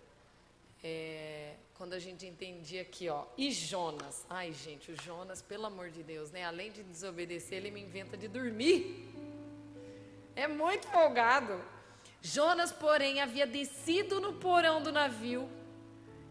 é, 0.81 1.55
quando 1.73 1.93
a 1.93 1.99
gente 1.99 2.25
entendia 2.25 2.81
aqui, 2.81 3.09
ó, 3.09 3.25
e 3.37 3.51
Jonas, 3.51 4.25
ai 4.29 4.53
gente, 4.53 4.91
o 4.91 5.01
Jonas, 5.01 5.41
pelo 5.41 5.65
amor 5.65 5.89
de 5.89 6.01
Deus, 6.01 6.31
né? 6.31 6.45
Além 6.45 6.71
de 6.71 6.83
desobedecer, 6.83 7.57
ele 7.57 7.71
me 7.71 7.81
inventa 7.81 8.15
de 8.15 8.29
dormir. 8.29 9.07
É 10.35 10.47
muito 10.47 10.87
folgado. 10.87 11.61
Jonas, 12.21 12.71
porém, 12.71 13.19
havia 13.19 13.45
descido 13.45 14.21
no 14.21 14.33
porão 14.33 14.81
do 14.81 14.91
navio 14.91 15.49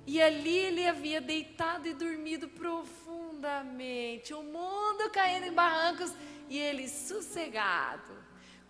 e 0.08 0.22
ali 0.22 0.56
ele 0.56 0.88
havia 0.88 1.20
deitado 1.20 1.86
e 1.86 1.92
dormido 1.92 2.48
profundamente, 2.48 4.32
o 4.32 4.42
mundo 4.42 5.10
caindo 5.12 5.44
em 5.44 5.52
barrancos 5.52 6.14
e 6.48 6.58
ele 6.58 6.88
sossegado, 6.88 8.16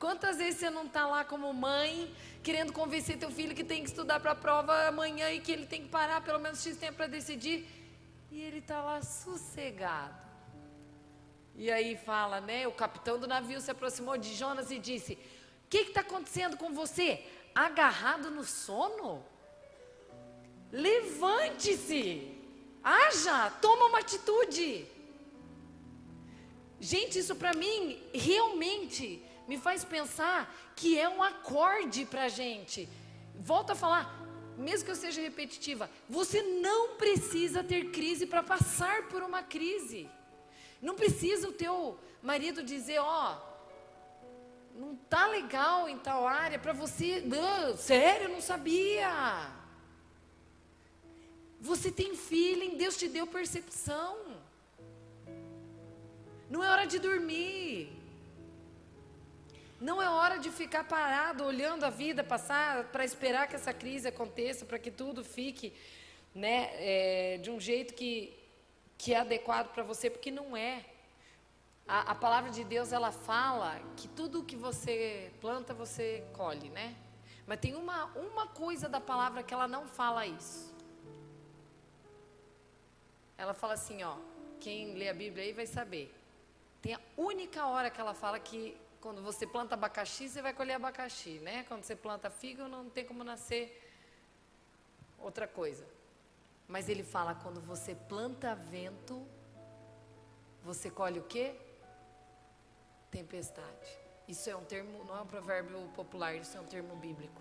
Quantas 0.01 0.39
vezes 0.39 0.59
você 0.59 0.70
não 0.70 0.86
está 0.86 1.07
lá 1.07 1.24
como 1.24 1.53
mãe, 1.53 2.12
querendo 2.43 2.72
convencer 2.72 3.18
teu 3.18 3.30
filho 3.30 3.55
que 3.55 3.62
tem 3.62 3.82
que 3.82 3.89
estudar 3.89 4.18
para 4.18 4.32
a 4.32 4.34
prova 4.34 4.89
amanhã 4.89 5.30
e 5.30 5.41
que 5.41 5.53
ele 5.53 5.66
tem 5.66 5.82
que 5.82 5.89
parar 5.89 6.20
pelo 6.22 6.41
menos 6.41 6.61
X 6.62 6.76
tempo 6.76 6.97
para 6.99 7.07
decidir, 7.09 7.66
e 8.30 8.41
ele 8.41 8.59
está 8.59 8.80
lá 8.80 9.01
sossegado. 9.03 10.14
E 11.55 11.70
aí 11.70 11.97
fala, 11.97 12.41
né? 12.41 12.66
O 12.68 12.72
capitão 12.72 13.18
do 13.18 13.26
navio 13.26 13.61
se 13.61 13.70
aproximou 13.70 14.16
de 14.16 14.34
Jonas 14.34 14.70
e 14.70 14.78
disse: 14.78 15.14
O 15.14 15.68
que 15.68 15.78
está 15.78 16.01
acontecendo 16.01 16.57
com 16.57 16.72
você? 16.72 17.24
Agarrado 17.53 18.30
no 18.30 18.45
sono? 18.45 19.24
Levante-se! 20.72 22.36
Haja! 22.82 23.50
Toma 23.62 23.86
uma 23.86 23.98
atitude! 23.98 24.86
Gente, 26.80 27.18
isso 27.18 27.34
para 27.34 27.52
mim 27.54 28.00
realmente 28.14 29.22
me 29.48 29.58
faz 29.58 29.84
pensar 29.84 30.54
que 30.76 30.98
é 30.98 31.08
um 31.08 31.22
acorde 31.22 32.04
para 32.04 32.28
gente. 32.28 32.88
Volto 33.34 33.70
a 33.70 33.74
falar, 33.74 34.14
mesmo 34.56 34.84
que 34.84 34.90
eu 34.90 34.96
seja 34.96 35.20
repetitiva, 35.20 35.90
você 36.08 36.42
não 36.42 36.96
precisa 36.96 37.64
ter 37.64 37.90
crise 37.90 38.26
para 38.26 38.42
passar 38.42 39.08
por 39.08 39.22
uma 39.22 39.42
crise. 39.42 40.08
Não 40.80 40.94
precisa 40.94 41.48
o 41.48 41.52
teu 41.52 41.98
marido 42.22 42.62
dizer, 42.62 42.98
ó, 43.00 43.34
oh, 43.34 44.78
não 44.78 44.94
tá 44.94 45.26
legal 45.26 45.88
em 45.88 45.98
tal 45.98 46.26
área 46.26 46.58
para 46.58 46.72
você, 46.72 47.20
não, 47.20 47.76
sério, 47.76 48.28
não 48.28 48.40
sabia. 48.40 49.57
Você 51.61 51.90
tem 51.90 52.14
feeling, 52.14 52.76
Deus 52.76 52.96
te 52.96 53.09
deu 53.09 53.26
percepção. 53.26 54.16
Não 56.48 56.62
é 56.62 56.70
hora 56.70 56.86
de 56.86 56.98
dormir. 56.98 57.92
Não 59.80 60.02
é 60.02 60.09
hora 60.09 60.38
de 60.38 60.50
ficar 60.50 60.84
parado 60.84 61.44
olhando 61.44 61.84
a 61.84 61.90
vida 61.90 62.24
passar 62.24 62.84
para 62.84 63.04
esperar 63.04 63.46
que 63.46 63.54
essa 63.54 63.72
crise 63.72 64.09
aconteça, 64.09 64.64
para 64.64 64.78
que 64.78 64.90
tudo 64.90 65.22
fique 65.24 65.72
né, 66.34 66.70
é, 66.74 67.38
de 67.38 67.50
um 67.50 67.61
jeito 67.61 67.94
que, 67.94 68.36
que 68.96 69.14
é 69.14 69.18
adequado 69.20 69.72
para 69.72 69.82
você, 69.82 70.11
porque 70.11 70.30
não 70.30 70.56
é. 70.56 70.84
A, 71.86 72.12
a, 72.12 72.14
palavra 72.14 72.50
de 72.50 72.64
Deus 72.64 72.92
ela 72.92 73.12
fala 73.12 73.80
que 73.96 74.09
tudo 74.09 74.44
que 74.44 74.56
você 74.56 75.32
planta 75.40 75.72
você 75.72 76.24
colhe, 76.32 76.68
né? 76.70 76.96
Mas 77.46 77.61
tem 77.61 77.74
uma, 77.74 78.06
uma 78.14 78.46
coisa 78.46 78.88
da 78.88 79.00
palavra 79.00 79.42
que 79.42 79.54
ela 79.54 79.66
não 79.66 79.86
fala 79.86 80.26
isso. 80.26 80.74
Ela 83.39 83.55
fala 83.55 83.74
assim, 83.74 84.03
ó, 84.03 84.16
quem 84.61 84.95
lê 84.95 85.09
a 85.09 85.14
Bíblia 85.14 85.45
aí 85.45 85.53
vai 85.53 85.66
saber. 85.66 86.12
Tem 86.82 86.95
a 86.95 87.01
única 87.16 87.66
hora 87.66 87.89
que 87.89 88.01
ela 88.01 88.12
fala 88.12 88.39
que 88.39 88.76
quando 89.01 89.22
você 89.22 89.47
planta 89.47 89.74
abacaxi, 89.74 90.28
você 90.28 90.43
vai 90.43 90.53
colher 90.53 90.74
abacaxi, 90.74 91.39
né? 91.39 91.64
Quando 91.68 91.84
você 91.84 91.95
planta 91.95 92.28
fígado, 92.28 92.68
não 92.68 92.91
tem 92.91 93.05
como 93.05 93.22
nascer 93.22 93.62
outra 95.18 95.47
coisa. 95.47 95.86
Mas 96.66 96.89
ele 96.89 97.05
fala, 97.05 97.34
quando 97.34 97.61
você 97.61 97.95
planta 97.95 98.55
vento, 98.55 99.26
você 100.62 100.91
colhe 100.91 101.20
o 101.20 101.24
quê? 101.24 101.55
Tempestade. 103.11 103.99
Isso 104.26 104.51
é 104.51 104.57
um 104.57 104.64
termo, 104.64 105.05
não 105.05 105.16
é 105.16 105.22
um 105.22 105.26
provérbio 105.26 105.80
popular, 105.95 106.34
isso 106.34 106.57
é 106.57 106.61
um 106.61 106.66
termo 106.66 106.95
bíblico. 106.97 107.41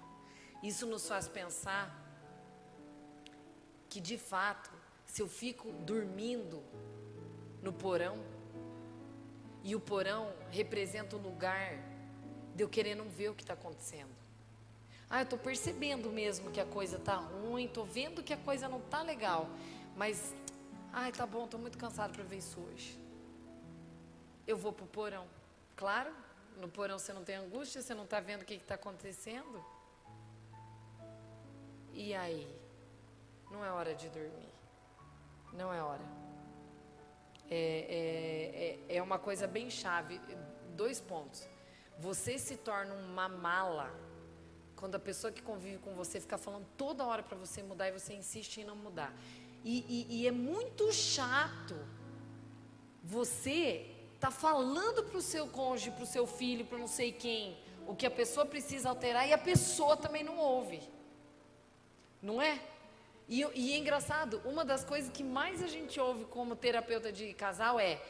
Isso 0.63 0.85
nos 0.85 1.07
faz 1.07 1.27
pensar 1.27 1.93
que 3.89 3.99
de 3.99 4.17
fato, 4.17 4.71
se 5.07 5.21
eu 5.21 5.27
fico 5.27 5.71
dormindo 5.83 6.61
no 7.63 7.73
porão, 7.73 8.17
e 9.63 9.75
o 9.75 9.79
porão 9.79 10.31
representa 10.51 11.15
o 11.15 11.19
lugar 11.19 11.73
de 12.55 12.63
eu 12.63 12.69
querer 12.69 12.95
não 12.95 13.09
ver 13.09 13.29
o 13.29 13.35
que 13.35 13.43
está 13.43 13.53
acontecendo. 13.53 14.15
Ah, 15.09 15.19
eu 15.19 15.23
estou 15.23 15.39
percebendo 15.39 16.09
mesmo 16.09 16.51
que 16.51 16.59
a 16.59 16.65
coisa 16.65 16.97
está 16.97 17.15
ruim, 17.15 17.65
estou 17.65 17.85
vendo 17.85 18.21
que 18.21 18.33
a 18.33 18.37
coisa 18.37 18.67
não 18.67 18.79
está 18.79 19.01
legal, 19.01 19.49
mas, 19.95 20.35
ai, 20.91 21.11
tá 21.11 21.25
bom, 21.25 21.45
estou 21.45 21.59
muito 21.59 21.77
cansado 21.77 22.13
para 22.13 22.23
ver 22.23 22.37
isso 22.37 22.59
hoje. 22.59 22.99
Eu 24.45 24.57
vou 24.57 24.71
para 24.71 24.85
o 24.85 24.87
porão. 24.87 25.25
Claro, 25.75 26.13
no 26.57 26.67
porão 26.67 26.99
você 26.99 27.13
não 27.13 27.23
tem 27.23 27.35
angústia, 27.35 27.81
você 27.81 27.93
não 27.93 28.03
está 28.03 28.19
vendo 28.19 28.41
o 28.41 28.45
que 28.45 28.55
está 28.55 28.75
acontecendo. 28.75 29.63
E 31.93 32.13
aí? 32.13 32.47
Não 33.49 33.63
é 33.63 33.71
hora 33.71 33.95
de 33.95 34.07
dormir. 34.09 34.46
Não 35.53 35.73
é 35.73 35.81
hora. 35.81 36.03
É, 37.49 38.79
é, 38.89 38.93
é, 38.93 38.97
é 38.97 39.01
uma 39.01 39.19
coisa 39.19 39.47
bem 39.47 39.69
chave. 39.69 40.19
Dois 40.75 40.99
pontos. 40.99 41.47
Você 41.97 42.37
se 42.37 42.57
torna 42.57 42.93
uma 42.93 43.27
mala 43.27 43.91
quando 44.75 44.95
a 44.95 44.99
pessoa 44.99 45.31
que 45.33 45.41
convive 45.41 45.79
com 45.79 45.95
você 45.95 46.19
fica 46.19 46.37
falando 46.37 46.67
toda 46.77 47.05
hora 47.05 47.23
para 47.23 47.37
você 47.37 47.63
mudar 47.63 47.87
e 47.87 47.91
você 47.91 48.13
insiste 48.13 48.61
em 48.61 48.63
não 48.63 48.75
mudar. 48.75 49.11
E, 49.63 50.05
e, 50.09 50.21
e 50.21 50.27
é 50.27 50.31
muito 50.31 50.91
chato 50.93 51.75
você 53.03 53.89
tá 54.19 54.29
falando 54.29 55.03
para 55.03 55.17
o 55.17 55.21
seu 55.21 55.47
cônjuge, 55.47 55.91
para 55.91 56.03
o 56.03 56.07
seu 56.07 56.27
filho, 56.27 56.65
para 56.65 56.77
não 56.77 56.87
sei 56.87 57.11
quem, 57.11 57.57
o 57.87 57.95
que 57.95 58.05
a 58.05 58.11
pessoa 58.11 58.45
precisa 58.45 58.89
alterar 58.89 59.27
e 59.27 59.33
a 59.33 59.37
pessoa 59.37 59.95
também 59.95 60.23
não 60.23 60.37
ouve. 60.37 60.81
Não 62.21 62.41
é? 62.41 62.61
E, 63.27 63.45
e 63.55 63.73
é 63.73 63.77
engraçado, 63.77 64.41
uma 64.45 64.63
das 64.63 64.85
coisas 64.85 65.11
que 65.11 65.23
mais 65.23 65.61
a 65.61 65.67
gente 65.67 65.99
ouve 65.99 66.25
como 66.25 66.55
terapeuta 66.55 67.11
de 67.11 67.33
casal 67.33 67.79
é 67.79 68.01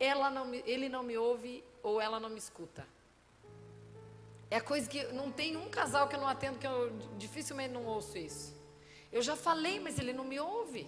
ela 0.00 0.30
não 0.30 0.46
me, 0.46 0.62
ele 0.66 0.88
não 0.88 1.02
me 1.02 1.16
ouve 1.18 1.62
ou 1.82 2.00
ela 2.00 2.18
não 2.18 2.30
me 2.30 2.38
escuta. 2.38 2.86
É 4.50 4.56
a 4.56 4.60
coisa 4.60 4.88
que 4.88 5.04
não 5.12 5.30
tem 5.30 5.56
um 5.56 5.68
casal 5.68 6.08
que 6.08 6.16
eu 6.16 6.20
não 6.20 6.28
atendo 6.28 6.58
que 6.58 6.66
eu 6.66 6.90
dificilmente 7.18 7.74
não 7.74 7.84
ouço 7.84 8.16
isso. 8.16 8.54
Eu 9.12 9.20
já 9.20 9.36
falei, 9.36 9.78
mas 9.78 9.98
ele 9.98 10.12
não 10.12 10.24
me 10.24 10.40
ouve. 10.40 10.86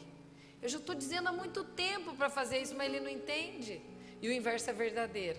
Eu 0.62 0.68
já 0.68 0.78
estou 0.78 0.94
dizendo 0.94 1.28
há 1.28 1.32
muito 1.32 1.62
tempo 1.62 2.14
para 2.14 2.30
fazer 2.30 2.58
isso, 2.58 2.74
mas 2.74 2.88
ele 2.88 3.00
não 3.00 3.10
entende. 3.10 3.80
E 4.22 4.28
o 4.28 4.32
inverso 4.32 4.70
é 4.70 4.72
verdadeiro. 4.72 5.38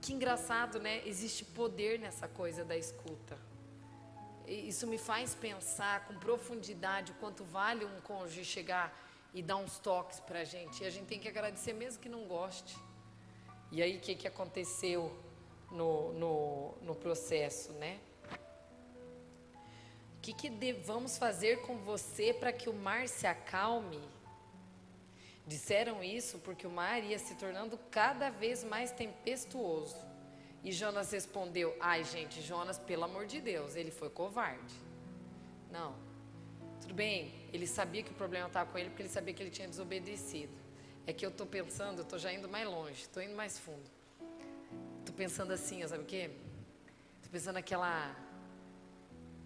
Que 0.00 0.12
engraçado, 0.12 0.78
né? 0.78 1.02
Existe 1.06 1.44
poder 1.44 1.98
nessa 1.98 2.28
coisa 2.28 2.64
da 2.64 2.76
escuta 2.76 3.47
isso 4.48 4.86
me 4.86 4.98
faz 4.98 5.34
pensar 5.34 6.06
com 6.06 6.14
profundidade 6.18 7.12
o 7.12 7.14
quanto 7.16 7.44
vale 7.44 7.84
um 7.84 8.00
cônjuge 8.00 8.44
chegar 8.44 8.96
e 9.34 9.42
dar 9.42 9.56
uns 9.56 9.78
toques 9.78 10.20
para 10.20 10.40
a 10.40 10.44
gente. 10.44 10.82
E 10.82 10.86
a 10.86 10.90
gente 10.90 11.06
tem 11.06 11.20
que 11.20 11.28
agradecer 11.28 11.72
mesmo 11.72 12.00
que 12.00 12.08
não 12.08 12.26
goste. 12.26 12.76
E 13.70 13.82
aí, 13.82 13.98
o 13.98 14.00
que, 14.00 14.14
que 14.14 14.26
aconteceu 14.26 15.14
no, 15.70 16.12
no, 16.14 16.74
no 16.80 16.94
processo, 16.94 17.72
né? 17.74 18.00
O 20.16 20.20
que, 20.20 20.32
que 20.32 20.48
devamos 20.48 21.18
fazer 21.18 21.60
com 21.62 21.76
você 21.76 22.32
para 22.32 22.52
que 22.52 22.70
o 22.70 22.74
mar 22.74 23.06
se 23.06 23.26
acalme? 23.26 24.00
Disseram 25.46 26.02
isso 26.02 26.38
porque 26.38 26.66
o 26.66 26.70
mar 26.70 27.02
ia 27.02 27.18
se 27.18 27.34
tornando 27.34 27.78
cada 27.90 28.30
vez 28.30 28.64
mais 28.64 28.90
tempestuoso. 28.90 30.07
E 30.64 30.72
Jonas 30.72 31.10
respondeu: 31.10 31.76
Ai, 31.80 32.04
gente, 32.04 32.40
Jonas, 32.42 32.78
pelo 32.78 33.04
amor 33.04 33.26
de 33.26 33.40
Deus, 33.40 33.76
ele 33.76 33.90
foi 33.90 34.10
covarde. 34.10 34.74
Não. 35.70 35.94
Tudo 36.80 36.94
bem, 36.94 37.32
ele 37.52 37.66
sabia 37.66 38.02
que 38.02 38.10
o 38.10 38.14
problema 38.14 38.46
estava 38.46 38.70
com 38.70 38.78
ele 38.78 38.88
porque 38.90 39.02
ele 39.02 39.08
sabia 39.08 39.34
que 39.34 39.42
ele 39.42 39.50
tinha 39.50 39.68
desobedecido. 39.68 40.52
É 41.06 41.12
que 41.12 41.24
eu 41.24 41.30
estou 41.30 41.46
pensando, 41.46 42.02
estou 42.02 42.18
já 42.18 42.32
indo 42.32 42.48
mais 42.48 42.66
longe, 42.66 43.02
estou 43.02 43.22
indo 43.22 43.34
mais 43.34 43.58
fundo. 43.58 43.90
Estou 45.00 45.14
pensando 45.14 45.52
assim, 45.52 45.86
sabe 45.86 46.02
o 46.02 46.06
quê? 46.06 46.30
Estou 47.16 47.30
pensando 47.30 47.54
naquela, 47.54 48.14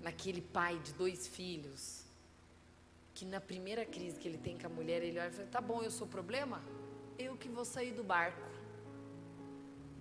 naquele 0.00 0.40
pai 0.40 0.78
de 0.78 0.92
dois 0.92 1.26
filhos, 1.26 2.04
que 3.14 3.24
na 3.24 3.40
primeira 3.40 3.84
crise 3.84 4.18
que 4.18 4.28
ele 4.28 4.38
tem 4.38 4.58
com 4.58 4.66
a 4.66 4.70
mulher, 4.70 5.02
ele 5.02 5.18
olha 5.18 5.28
e 5.28 5.32
fala: 5.32 5.48
Tá 5.48 5.60
bom, 5.60 5.82
eu 5.82 5.90
sou 5.90 6.06
o 6.06 6.10
problema? 6.10 6.62
Eu 7.18 7.36
que 7.36 7.48
vou 7.48 7.64
sair 7.64 7.92
do 7.92 8.02
barco. 8.02 8.51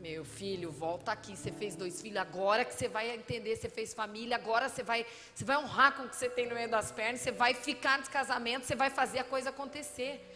Meu 0.02 0.26
filho, 0.26 0.72
volta 0.72 1.12
aqui. 1.12 1.38
Você 1.38 1.52
fez 1.52 1.76
dois 1.76 2.02
filhos, 2.02 2.18
agora 2.18 2.66
que 2.66 2.74
você 2.74 2.88
vai 2.88 3.12
entender, 3.12 3.56
você 3.56 3.70
fez 3.70 3.94
família, 3.94 4.36
agora 4.36 4.68
você 4.68 4.82
vai, 4.82 5.06
você 5.32 5.46
vai 5.46 5.58
honrar 5.58 5.96
com 5.96 6.06
o 6.06 6.10
que 6.10 6.16
você 6.16 6.28
tem 6.28 6.48
no 6.50 6.56
meio 6.56 6.68
das 6.68 6.92
pernas, 6.92 7.22
você 7.22 7.32
vai 7.32 7.54
ficar 7.54 8.00
nesse 8.00 8.10
casamento, 8.10 8.66
você 8.66 8.76
vai 8.76 8.90
fazer 8.90 9.20
a 9.20 9.24
coisa 9.24 9.52
acontecer. 9.52 10.28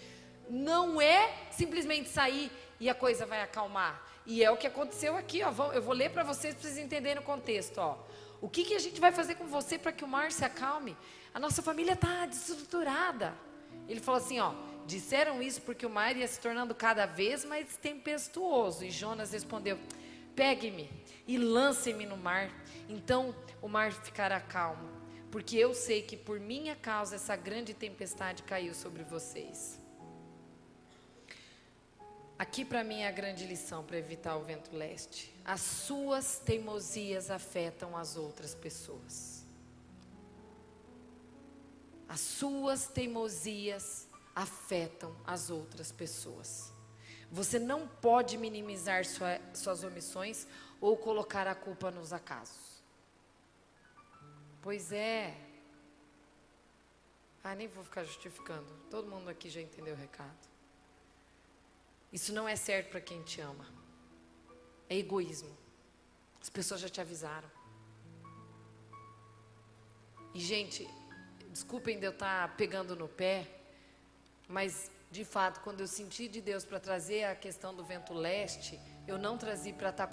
Não 0.47 1.01
é 1.01 1.34
simplesmente 1.49 2.09
sair 2.09 2.51
e 2.80 2.88
a 2.88 2.93
coisa 2.93 3.26
vai 3.26 3.41
acalmar. 3.41 4.07
E 4.24 4.43
é 4.43 4.51
o 4.51 4.55
que 4.55 4.68
aconteceu 4.68 5.18
aqui, 5.18 5.41
ó. 5.41 5.49
Eu 5.74 5.82
vou 5.82 5.95
ler 5.95 6.11
para 6.11 6.22
vocês 6.22 6.53
para 6.53 6.61
vocês 6.61 6.78
entenderem 6.78 7.24
o 7.24 7.26
contexto, 7.26 7.80
ó. 7.80 7.97
O 8.39 8.47
que, 8.47 8.66
que 8.66 8.76
a 8.76 8.80
gente 8.80 9.01
vai 9.01 9.11
fazer 9.11 9.34
com 9.34 9.47
você 9.47 9.80
para 9.80 9.91
que 9.91 10.03
o 10.03 10.07
mar 10.07 10.32
se 10.32 10.45
acalme? 10.45 10.95
A 11.34 11.39
nossa 11.39 11.63
família 11.63 11.93
está 11.93 12.28
desestruturada. 12.28 13.34
Ele 13.89 13.99
falou 13.99 14.22
assim, 14.22 14.39
ó. 14.39 14.53
Disseram 14.86 15.41
isso 15.41 15.61
porque 15.61 15.86
o 15.86 15.89
mar 15.89 16.15
ia 16.15 16.27
se 16.27 16.39
tornando 16.39 16.75
cada 16.75 17.05
vez 17.05 17.43
mais 17.43 17.75
tempestuoso. 17.77 18.86
E 18.86 18.91
Jonas 18.91 19.31
respondeu: 19.31 19.79
Pegue-me 20.36 20.89
e 21.27 21.38
lance-me 21.38 22.05
no 22.05 22.17
mar, 22.17 22.51
então 22.88 23.36
o 23.61 23.67
mar 23.67 23.91
ficará 23.91 24.39
calmo, 24.39 24.88
porque 25.31 25.57
eu 25.57 25.73
sei 25.73 26.03
que 26.03 26.15
por 26.15 26.39
minha 26.39 26.75
causa 26.75 27.15
essa 27.15 27.36
grande 27.36 27.73
tempestade 27.73 28.43
caiu 28.43 28.73
sobre 28.75 29.03
vocês. 29.03 29.79
Aqui 32.38 32.65
para 32.65 32.83
mim 32.83 32.99
é 32.99 33.07
a 33.07 33.11
grande 33.11 33.45
lição 33.45 33.83
para 33.83 33.97
evitar 33.97 34.36
o 34.36 34.43
vento 34.43 34.75
leste. 34.75 35.33
As 35.43 35.61
suas 35.61 36.38
teimosias 36.38 37.31
afetam 37.31 37.95
as 37.95 38.17
outras 38.17 38.53
pessoas. 38.53 39.45
As 42.09 42.19
suas 42.19 42.88
teimosias 42.88 44.05
afetam 44.36 45.15
as 45.25 45.49
outras 45.49 45.91
pessoas. 45.91 46.73
Você 47.31 47.57
não 47.57 47.88
pode 47.88 48.38
minimizar 48.38 49.05
sua, 49.05 49.39
suas 49.53 49.83
omissões 49.83 50.45
ou 50.81 50.97
colocar 50.97 51.47
a 51.47 51.55
culpa 51.55 51.89
nos 51.89 52.11
acasos. 52.11 52.83
Pois 54.61 54.91
é. 54.91 55.36
Ah, 57.43 57.55
nem 57.55 57.67
vou 57.67 57.83
ficar 57.83 58.03
justificando. 58.03 58.67
Todo 58.89 59.09
mundo 59.09 59.29
aqui 59.29 59.49
já 59.49 59.61
entendeu 59.61 59.93
o 59.93 59.97
recado. 59.97 60.47
Isso 62.11 62.33
não 62.33 62.47
é 62.47 62.55
certo 62.55 62.89
para 62.89 63.01
quem 63.01 63.21
te 63.23 63.39
ama. 63.41 63.67
É 64.89 64.97
egoísmo. 64.97 65.55
As 66.41 66.49
pessoas 66.49 66.81
já 66.81 66.89
te 66.89 66.99
avisaram. 67.01 67.49
E, 70.33 70.39
gente, 70.39 70.88
desculpem 71.49 71.99
de 71.99 72.05
eu 72.05 72.11
estar 72.11 72.49
tá 72.49 72.55
pegando 72.55 72.95
no 72.95 73.07
pé, 73.07 73.49
mas, 74.48 74.91
de 75.12 75.24
fato, 75.24 75.62
quando 75.62 75.82
eu 75.82 75.88
senti 75.88 76.28
de 76.28 76.41
Deus 76.41 76.66
para 76.66 76.80
trazer 76.80 77.24
a 77.26 77.36
questão 77.36 77.74
do 77.74 77.84
vento 77.84 78.14
leste, 78.14 78.80
eu 79.08 79.18
não 79.18 79.38
trazi 79.38 79.74
para 79.74 79.91
tá, 79.91 80.10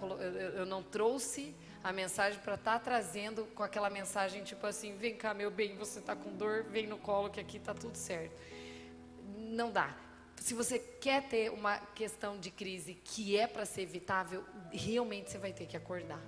eu 0.55 0.67
não 0.67 0.83
trouxe 0.83 1.55
a 1.83 1.93
mensagem 1.93 2.39
para 2.41 2.55
estar 2.55 2.79
tá 2.79 2.79
trazendo 2.79 3.47
com 3.55 3.63
aquela 3.63 3.91
mensagem 3.91 4.45
tipo 4.45 4.67
assim, 4.67 4.97
vem 4.97 5.17
cá 5.17 5.35
meu 5.35 5.51
bem, 5.51 5.77
você 5.77 5.99
está 5.99 6.15
com 6.15 6.33
dor, 6.37 6.65
vem 6.65 6.87
no 6.87 6.99
colo 6.99 7.31
que 7.31 7.41
aqui 7.41 7.57
está 7.57 7.75
tudo 7.75 7.97
certo. 7.97 8.35
Não 9.37 9.71
dá 9.71 9.97
se 10.43 10.55
você 10.55 10.77
quer 10.77 11.23
ter 11.29 11.53
uma 11.53 11.79
questão 11.79 12.37
de 12.37 12.51
crise 12.51 12.95
que 12.95 13.39
é 13.39 13.47
para 13.47 13.65
ser 13.65 13.83
evitável, 13.83 14.45
realmente 14.73 15.31
você 15.31 15.39
vai 15.39 15.53
ter 15.53 15.67
que 15.67 15.77
acordar. 15.77 16.21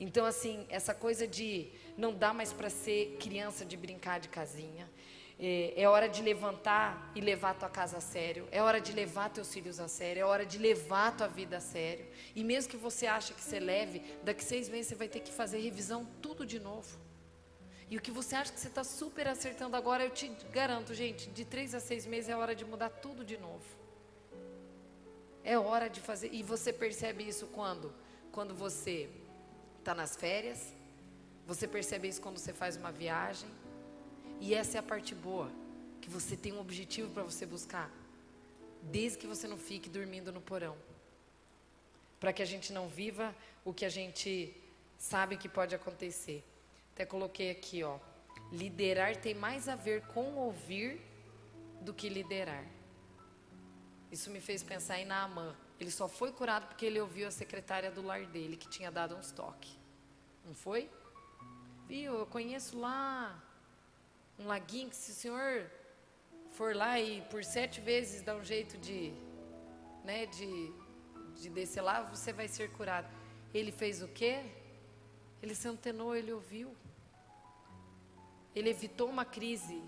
Então, 0.00 0.26
assim, 0.26 0.66
essa 0.68 0.92
coisa 0.92 1.26
de 1.26 1.70
não 1.96 2.12
dá 2.12 2.34
mais 2.34 2.52
para 2.52 2.68
ser 2.68 3.16
criança 3.20 3.64
de 3.64 3.76
brincar 3.76 4.18
de 4.18 4.28
casinha. 4.28 4.90
É, 5.38 5.74
é, 5.82 5.86
hora 5.86 6.08
de 6.08 6.22
levantar 6.22 7.12
e 7.14 7.20
levar 7.20 7.50
a 7.50 7.54
tua 7.54 7.68
casa 7.68 7.98
a 7.98 8.00
sério. 8.00 8.48
É 8.50 8.62
hora 8.62 8.80
de 8.80 8.92
levar 8.92 9.28
teus 9.28 9.52
filhos 9.52 9.78
a 9.78 9.86
sério. 9.86 10.20
É 10.20 10.24
hora 10.24 10.46
de 10.46 10.56
levar 10.56 11.08
a 11.08 11.12
tua 11.12 11.28
vida 11.28 11.58
a 11.58 11.60
sério. 11.60 12.06
E 12.34 12.42
mesmo 12.42 12.70
que 12.70 12.76
você 12.76 13.06
ache 13.06 13.34
que 13.34 13.42
você 13.42 13.60
leve, 13.60 14.02
daqui 14.22 14.42
seis 14.42 14.68
meses 14.68 14.88
você 14.88 14.94
vai 14.94 15.08
ter 15.08 15.20
que 15.20 15.30
fazer 15.30 15.58
revisão 15.58 16.08
tudo 16.22 16.46
de 16.46 16.58
novo. 16.58 16.98
E 17.90 17.96
o 17.96 18.00
que 18.00 18.10
você 18.10 18.34
acha 18.34 18.52
que 18.52 18.58
você 18.58 18.68
está 18.68 18.82
super 18.82 19.28
acertando 19.28 19.76
agora, 19.76 20.04
eu 20.04 20.10
te 20.10 20.28
garanto, 20.50 20.92
gente, 20.94 21.28
de 21.30 21.44
três 21.44 21.74
a 21.74 21.80
seis 21.80 22.06
meses 22.06 22.30
é 22.30 22.36
hora 22.36 22.54
de 22.54 22.64
mudar 22.64 22.88
tudo 22.88 23.24
de 23.24 23.36
novo. 23.36 23.64
É 25.44 25.58
hora 25.58 25.88
de 25.88 26.00
fazer. 26.00 26.30
E 26.32 26.42
você 26.42 26.72
percebe 26.72 27.28
isso 27.28 27.46
quando? 27.48 27.92
Quando 28.32 28.54
você 28.54 29.08
está 29.78 29.94
nas 29.94 30.16
férias. 30.16 30.72
Você 31.46 31.68
percebe 31.68 32.08
isso 32.08 32.20
quando 32.20 32.38
você 32.38 32.52
faz 32.52 32.76
uma 32.76 32.90
viagem. 32.90 33.48
E 34.40 34.54
essa 34.54 34.78
é 34.78 34.80
a 34.80 34.82
parte 34.82 35.14
boa. 35.14 35.50
Que 36.00 36.10
você 36.10 36.36
tem 36.36 36.52
um 36.52 36.60
objetivo 36.60 37.10
para 37.12 37.22
você 37.22 37.44
buscar. 37.46 37.90
Desde 38.82 39.18
que 39.18 39.26
você 39.26 39.46
não 39.46 39.58
fique 39.58 39.88
dormindo 39.88 40.32
no 40.32 40.40
porão. 40.40 40.76
Para 42.20 42.32
que 42.32 42.42
a 42.42 42.46
gente 42.46 42.72
não 42.72 42.88
viva 42.88 43.34
o 43.64 43.72
que 43.72 43.84
a 43.84 43.88
gente 43.88 44.54
sabe 44.98 45.36
que 45.36 45.48
pode 45.48 45.74
acontecer. 45.74 46.44
Até 46.94 47.04
coloquei 47.04 47.50
aqui, 47.50 47.82
ó. 47.82 47.98
Liderar 48.52 49.16
tem 49.16 49.34
mais 49.34 49.68
a 49.68 49.74
ver 49.74 50.02
com 50.08 50.34
ouvir 50.34 51.00
do 51.80 51.92
que 51.92 52.08
liderar. 52.08 52.64
Isso 54.10 54.30
me 54.30 54.40
fez 54.40 54.62
pensar 54.62 54.98
em 55.00 55.04
Naamã. 55.04 55.54
Ele 55.78 55.90
só 55.90 56.08
foi 56.08 56.32
curado 56.32 56.68
porque 56.68 56.86
ele 56.86 57.00
ouviu 57.00 57.28
a 57.28 57.30
secretária 57.30 57.90
do 57.90 58.02
lar 58.02 58.24
dele, 58.26 58.56
que 58.56 58.68
tinha 58.68 58.90
dado 58.90 59.14
uns 59.14 59.30
toques. 59.30 59.76
Não 60.44 60.54
foi? 60.54 60.88
Viu? 61.86 62.14
Eu 62.14 62.26
conheço 62.26 62.78
lá 62.78 63.42
um 64.38 64.46
laguinho 64.46 64.90
que 64.90 64.96
se 64.96 65.10
o 65.10 65.14
senhor 65.14 65.70
for 66.50 66.74
lá 66.74 66.98
e 67.00 67.22
por 67.22 67.44
sete 67.44 67.80
vezes 67.80 68.22
dá 68.22 68.34
um 68.34 68.44
jeito 68.44 68.78
de, 68.78 69.12
né, 70.04 70.26
de, 70.26 70.72
de 71.40 71.48
descer 71.48 71.82
lá, 71.82 72.02
você 72.02 72.32
vai 72.32 72.48
ser 72.48 72.70
curado. 72.72 73.08
Ele 73.52 73.72
fez 73.72 74.02
o 74.02 74.08
quê? 74.08 74.44
Ele 75.42 75.54
se 75.54 75.68
antenou, 75.68 76.14
ele 76.14 76.32
ouviu. 76.32 76.74
Ele 78.54 78.70
evitou 78.70 79.08
uma 79.08 79.24
crise 79.24 79.82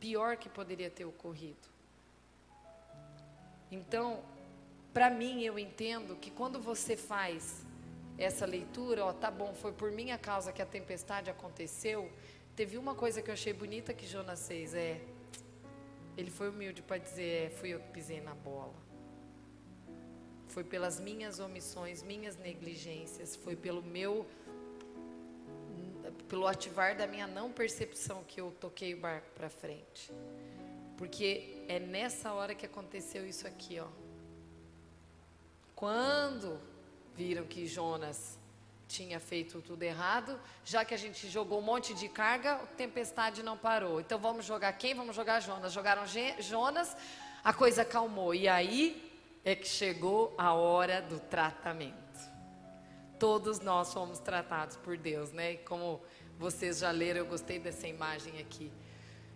pior 0.00 0.36
que 0.36 0.48
poderia 0.48 0.90
ter 0.90 1.04
ocorrido. 1.04 1.68
Então, 3.70 4.22
para 4.92 5.10
mim, 5.10 5.42
eu 5.42 5.58
entendo 5.58 6.16
que 6.16 6.30
quando 6.30 6.60
você 6.60 6.96
faz 6.96 7.66
essa 8.16 8.46
leitura, 8.46 9.04
ó, 9.04 9.12
tá 9.12 9.30
bom, 9.30 9.54
foi 9.54 9.72
por 9.72 9.92
minha 9.92 10.18
causa 10.18 10.52
que 10.52 10.62
a 10.62 10.66
tempestade 10.66 11.30
aconteceu. 11.30 12.10
Teve 12.58 12.76
uma 12.76 12.92
coisa 12.92 13.22
que 13.22 13.30
eu 13.30 13.34
achei 13.34 13.52
bonita 13.52 13.94
que 13.94 14.04
Jonas 14.04 14.48
fez, 14.48 14.74
é 14.74 15.00
ele 16.16 16.28
foi 16.28 16.48
humilde 16.48 16.82
para 16.82 16.98
dizer, 16.98 17.46
é, 17.46 17.50
fui 17.50 17.68
eu 17.68 17.78
que 17.78 17.90
pisei 17.90 18.20
na 18.20 18.34
bola. 18.34 18.74
Foi 20.48 20.64
pelas 20.64 20.98
minhas 20.98 21.38
omissões, 21.38 22.02
minhas 22.02 22.36
negligências, 22.36 23.36
foi 23.36 23.54
pelo 23.54 23.80
meu 23.80 24.26
pelo 26.28 26.48
ativar 26.48 26.96
da 26.96 27.06
minha 27.06 27.28
não 27.28 27.52
percepção 27.52 28.24
que 28.24 28.40
eu 28.40 28.50
toquei 28.50 28.92
o 28.92 28.98
barco 28.98 29.30
para 29.36 29.48
frente. 29.48 30.10
Porque 30.96 31.62
é 31.68 31.78
nessa 31.78 32.32
hora 32.32 32.56
que 32.56 32.66
aconteceu 32.66 33.24
isso 33.24 33.46
aqui, 33.46 33.78
ó. 33.78 33.86
Quando 35.76 36.60
viram 37.14 37.46
que 37.46 37.68
Jonas 37.68 38.36
tinha 38.88 39.20
feito 39.20 39.60
tudo 39.60 39.82
errado, 39.82 40.40
já 40.64 40.84
que 40.84 40.94
a 40.94 40.96
gente 40.96 41.28
jogou 41.28 41.58
um 41.58 41.62
monte 41.62 41.92
de 41.92 42.08
carga, 42.08 42.54
a 42.54 42.66
tempestade 42.66 43.42
não 43.42 43.56
parou. 43.56 44.00
Então 44.00 44.18
vamos 44.18 44.46
jogar 44.46 44.72
quem? 44.72 44.94
Vamos 44.94 45.14
jogar 45.14 45.40
Jonas. 45.40 45.72
Jogaram 45.72 46.04
Jonas, 46.40 46.96
a 47.44 47.52
coisa 47.52 47.82
acalmou. 47.82 48.34
E 48.34 48.48
aí 48.48 49.12
é 49.44 49.54
que 49.54 49.68
chegou 49.68 50.34
a 50.38 50.54
hora 50.54 51.02
do 51.02 51.20
tratamento. 51.20 51.96
Todos 53.18 53.60
nós 53.60 53.92
fomos 53.92 54.18
tratados 54.18 54.76
por 54.76 54.96
Deus, 54.96 55.32
né? 55.32 55.56
Como 55.58 56.00
vocês 56.38 56.78
já 56.78 56.90
leram, 56.90 57.20
eu 57.20 57.26
gostei 57.26 57.58
dessa 57.58 57.86
imagem 57.86 58.40
aqui. 58.40 58.72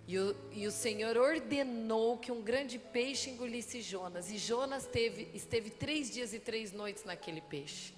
E 0.07 0.18
o, 0.18 0.36
e 0.50 0.66
o, 0.66 0.70
Senhor 0.70 1.16
ordenou 1.16 2.18
que 2.18 2.32
um 2.32 2.42
grande 2.42 2.78
peixe 2.78 3.30
engolisse 3.30 3.80
Jonas. 3.82 4.30
E 4.30 4.38
Jonas 4.38 4.86
teve, 4.86 5.30
esteve 5.34 5.70
três 5.70 6.11
dias 6.11 6.32
e 6.32 6.40
três 6.40 6.72
noites 6.72 7.05
naquele 7.05 7.40
peixe. 7.40 7.94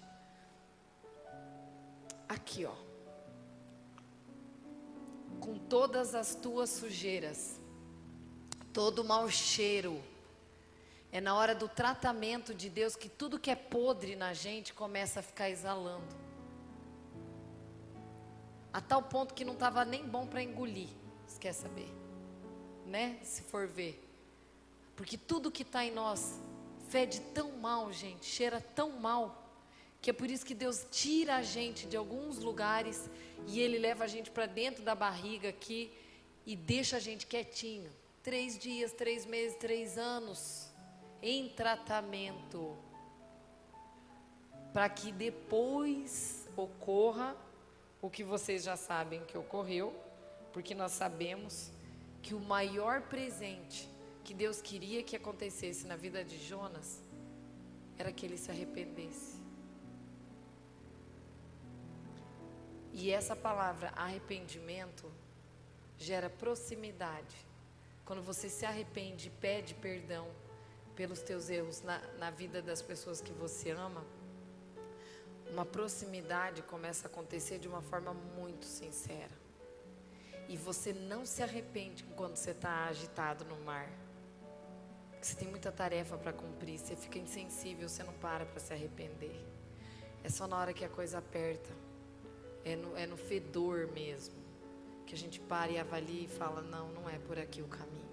Aqui, 2.35 2.65
ó. 2.65 2.75
Com 5.41 5.59
todas 5.59 6.15
as 6.15 6.35
tuas 6.35 6.71
sujeiras, 6.71 7.61
todo 8.73 9.01
o 9.01 9.05
mau 9.05 9.29
cheiro. 9.31 10.03
É 11.13 11.21
na 11.21 11.35
hora 11.35 11.55
do 11.55 11.69
tratamento 11.69 12.53
de 12.53 12.69
Deus 12.69 12.97
que 12.97 13.09
tudo 13.09 13.39
que 13.39 13.51
é 13.51 13.55
podre 13.55 14.17
na 14.17 14.33
gente 14.35 14.75
começa 14.75 15.21
a 15.21 15.23
ficar 15.23 15.49
exalando 15.49 16.25
a 18.75 18.81
tal 18.81 19.01
ponto 19.01 19.35
que 19.35 19.45
não 19.45 19.53
estava 19.53 19.85
nem 19.85 20.05
bom 20.05 20.27
para 20.27 20.43
engolir. 20.43 20.89
Você 21.29 21.39
quer 21.39 21.53
saber? 21.53 21.89
Né? 22.85 23.21
Se 23.23 23.41
for 23.43 23.69
ver. 23.69 24.05
Porque 24.97 25.17
tudo 25.17 25.53
que 25.53 25.63
está 25.63 25.85
em 25.85 25.93
nós 25.93 26.41
fede 26.89 27.21
tão 27.33 27.53
mal, 27.53 27.93
gente, 27.93 28.27
cheira 28.27 28.61
tão 28.61 28.91
mal, 28.91 29.44
que 30.05 30.11
é 30.11 30.13
por 30.13 30.31
isso 30.31 30.45
que 30.45 30.55
Deus 30.55 30.87
tira 30.91 31.37
a 31.37 31.43
gente 31.43 31.87
de 31.87 31.97
alguns 31.97 32.39
lugares 32.39 33.09
e 33.47 33.59
Ele 33.59 33.79
leva 33.79 34.05
a 34.05 34.07
gente 34.07 34.31
para 34.31 34.45
dentro 34.45 34.85
da 34.85 34.95
barriga 34.95 35.49
aqui 35.49 35.91
e 36.45 36.55
deixa 36.55 36.99
a 36.99 37.01
gente 37.01 37.27
quietinho. 37.27 37.91
Três 38.23 38.59
dias, 38.59 38.93
três 38.93 39.25
meses, 39.25 39.57
três 39.57 39.97
anos 39.97 40.69
em 41.23 41.49
tratamento. 41.49 42.77
Para 44.75 44.91
que 44.91 45.11
depois 45.11 46.47
ocorra 46.55 47.35
o 48.03 48.11
que 48.11 48.23
vocês 48.23 48.63
já 48.63 48.77
sabem 48.77 49.25
que 49.25 49.39
ocorreu, 49.39 49.99
porque 50.53 50.75
nós 50.75 50.93
sabemos 50.93 51.71
que 52.23 52.35
o 52.35 52.41
maior 52.41 53.01
presente 53.01 53.89
que 54.23 54.35
Deus 54.35 54.61
queria 54.61 55.03
que 55.03 55.17
acontecesse 55.17 55.87
na 55.87 55.97
vida 55.97 56.23
de 56.23 56.37
Jonas 56.47 57.01
era 57.97 58.13
que 58.13 58.27
ele 58.27 58.37
se 58.37 58.51
arrependesse. 58.51 59.34
E 62.97 63.11
essa 63.11 63.35
palavra 63.35 63.93
arrependimento 63.97 65.11
gera 65.99 66.31
proximidade. 66.31 67.37
Quando 68.05 68.23
você 68.23 68.49
se 68.49 68.65
arrepende 68.65 69.27
e 69.27 69.31
pede 69.31 69.75
perdão 69.75 70.29
pelos 70.95 71.21
teus 71.21 71.51
erros 71.51 71.83
na, 71.83 71.99
na 72.19 72.31
vida 72.31 72.63
das 72.63 72.81
pessoas 72.81 73.21
que 73.21 73.33
você 73.33 73.73
ama, 73.73 74.05
uma 75.51 75.67
proximidade 75.67 76.63
começa 76.63 77.09
a 77.09 77.11
acontecer 77.11 77.59
de 77.59 77.67
uma 77.67 77.83
forma 77.83 78.15
muito 78.15 78.65
sincera. 78.65 79.43
E 80.49 80.57
você 80.57 80.93
não 80.93 81.27
se 81.27 81.43
arrepende 81.43 82.05
quando 82.17 82.37
você 82.37 82.53
está 82.53 82.85
agitado 82.85 83.45
no 83.45 83.57
mar. 83.65 83.91
você 85.21 85.35
tem 85.35 85.49
muita 85.49 85.73
tarefa 85.73 86.17
para 86.17 86.33
cumprir, 86.33 86.79
você 86.79 86.95
fica 86.95 87.19
insensível, 87.19 87.89
você 87.89 88.05
não 88.05 88.13
para 88.13 88.47
para 88.47 88.61
se 88.61 88.73
arrepender. 88.73 89.45
É 90.23 90.29
só 90.29 90.47
na 90.47 90.57
hora 90.57 90.73
que 90.73 90.85
a 90.85 90.89
coisa 90.89 91.19
aperta, 91.19 91.71
é 92.65 92.77
no, 92.77 92.97
é 92.97 93.07
no 93.07 93.17
fedor 93.17 93.89
mesmo, 93.93 94.35
que 95.07 95.15
a 95.15 95.19
gente 95.19 95.39
para 95.41 95.71
e 95.71 95.79
avalia 95.79 96.23
e 96.23 96.29
fala: 96.29 96.63
não, 96.63 96.89
não 96.93 97.09
é 97.09 97.19
por 97.19 97.39
aqui 97.39 97.61
o 97.61 97.69
caminho. 97.69 98.05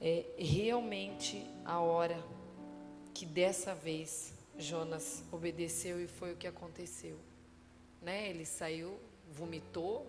É 0.00 0.26
realmente 0.36 1.44
a 1.64 1.80
hora 1.80 2.22
que 3.14 3.24
dessa 3.24 3.74
vez 3.74 4.34
Jonas 4.58 5.24
obedeceu 5.32 6.02
e 6.02 6.06
foi 6.06 6.32
o 6.32 6.36
que 6.36 6.46
aconteceu. 6.46 7.16
Né? 8.02 8.28
Ele 8.28 8.44
saiu, 8.44 8.98
vomitou, 9.32 10.06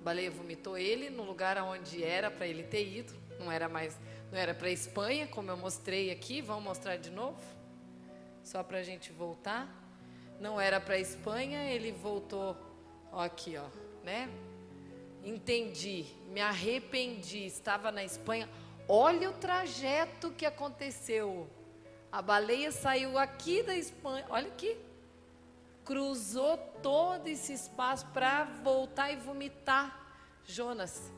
a 0.00 0.04
baleia 0.04 0.30
vomitou 0.30 0.76
ele 0.76 1.10
no 1.10 1.22
lugar 1.22 1.56
onde 1.62 2.02
era 2.02 2.30
para 2.30 2.46
ele 2.46 2.64
ter 2.64 2.86
ido, 2.86 3.14
não 3.38 3.50
era 3.50 3.68
mais 3.68 3.96
não 4.30 4.38
era 4.38 4.54
para 4.54 4.70
Espanha, 4.70 5.26
como 5.26 5.50
eu 5.50 5.56
mostrei 5.56 6.12
aqui, 6.12 6.40
vamos 6.40 6.62
mostrar 6.62 6.96
de 6.96 7.10
novo? 7.10 7.40
Só 8.44 8.62
para 8.62 8.78
a 8.78 8.82
gente 8.82 9.10
voltar. 9.10 9.79
Não 10.40 10.58
era 10.58 10.80
para 10.80 10.94
a 10.94 10.98
Espanha, 10.98 11.70
ele 11.70 11.92
voltou, 11.92 12.56
ó, 13.12 13.22
aqui, 13.22 13.58
ó, 13.58 13.68
né? 14.02 14.30
Entendi, 15.22 16.06
me 16.28 16.40
arrependi, 16.40 17.44
estava 17.44 17.92
na 17.92 18.02
Espanha. 18.02 18.48
Olha 18.88 19.28
o 19.28 19.34
trajeto 19.34 20.30
que 20.30 20.46
aconteceu. 20.46 21.46
A 22.10 22.22
baleia 22.22 22.72
saiu 22.72 23.18
aqui 23.18 23.62
da 23.62 23.76
Espanha, 23.76 24.24
olha 24.30 24.48
aqui. 24.48 24.78
Cruzou 25.84 26.56
todo 26.82 27.28
esse 27.28 27.52
espaço 27.52 28.06
para 28.06 28.44
voltar 28.44 29.12
e 29.12 29.16
vomitar. 29.16 29.94
Jonas, 30.42 31.12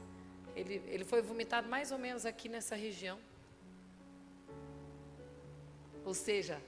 ele, 0.57 0.83
ele 0.89 1.05
foi 1.05 1.23
vomitado 1.23 1.69
mais 1.69 1.93
ou 1.93 1.99
menos 1.99 2.27
aqui 2.27 2.49
nessa 2.49 2.75
região. 2.75 3.21
Ou 6.05 6.13
seja, 6.13 6.61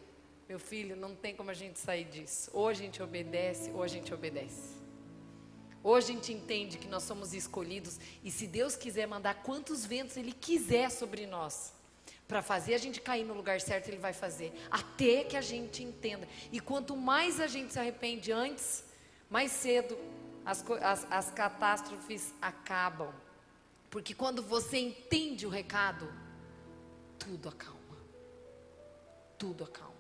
meu 0.48 0.58
filho, 0.58 0.94
não 0.94 1.14
tem 1.14 1.34
como 1.34 1.50
a 1.50 1.54
gente 1.54 1.78
sair 1.78 2.04
disso. 2.04 2.50
Ou 2.52 2.68
a 2.68 2.74
gente 2.74 3.02
obedece, 3.02 3.70
ou 3.70 3.82
a 3.82 3.88
gente 3.88 4.12
obedece. 4.12 4.74
Ou 5.82 5.94
a 5.94 6.00
gente 6.00 6.32
entende 6.32 6.78
que 6.78 6.88
nós 6.88 7.02
somos 7.02 7.34
escolhidos 7.34 7.98
e 8.22 8.30
se 8.30 8.46
Deus 8.46 8.74
quiser 8.74 9.06
mandar 9.06 9.42
quantos 9.42 9.84
ventos 9.84 10.16
Ele 10.16 10.32
quiser 10.32 10.90
sobre 10.90 11.26
nós, 11.26 11.74
para 12.26 12.40
fazer 12.40 12.74
a 12.74 12.78
gente 12.78 13.02
cair 13.02 13.22
no 13.22 13.34
lugar 13.34 13.60
certo, 13.60 13.88
Ele 13.88 13.98
vai 13.98 14.14
fazer, 14.14 14.52
até 14.70 15.24
que 15.24 15.36
a 15.36 15.42
gente 15.42 15.82
entenda. 15.82 16.26
E 16.50 16.58
quanto 16.58 16.96
mais 16.96 17.38
a 17.38 17.46
gente 17.46 17.74
se 17.74 17.78
arrepende 17.78 18.32
antes, 18.32 18.82
mais 19.28 19.50
cedo 19.50 19.96
as, 20.44 20.64
as, 20.80 21.06
as 21.10 21.30
catástrofes 21.30 22.32
acabam. 22.40 23.12
Porque 23.90 24.14
quando 24.14 24.42
você 24.42 24.78
entende 24.78 25.46
o 25.46 25.50
recado, 25.50 26.10
tudo 27.18 27.48
acalma. 27.48 27.98
Tudo 29.38 29.64
acalma. 29.64 29.93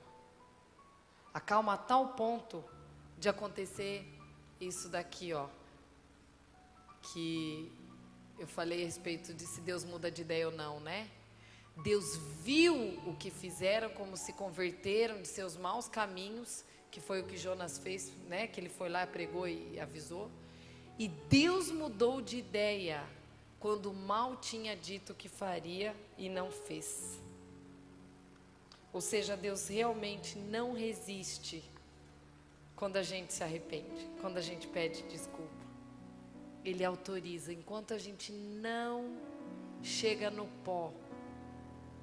Acalma 1.34 1.74
a 1.74 1.76
tal 1.76 2.10
ponto 2.10 2.64
de 3.18 3.28
acontecer 3.28 4.06
isso 4.60 4.88
daqui, 4.88 5.32
ó. 5.32 5.48
Que 7.12 7.72
eu 8.38 8.46
falei 8.46 8.82
a 8.82 8.86
respeito 8.86 9.34
de 9.34 9.44
se 9.44 9.60
Deus 9.60 9.84
muda 9.84 10.10
de 10.10 10.22
ideia 10.22 10.46
ou 10.46 10.54
não, 10.54 10.78
né? 10.78 11.10
Deus 11.82 12.16
viu 12.42 12.74
o 13.04 13.16
que 13.16 13.30
fizeram, 13.30 13.90
como 13.90 14.16
se 14.16 14.32
converteram 14.32 15.20
de 15.20 15.26
seus 15.26 15.56
maus 15.56 15.88
caminhos, 15.88 16.64
que 16.88 17.00
foi 17.00 17.20
o 17.20 17.24
que 17.24 17.36
Jonas 17.36 17.78
fez, 17.78 18.12
né? 18.28 18.46
Que 18.46 18.60
ele 18.60 18.68
foi 18.68 18.88
lá, 18.88 19.04
pregou 19.04 19.48
e 19.48 19.80
avisou. 19.80 20.30
E 20.96 21.08
Deus 21.08 21.72
mudou 21.72 22.22
de 22.22 22.38
ideia 22.38 23.04
quando 23.58 23.92
mal 23.92 24.36
tinha 24.36 24.76
dito 24.76 25.12
que 25.14 25.28
faria 25.28 25.96
e 26.16 26.28
não 26.28 26.52
fez. 26.52 27.20
Ou 28.94 29.00
seja, 29.00 29.36
Deus 29.36 29.66
realmente 29.66 30.38
não 30.38 30.72
resiste 30.72 31.68
quando 32.76 32.96
a 32.96 33.02
gente 33.02 33.32
se 33.32 33.42
arrepende, 33.42 34.08
quando 34.20 34.36
a 34.36 34.40
gente 34.40 34.68
pede 34.68 35.02
desculpa. 35.02 35.50
Ele 36.64 36.84
autoriza, 36.84 37.52
enquanto 37.52 37.92
a 37.92 37.98
gente 37.98 38.30
não 38.30 39.18
chega 39.82 40.30
no 40.30 40.46
pó, 40.64 40.92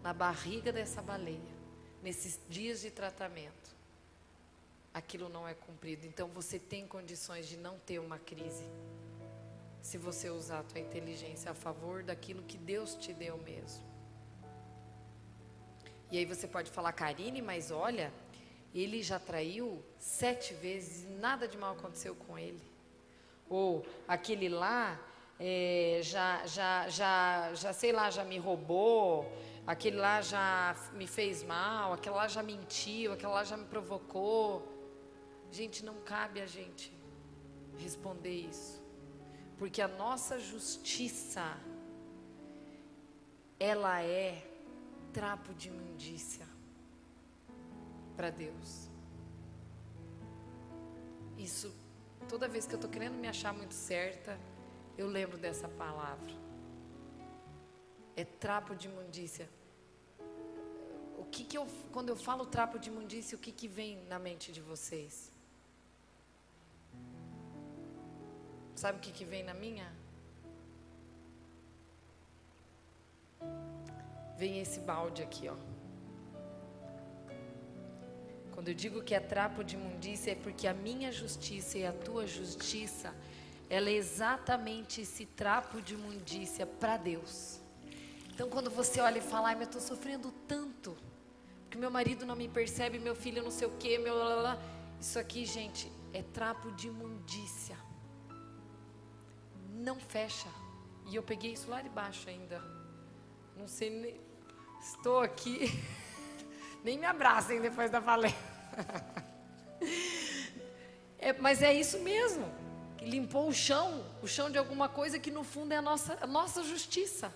na 0.03 0.13
barriga 0.13 0.73
dessa 0.73 1.01
baleia, 1.01 1.39
nesses 2.03 2.37
dias 2.49 2.81
de 2.81 2.91
tratamento, 2.91 3.73
aquilo 4.93 5.29
não 5.29 5.47
é 5.47 5.53
cumprido. 5.53 6.05
Então 6.05 6.27
você 6.27 6.59
tem 6.59 6.85
condições 6.85 7.47
de 7.47 7.55
não 7.55 7.79
ter 7.79 7.99
uma 7.99 8.19
crise 8.19 8.65
se 9.81 9.97
você 9.97 10.29
usar 10.29 10.59
a 10.59 10.63
tua 10.63 10.81
inteligência 10.81 11.51
a 11.51 11.55
favor 11.55 12.03
daquilo 12.03 12.43
que 12.43 12.57
Deus 12.57 12.95
te 12.95 13.13
deu 13.13 13.37
mesmo. 13.37 13.90
E 16.12 16.18
aí 16.18 16.26
você 16.26 16.45
pode 16.45 16.70
falar, 16.70 16.91
Karine, 16.91 17.41
mas 17.41 17.72
olha, 17.72 18.12
ele 18.76 19.01
já 19.01 19.18
traiu 19.18 19.82
sete 19.97 20.53
vezes 20.53 21.05
e 21.05 21.07
nada 21.07 21.47
de 21.47 21.57
mal 21.57 21.72
aconteceu 21.74 22.14
com 22.14 22.38
ele. 22.38 22.62
Ou 23.49 23.86
aquele 24.05 24.49
lá 24.49 24.99
é, 25.39 26.01
já, 26.03 26.45
já, 26.45 26.89
já, 26.89 27.53
já, 27.53 27.72
sei 27.72 27.93
lá, 27.93 28.09
já 28.09 28.26
me 28.26 28.38
roubou, 28.38 29.32
aquele 29.66 29.95
lá 29.95 30.22
já 30.22 30.76
me 30.93 31.07
fez 31.07 31.43
mal, 31.43 31.93
aquele 31.93 32.16
lá 32.16 32.28
já 32.28 32.43
mentiu, 32.43 33.14
aquele 33.14 33.32
lá 33.32 33.45
já 33.45 33.55
me 33.55 33.66
provocou. 33.66 34.68
Gente, 35.49 35.84
não 35.86 35.95
cabe 36.01 36.41
a 36.41 36.45
gente 36.45 36.93
responder 37.78 38.36
isso. 38.36 38.82
Porque 39.57 39.82
a 39.82 39.88
nossa 39.88 40.38
justiça, 40.39 41.57
ela 43.57 44.01
é 44.03 44.50
trapo 45.14 45.53
de 45.53 45.68
imundícia 45.70 46.47
para 48.16 48.30
Deus. 48.30 48.89
Isso, 51.38 51.74
toda 52.30 52.47
vez 52.47 52.66
que 52.66 52.74
eu 52.74 52.78
estou 52.78 52.89
querendo 52.89 53.16
me 53.16 53.28
achar 53.28 53.53
muito 53.53 53.74
certa, 53.74 54.39
eu 54.97 55.07
lembro 55.07 55.38
dessa 55.38 55.68
palavra. 55.68 56.32
É 58.16 58.24
trapo 58.24 58.76
de 58.76 58.88
imundícia. 58.88 59.49
O 61.18 61.26
que 61.26 61.43
que 61.43 61.57
eu, 61.57 61.66
quando 61.91 62.09
eu 62.09 62.16
falo 62.16 62.45
trapo 62.45 62.78
de 62.78 62.89
imundícia, 62.89 63.36
o 63.36 63.39
que 63.39 63.51
que 63.51 63.68
vem 63.68 64.03
na 64.05 64.20
mente 64.20 64.51
de 64.51 64.62
vocês? 64.62 65.32
Sabe 68.76 68.97
o 68.97 69.01
que, 69.01 69.12
que 69.12 69.26
vem 69.26 69.43
na 69.43 69.53
minha? 69.53 69.88
Vem 74.41 74.59
esse 74.59 74.79
balde 74.91 75.21
aqui, 75.21 75.47
ó. 75.47 75.57
Quando 78.53 78.69
eu 78.69 78.73
digo 78.83 79.03
que 79.07 79.13
é 79.13 79.19
trapo 79.19 79.63
de 79.63 79.75
imundícia, 79.75 80.31
é 80.31 80.35
porque 80.35 80.65
a 80.67 80.73
minha 80.73 81.11
justiça 81.11 81.77
e 81.77 81.85
a 81.85 81.93
tua 81.93 82.25
justiça, 82.25 83.13
ela 83.69 83.89
é 83.89 83.93
exatamente 83.93 85.01
esse 85.01 85.25
trapo 85.25 85.81
de 85.81 85.93
imundícia 85.93 86.65
para 86.65 86.97
Deus. 86.97 87.59
Então, 88.33 88.49
quando 88.49 88.71
você 88.71 88.99
olha 88.99 89.19
e 89.19 89.21
fala, 89.21 89.49
ai, 89.49 89.55
mas 89.55 89.67
eu 89.67 89.71
estou 89.73 89.81
sofrendo 89.81 90.31
tanto, 90.47 90.97
porque 91.61 91.77
meu 91.77 91.91
marido 91.91 92.25
não 92.25 92.35
me 92.35 92.47
percebe, 92.47 92.97
meu 92.97 93.15
filho 93.15 93.43
não 93.43 93.51
sei 93.51 93.67
o 93.67 93.77
quê, 93.77 93.97
meu. 93.97 94.15
Isso 94.99 95.19
aqui, 95.19 95.45
gente, 95.45 95.91
é 96.13 96.23
trapo 96.23 96.71
de 96.71 96.87
imundícia 96.87 97.77
não 99.81 99.99
fecha. 99.99 100.49
E 101.09 101.15
eu 101.15 101.23
peguei 101.23 101.53
isso 101.53 101.69
lá 101.69 101.81
de 101.81 101.89
baixo 101.89 102.29
ainda. 102.29 102.59
Não 103.55 103.67
sei 103.67 103.89
nem. 103.89 104.30
Estou 104.82 105.19
aqui. 105.19 105.71
nem 106.84 106.97
me 106.97 107.05
abracem 107.05 107.61
depois 107.61 107.91
da 107.91 108.01
palestra. 108.01 108.39
é, 111.19 111.34
mas 111.34 111.61
é 111.61 111.73
isso 111.73 111.99
mesmo. 111.99 112.51
Limpou 112.99 113.47
o 113.47 113.53
chão, 113.53 114.03
o 114.21 114.27
chão 114.27 114.49
de 114.49 114.57
alguma 114.57 114.89
coisa 114.89 115.19
que 115.19 115.29
no 115.29 115.43
fundo 115.43 115.71
é 115.71 115.77
a 115.77 115.82
nossa, 115.82 116.17
a 116.19 116.27
nossa 116.27 116.63
justiça. 116.63 117.34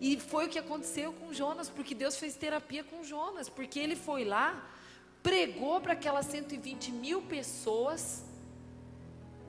E 0.00 0.20
foi 0.20 0.46
o 0.46 0.48
que 0.48 0.58
aconteceu 0.58 1.12
com 1.12 1.32
Jonas, 1.32 1.68
porque 1.68 1.94
Deus 1.94 2.16
fez 2.16 2.36
terapia 2.36 2.84
com 2.84 3.02
Jonas, 3.02 3.48
porque 3.48 3.78
ele 3.78 3.96
foi 3.96 4.24
lá, 4.24 4.70
pregou 5.22 5.80
para 5.80 5.94
aquelas 5.94 6.26
120 6.26 6.92
mil 6.92 7.22
pessoas, 7.22 8.24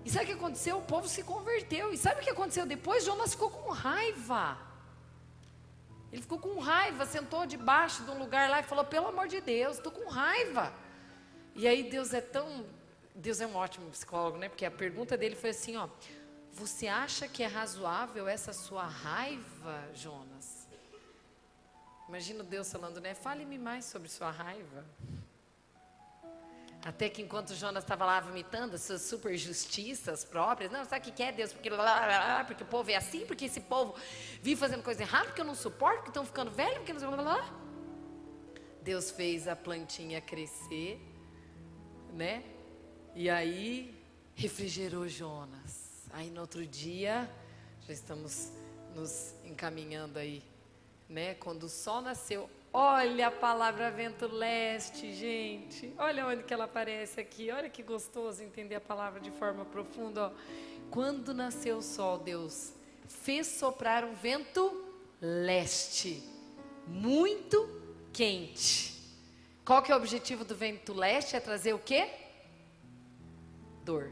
e 0.07 0.09
sabe 0.09 0.23
o 0.23 0.27
que 0.27 0.33
aconteceu? 0.33 0.77
O 0.77 0.81
povo 0.81 1.05
se 1.05 1.21
converteu. 1.21 1.91
E 1.91 1.97
sabe 1.97 2.21
o 2.21 2.23
que 2.23 2.29
aconteceu 2.29 2.65
depois? 2.65 3.03
Jonas 3.03 3.31
ficou 3.31 3.49
com 3.49 3.69
raiva. 3.71 4.57
Ele 6.11 6.21
ficou 6.21 6.39
com 6.39 6.59
raiva, 6.59 7.05
sentou 7.05 7.45
debaixo 7.45 8.03
de 8.03 8.11
um 8.11 8.17
lugar 8.17 8.49
lá 8.49 8.59
e 8.59 8.63
falou: 8.63 8.85
Pelo 8.85 9.07
amor 9.07 9.27
de 9.27 9.41
Deus, 9.41 9.77
estou 9.77 9.91
com 9.91 10.09
raiva. 10.09 10.73
E 11.55 11.67
aí 11.67 11.83
Deus 11.83 12.13
é 12.13 12.21
tão. 12.21 12.65
Deus 13.13 13.41
é 13.41 13.47
um 13.47 13.55
ótimo 13.55 13.89
psicólogo, 13.89 14.37
né? 14.37 14.47
Porque 14.47 14.65
a 14.65 14.71
pergunta 14.71 15.17
dele 15.17 15.35
foi 15.35 15.49
assim: 15.49 15.75
Ó, 15.75 15.89
você 16.53 16.87
acha 16.87 17.27
que 17.27 17.43
é 17.43 17.47
razoável 17.47 18.27
essa 18.27 18.53
sua 18.53 18.85
raiva, 18.85 19.83
Jonas? 19.93 20.67
Imagina 22.07 22.43
Deus 22.43 22.71
falando, 22.71 23.01
né? 23.01 23.13
Fale-me 23.13 23.57
mais 23.57 23.83
sobre 23.85 24.07
sua 24.07 24.31
raiva. 24.31 24.85
Até 26.83 27.09
que 27.09 27.21
enquanto 27.21 27.53
Jonas 27.53 27.83
estava 27.83 28.05
lá 28.05 28.19
vomitando 28.19 28.75
as 28.75 28.81
suas 28.81 29.01
super 29.01 29.35
justiças 29.37 30.23
próprias, 30.23 30.71
não, 30.71 30.85
sabe 30.85 31.09
o 31.09 31.13
que 31.13 31.23
é 31.23 31.31
Deus? 31.31 31.51
Porque, 31.51 31.69
lá, 31.69 31.83
lá, 31.83 32.05
lá, 32.05 32.43
porque 32.43 32.63
o 32.63 32.65
povo 32.65 32.89
é 32.91 32.95
assim, 32.95 33.25
porque 33.25 33.45
esse 33.45 33.61
povo 33.61 33.95
vive 34.41 34.55
fazendo 34.55 34.83
coisa 34.83 35.01
errada, 35.01 35.25
porque 35.25 35.41
eu 35.41 35.45
não 35.45 35.55
suporto, 35.55 35.97
porque 35.97 36.09
estão 36.11 36.25
ficando 36.25 36.51
velhos, 36.51 36.77
porque 36.77 36.93
não 36.93 36.99
sei 36.99 37.09
lá. 37.09 37.67
Deus 38.81 39.11
fez 39.11 39.47
a 39.47 39.55
plantinha 39.55 40.21
crescer, 40.21 41.01
né? 42.13 42.43
E 43.13 43.29
aí 43.29 44.01
refrigerou 44.33 45.07
Jonas. 45.07 46.07
Aí 46.13 46.29
no 46.29 46.41
outro 46.41 46.65
dia, 46.65 47.29
já 47.85 47.91
estamos 47.91 48.51
nos 48.95 49.33
encaminhando 49.43 50.17
aí, 50.17 50.41
né? 51.09 51.33
Quando 51.33 51.63
o 51.63 51.69
sol 51.69 52.01
nasceu, 52.01 52.49
Olha 52.73 53.27
a 53.27 53.31
palavra 53.31 53.89
vento 53.89 54.27
leste, 54.27 55.13
gente. 55.13 55.93
Olha 55.97 56.27
onde 56.27 56.43
que 56.43 56.53
ela 56.53 56.65
aparece 56.65 57.19
aqui. 57.19 57.49
Olha 57.49 57.69
que 57.69 57.81
gostoso 57.81 58.43
entender 58.43 58.75
a 58.75 58.81
palavra 58.81 59.19
de 59.19 59.31
forma 59.31 59.65
profunda. 59.65 60.27
Ó. 60.27 60.31
Quando 60.91 61.33
nasceu 61.33 61.77
o 61.77 61.81
sol, 61.81 62.19
Deus 62.19 62.73
fez 63.07 63.47
soprar 63.47 64.03
um 64.03 64.13
vento 64.13 64.85
leste, 65.21 66.21
muito 66.85 67.69
quente. 68.13 68.95
Qual 69.65 69.81
que 69.81 69.91
é 69.91 69.95
o 69.95 69.97
objetivo 69.97 70.45
do 70.45 70.55
vento 70.55 70.93
leste? 70.93 71.35
É 71.35 71.39
trazer 71.39 71.73
o 71.73 71.79
quê? 71.79 72.09
Dor, 73.83 74.11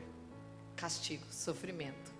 castigo, 0.75 1.25
sofrimento. 1.31 2.13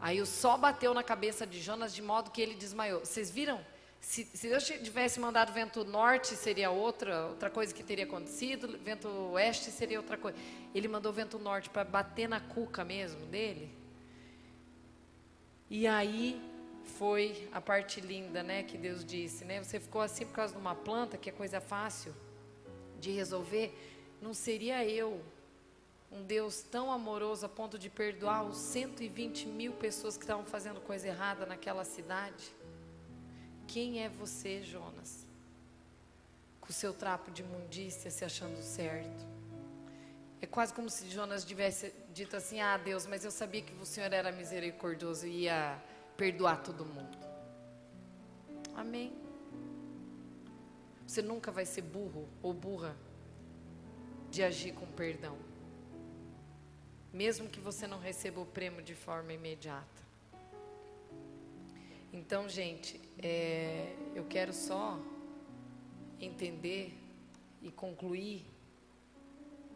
Aí 0.00 0.20
o 0.20 0.26
sol 0.26 0.56
bateu 0.58 0.94
na 0.94 1.02
cabeça 1.02 1.46
de 1.46 1.60
Jonas 1.60 1.94
de 1.94 2.02
modo 2.02 2.30
que 2.30 2.40
ele 2.40 2.54
desmaiou. 2.54 3.00
Vocês 3.00 3.30
viram? 3.30 3.64
Se, 4.00 4.24
se, 4.24 4.48
Deus 4.48 4.64
tivesse 4.64 5.18
mandado 5.18 5.52
vento 5.52 5.84
norte, 5.84 6.36
seria 6.36 6.70
outra, 6.70 7.26
outra 7.26 7.50
coisa 7.50 7.74
que 7.74 7.82
teria 7.82 8.04
acontecido, 8.04 8.78
vento 8.78 9.08
oeste 9.32 9.70
seria 9.70 9.98
outra 9.98 10.16
coisa. 10.16 10.38
Ele 10.74 10.86
mandou 10.86 11.12
vento 11.12 11.38
norte 11.38 11.68
para 11.68 11.84
bater 11.84 12.28
na 12.28 12.40
cuca 12.40 12.84
mesmo 12.84 13.26
dele. 13.26 13.70
E 15.68 15.86
aí 15.86 16.40
foi 16.98 17.48
a 17.52 17.60
parte 17.60 18.00
linda, 18.00 18.42
né, 18.42 18.62
que 18.62 18.78
Deus 18.78 19.04
disse, 19.04 19.44
né? 19.44 19.62
Você 19.62 19.80
ficou 19.80 20.00
assim 20.00 20.24
por 20.24 20.34
causa 20.34 20.54
de 20.54 20.60
uma 20.60 20.74
planta, 20.74 21.18
que 21.18 21.28
é 21.28 21.32
coisa 21.32 21.60
fácil 21.60 22.14
de 23.00 23.10
resolver. 23.10 23.76
Não 24.22 24.32
seria 24.32 24.84
eu, 24.84 25.20
um 26.10 26.22
Deus 26.22 26.62
tão 26.62 26.90
amoroso 26.90 27.44
a 27.44 27.48
ponto 27.48 27.78
de 27.78 27.90
perdoar 27.90 28.44
os 28.44 28.56
120 28.56 29.46
mil 29.48 29.72
pessoas 29.72 30.16
que 30.16 30.22
estavam 30.22 30.44
fazendo 30.44 30.80
coisa 30.80 31.08
errada 31.08 31.44
naquela 31.44 31.84
cidade? 31.84 32.54
Quem 33.66 34.02
é 34.02 34.08
você, 34.08 34.62
Jonas? 34.62 35.26
Com 36.60 36.70
o 36.70 36.72
seu 36.72 36.92
trapo 36.92 37.30
de 37.30 37.42
imundícia 37.42 38.10
se 38.10 38.24
achando 38.24 38.60
certo. 38.62 39.26
É 40.40 40.46
quase 40.46 40.72
como 40.72 40.88
se 40.88 41.08
Jonas 41.08 41.44
tivesse 41.44 41.92
dito 42.12 42.36
assim: 42.36 42.60
Ah, 42.60 42.76
Deus, 42.76 43.06
mas 43.06 43.24
eu 43.24 43.30
sabia 43.30 43.62
que 43.62 43.74
o 43.74 43.86
Senhor 43.86 44.12
era 44.12 44.30
misericordioso 44.30 45.26
e 45.26 45.42
ia 45.42 45.82
perdoar 46.16 46.62
todo 46.62 46.84
mundo. 46.84 47.18
Amém. 48.74 49.12
Você 51.06 51.22
nunca 51.22 51.50
vai 51.50 51.64
ser 51.64 51.82
burro 51.82 52.28
ou 52.42 52.52
burra 52.52 52.96
de 54.30 54.42
agir 54.42 54.72
com 54.72 54.86
perdão. 54.86 55.36
Mesmo 57.12 57.48
que 57.48 57.60
você 57.60 57.86
não 57.86 57.98
receba 57.98 58.40
o 58.40 58.46
prêmio 58.46 58.82
de 58.82 58.94
forma 58.94 59.32
imediata. 59.32 60.05
Então, 62.16 62.48
gente, 62.48 62.98
é, 63.18 63.94
eu 64.14 64.24
quero 64.24 64.50
só 64.50 64.98
entender 66.18 66.98
e 67.60 67.70
concluir 67.70 68.42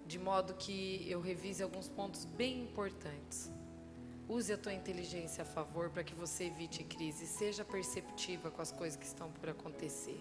de 0.07 0.18
modo 0.18 0.55
que 0.55 1.07
eu 1.07 1.20
revise 1.20 1.62
alguns 1.62 1.86
pontos 1.86 2.24
bem 2.24 2.62
importantes. 2.62 3.51
Use 4.26 4.51
a 4.51 4.57
tua 4.57 4.72
inteligência 4.72 5.43
a 5.43 5.45
favor 5.45 5.91
para 5.91 6.03
que 6.03 6.14
você 6.14 6.45
evite 6.45 6.82
crise. 6.82 7.26
Seja 7.26 7.62
perceptiva 7.62 8.51
com 8.51 8.62
as 8.62 8.72
coisas 8.72 8.99
que 8.99 9.05
estão 9.05 9.30
por 9.30 9.51
acontecer. 9.51 10.18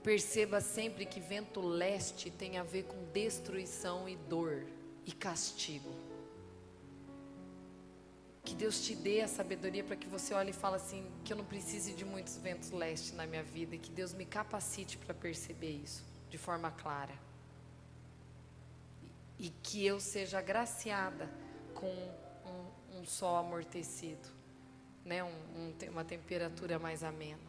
Perceba 0.00 0.60
sempre 0.60 1.06
que 1.06 1.18
vento 1.18 1.60
leste 1.60 2.30
tem 2.30 2.56
a 2.56 2.62
ver 2.62 2.84
com 2.84 3.02
destruição 3.12 4.08
e 4.08 4.14
dor 4.14 4.64
e 5.04 5.10
castigo. 5.10 6.07
Que 8.48 8.54
Deus 8.54 8.80
te 8.80 8.94
dê 8.94 9.20
a 9.20 9.28
sabedoria 9.28 9.84
para 9.84 9.94
que 9.94 10.08
você 10.08 10.32
olhe 10.32 10.50
e 10.50 10.54
fale 10.54 10.76
assim: 10.76 11.06
que 11.22 11.34
eu 11.34 11.36
não 11.36 11.44
precise 11.44 11.92
de 11.92 12.02
muitos 12.02 12.38
ventos 12.38 12.70
leste 12.70 13.14
na 13.14 13.26
minha 13.26 13.42
vida 13.42 13.74
e 13.74 13.78
que 13.78 13.90
Deus 13.90 14.14
me 14.14 14.24
capacite 14.24 14.96
para 14.96 15.12
perceber 15.12 15.72
isso 15.84 16.02
de 16.30 16.38
forma 16.38 16.70
clara. 16.70 17.12
E 19.38 19.50
que 19.50 19.84
eu 19.84 20.00
seja 20.00 20.38
agraciada 20.38 21.28
com 21.74 21.92
um, 21.92 23.00
um 23.00 23.04
sol 23.04 23.36
amortecido, 23.36 24.26
né? 25.04 25.22
Um, 25.22 25.28
um, 25.28 25.90
uma 25.90 26.02
temperatura 26.02 26.78
mais 26.78 27.04
amena. 27.04 27.47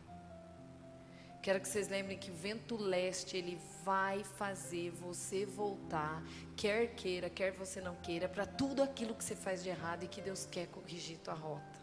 Quero 1.42 1.62
que 1.62 1.68
vocês 1.68 1.88
lembrem 1.88 2.18
que 2.18 2.30
o 2.30 2.34
vento 2.34 2.76
leste, 2.76 3.38
ele 3.38 3.58
vai 3.84 4.24
fazer 4.24 4.92
você 4.92 5.46
voltar, 5.46 6.22
quer 6.56 6.96
queira, 6.96 7.30
quer 7.30 7.54
você 7.54 7.80
não 7.80 7.96
queira, 7.96 8.28
para 8.28 8.46
tudo 8.46 8.84
aquilo 8.84 9.16
que 9.16 9.24
você 9.24 9.36
faz 9.36 9.64
de 9.64 9.70
errado 9.70 10.04
e 10.04 10.08
que 10.08 10.22
Deus 10.22 10.46
quer 10.46 10.68
corrigir 10.68 11.18
tua 11.20 11.34
rota. 11.34 11.80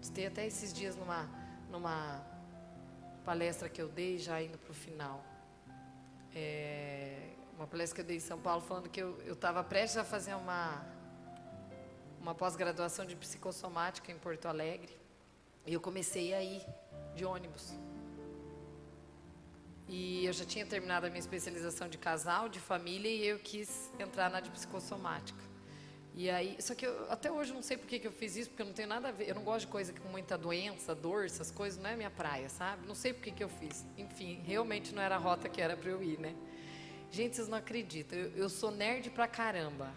Estei 0.00 0.26
até 0.26 0.46
esses 0.46 0.72
dias 0.72 0.96
numa, 0.96 1.28
numa 1.70 2.24
palestra 3.24 3.68
que 3.68 3.82
eu 3.82 3.88
dei, 3.88 4.16
já 4.16 4.40
indo 4.40 4.56
para 4.56 4.70
o 4.70 4.74
final. 4.74 5.22
É, 6.34 7.30
uma 7.56 7.66
palestra 7.66 7.96
que 7.96 8.00
eu 8.00 8.06
dei 8.06 8.16
em 8.16 8.20
São 8.20 8.38
Paulo, 8.38 8.62
falando 8.62 8.88
que 8.88 9.00
eu 9.00 9.32
estava 9.32 9.62
prestes 9.62 9.98
a 9.98 10.04
fazer 10.04 10.34
uma, 10.34 10.86
uma 12.20 12.34
pós-graduação 12.34 13.04
de 13.04 13.14
psicossomática 13.16 14.10
em 14.10 14.18
Porto 14.18 14.46
Alegre. 14.46 14.96
E 15.66 15.74
eu 15.74 15.80
comecei 15.80 16.32
a 16.32 16.42
ir 16.42 16.64
de 17.16 17.24
ônibus. 17.24 17.74
E 19.88 20.26
eu 20.26 20.32
já 20.32 20.44
tinha 20.44 20.66
terminado 20.66 21.06
a 21.06 21.08
minha 21.08 21.20
especialização 21.20 21.88
de 21.88 21.96
casal, 21.96 22.48
de 22.48 22.60
família, 22.60 23.08
e 23.08 23.26
eu 23.26 23.38
quis 23.38 23.90
entrar 23.98 24.28
na 24.30 24.40
de 24.40 24.50
psicossomática. 24.50 25.46
E 26.14 26.30
aí, 26.30 26.56
só 26.60 26.74
que 26.74 26.86
eu, 26.86 27.10
até 27.10 27.30
hoje 27.30 27.50
eu 27.50 27.54
não 27.54 27.62
sei 27.62 27.76
por 27.76 27.86
que, 27.86 27.98
que 27.98 28.06
eu 28.06 28.12
fiz 28.12 28.36
isso, 28.36 28.48
porque 28.50 28.62
eu 28.62 28.66
não 28.66 28.72
tenho 28.72 28.88
nada 28.88 29.08
a 29.08 29.12
ver. 29.12 29.28
Eu 29.28 29.34
não 29.34 29.44
gosto 29.44 29.66
de 29.66 29.72
coisa 29.72 29.92
com 29.92 30.08
muita 30.08 30.36
doença, 30.36 30.94
dor, 30.94 31.26
essas 31.26 31.50
coisas, 31.50 31.80
não 31.80 31.90
é 31.90 31.94
minha 31.94 32.10
praia, 32.10 32.48
sabe? 32.48 32.86
Não 32.86 32.94
sei 32.94 33.12
por 33.12 33.22
que, 33.22 33.30
que 33.30 33.44
eu 33.44 33.48
fiz. 33.48 33.84
Enfim, 33.96 34.40
realmente 34.44 34.94
não 34.94 35.02
era 35.02 35.14
a 35.14 35.18
rota 35.18 35.48
que 35.48 35.60
era 35.60 35.76
para 35.76 35.90
eu 35.90 36.02
ir, 36.02 36.18
né? 36.18 36.34
Gente, 37.10 37.36
vocês 37.36 37.48
não 37.48 37.58
acreditam, 37.58 38.18
eu, 38.18 38.30
eu 38.30 38.48
sou 38.48 38.70
nerd 38.70 39.10
pra 39.10 39.28
caramba. 39.28 39.92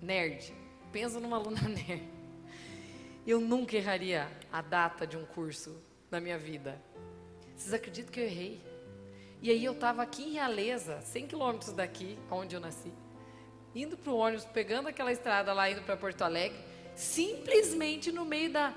Nerd. 0.00 0.54
Pensa 0.92 1.20
numa 1.20 1.36
aluna 1.36 1.60
nerd. 1.68 2.08
Eu 3.26 3.40
nunca 3.40 3.76
erraria 3.76 4.30
a 4.52 4.62
data 4.62 5.06
de 5.06 5.16
um 5.16 5.26
curso 5.26 5.76
na 6.14 6.20
minha 6.20 6.38
vida. 6.38 6.80
Vocês 7.56 7.74
acreditam 7.74 8.12
que 8.12 8.20
eu 8.20 8.24
errei? 8.24 8.62
E 9.42 9.50
aí 9.50 9.64
eu 9.64 9.72
estava 9.72 10.00
aqui 10.00 10.22
em 10.22 10.32
Realeza, 10.34 11.00
100 11.00 11.26
quilômetros 11.26 11.72
daqui, 11.72 12.16
onde 12.30 12.54
eu 12.54 12.60
nasci, 12.60 12.92
indo 13.74 13.96
para 13.96 14.12
o 14.12 14.16
ônibus, 14.16 14.44
pegando 14.44 14.88
aquela 14.88 15.10
estrada 15.10 15.52
lá, 15.52 15.68
indo 15.68 15.82
para 15.82 15.96
Porto 15.96 16.22
Alegre, 16.22 16.56
simplesmente 16.94 18.12
no 18.12 18.24
meio 18.24 18.52
da... 18.52 18.72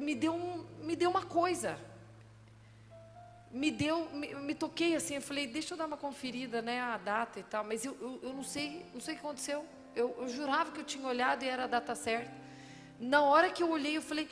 Me 0.00 0.14
deu, 0.14 0.34
um, 0.34 0.64
me 0.80 0.96
deu 0.96 1.10
uma 1.10 1.24
coisa. 1.26 1.78
Me 3.50 3.70
deu, 3.70 4.08
me, 4.10 4.34
me, 4.34 4.54
toquei 4.54 4.94
assim, 4.96 5.16
eu 5.16 5.22
falei, 5.22 5.46
deixa 5.46 5.74
eu 5.74 5.78
dar 5.78 5.86
uma 5.86 5.96
conferida, 5.98 6.62
né, 6.62 6.80
a 6.80 6.96
data 6.96 7.38
e 7.38 7.42
tal, 7.42 7.62
mas 7.62 7.84
eu, 7.84 7.94
eu, 8.00 8.20
eu 8.22 8.32
não 8.32 8.42
sei, 8.42 8.86
não 8.94 9.00
sei 9.00 9.14
o 9.14 9.18
que 9.18 9.24
aconteceu. 9.24 9.66
Eu, 9.94 10.16
eu 10.18 10.28
jurava 10.28 10.72
que 10.72 10.80
eu 10.80 10.84
tinha 10.84 11.06
olhado 11.06 11.44
e 11.44 11.48
era 11.48 11.64
a 11.64 11.66
data 11.66 11.94
certa. 11.94 12.32
Na 12.98 13.22
hora 13.22 13.50
que 13.50 13.62
eu 13.62 13.70
olhei, 13.70 13.96
eu 13.96 14.02
falei: 14.02 14.28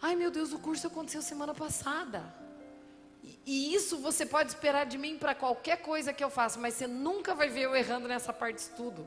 Ai 0.00 0.14
meu 0.14 0.30
Deus, 0.30 0.52
o 0.52 0.58
curso 0.58 0.86
aconteceu 0.86 1.22
semana 1.22 1.54
passada. 1.54 2.22
E, 3.22 3.38
e 3.46 3.74
isso 3.74 3.98
você 3.98 4.24
pode 4.24 4.50
esperar 4.50 4.86
de 4.86 4.98
mim 4.98 5.16
para 5.16 5.34
qualquer 5.34 5.82
coisa 5.82 6.12
que 6.12 6.22
eu 6.22 6.30
faça, 6.30 6.58
mas 6.58 6.74
você 6.74 6.86
nunca 6.86 7.34
vai 7.34 7.48
ver 7.48 7.62
eu 7.62 7.74
errando 7.74 8.06
nessa 8.06 8.32
parte 8.32 8.56
de 8.56 8.62
estudo. 8.62 9.06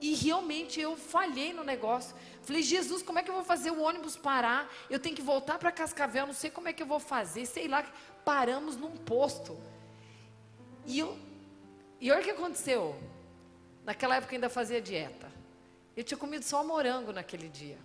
E 0.00 0.14
realmente 0.14 0.80
eu 0.80 0.96
falhei 0.96 1.52
no 1.52 1.64
negócio. 1.64 2.14
Falei, 2.42 2.62
Jesus, 2.62 3.02
como 3.02 3.18
é 3.18 3.22
que 3.22 3.30
eu 3.30 3.34
vou 3.34 3.44
fazer 3.44 3.70
o 3.70 3.80
ônibus 3.80 4.16
parar? 4.16 4.70
Eu 4.90 4.98
tenho 4.98 5.16
que 5.16 5.22
voltar 5.22 5.58
para 5.58 5.72
Cascavel, 5.72 6.26
não 6.26 6.34
sei 6.34 6.50
como 6.50 6.68
é 6.68 6.72
que 6.72 6.82
eu 6.82 6.86
vou 6.86 7.00
fazer. 7.00 7.46
Sei 7.46 7.68
lá, 7.68 7.82
paramos 8.24 8.76
num 8.76 8.96
posto. 8.96 9.58
E, 10.84 10.98
eu, 10.98 11.16
e 12.00 12.10
olha 12.10 12.20
o 12.20 12.24
que 12.24 12.30
aconteceu. 12.30 12.94
Naquela 13.84 14.16
época 14.16 14.34
eu 14.34 14.36
ainda 14.36 14.50
fazia 14.50 14.80
dieta. 14.80 15.30
Eu 15.96 16.04
tinha 16.04 16.18
comido 16.18 16.42
só 16.42 16.62
morango 16.64 17.12
naquele 17.12 17.48
dia. 17.48 17.78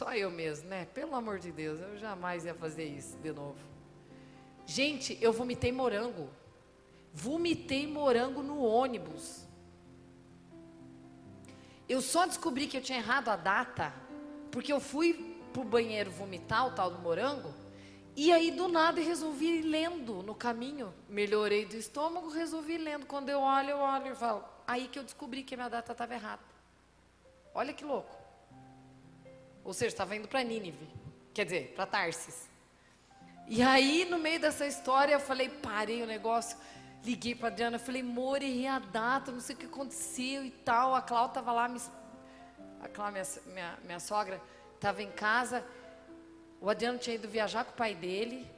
Só 0.00 0.14
eu 0.14 0.30
mesmo, 0.30 0.66
né? 0.66 0.86
Pelo 0.94 1.14
amor 1.14 1.38
de 1.38 1.52
Deus, 1.52 1.78
eu 1.78 1.98
jamais 1.98 2.46
ia 2.46 2.54
fazer 2.54 2.84
isso 2.84 3.18
de 3.18 3.30
novo. 3.32 3.58
Gente, 4.64 5.18
eu 5.20 5.30
vomitei 5.30 5.70
morango. 5.70 6.30
Vomitei 7.12 7.86
morango 7.86 8.42
no 8.42 8.62
ônibus. 8.62 9.46
Eu 11.86 12.00
só 12.00 12.24
descobri 12.24 12.66
que 12.66 12.78
eu 12.78 12.80
tinha 12.80 12.96
errado 12.96 13.28
a 13.28 13.36
data 13.36 13.92
porque 14.50 14.72
eu 14.72 14.80
fui 14.80 15.36
pro 15.52 15.64
banheiro 15.64 16.10
vomitar 16.10 16.66
o 16.68 16.70
tal 16.70 16.90
do 16.90 16.98
morango 17.00 17.52
E 18.16 18.32
aí, 18.32 18.50
do 18.50 18.68
nada, 18.68 19.02
resolvi 19.02 19.58
ir 19.58 19.62
lendo 19.62 20.22
no 20.22 20.34
caminho. 20.34 20.94
Melhorei 21.10 21.66
do 21.66 21.76
estômago, 21.76 22.30
resolvi 22.30 22.76
ir 22.76 22.78
lendo. 22.78 23.04
Quando 23.04 23.28
eu 23.28 23.40
olho, 23.40 23.68
eu 23.68 23.78
olho 23.78 24.12
e 24.12 24.16
falo. 24.16 24.42
Aí 24.66 24.88
que 24.88 24.98
eu 24.98 25.04
descobri 25.04 25.42
que 25.42 25.52
a 25.52 25.58
minha 25.58 25.68
data 25.68 25.92
estava 25.92 26.14
errada. 26.14 26.42
Olha 27.54 27.74
que 27.74 27.84
louco. 27.84 28.19
Ou 29.64 29.72
seja, 29.72 29.88
estava 29.88 30.16
indo 30.16 30.28
para 30.28 30.42
Nínive. 30.42 30.88
Quer 31.32 31.44
dizer, 31.44 31.72
para 31.74 31.86
Tarsis. 31.86 32.48
E 33.46 33.62
aí, 33.62 34.06
no 34.08 34.18
meio 34.18 34.40
dessa 34.40 34.66
história, 34.66 35.12
eu 35.12 35.20
falei, 35.20 35.48
parei 35.48 36.02
o 36.02 36.06
negócio. 36.06 36.56
Liguei 37.04 37.34
para 37.34 37.48
Adriana, 37.48 37.78
falei, 37.78 38.02
amor, 38.02 38.42
errei 38.42 38.66
a 38.66 38.78
data, 38.78 39.32
não 39.32 39.40
sei 39.40 39.56
o 39.56 39.58
que 39.58 39.66
aconteceu 39.66 40.44
e 40.44 40.50
tal. 40.50 40.94
A 40.94 41.02
Cláudia 41.02 41.30
estava 41.30 41.52
lá, 41.52 41.74
a 42.82 42.88
Cláudia, 42.88 43.22
minha, 43.22 43.54
minha, 43.54 43.78
minha 43.84 44.00
sogra, 44.00 44.40
estava 44.74 45.02
em 45.02 45.10
casa. 45.10 45.64
O 46.60 46.68
Adriano 46.68 46.98
tinha 46.98 47.16
ido 47.16 47.28
viajar 47.28 47.64
com 47.64 47.72
o 47.72 47.74
pai 47.74 47.94
dele. 47.94 48.48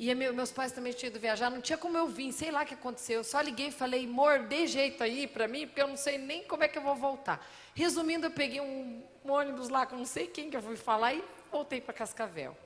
E 0.00 0.14
meu, 0.14 0.32
meus 0.32 0.52
pais 0.52 0.70
também 0.70 0.92
tinham 0.92 1.10
ido 1.10 1.18
viajar. 1.18 1.50
Não 1.50 1.60
tinha 1.60 1.76
como 1.76 1.98
eu 1.98 2.06
vir, 2.06 2.30
sei 2.30 2.52
lá 2.52 2.62
o 2.62 2.64
que 2.64 2.72
aconteceu. 2.72 3.16
Eu 3.16 3.24
só 3.24 3.40
liguei 3.40 3.66
e 3.66 3.72
falei, 3.72 4.04
amor, 4.04 4.44
dê 4.44 4.64
jeito 4.64 5.02
aí 5.02 5.26
para 5.26 5.48
mim, 5.48 5.66
porque 5.66 5.82
eu 5.82 5.88
não 5.88 5.96
sei 5.96 6.16
nem 6.16 6.44
como 6.44 6.62
é 6.62 6.68
que 6.68 6.78
eu 6.78 6.82
vou 6.82 6.94
voltar. 6.94 7.44
Resumindo, 7.74 8.24
eu 8.26 8.30
peguei 8.30 8.60
um, 8.60 9.02
um 9.24 9.32
ônibus 9.32 9.68
lá 9.68 9.84
com 9.86 9.96
não 9.96 10.04
sei 10.04 10.28
quem 10.28 10.48
que 10.48 10.56
eu 10.56 10.62
fui 10.62 10.76
falar 10.76 11.14
e 11.14 11.24
voltei 11.50 11.80
para 11.80 11.92
Cascavel. 11.92 12.56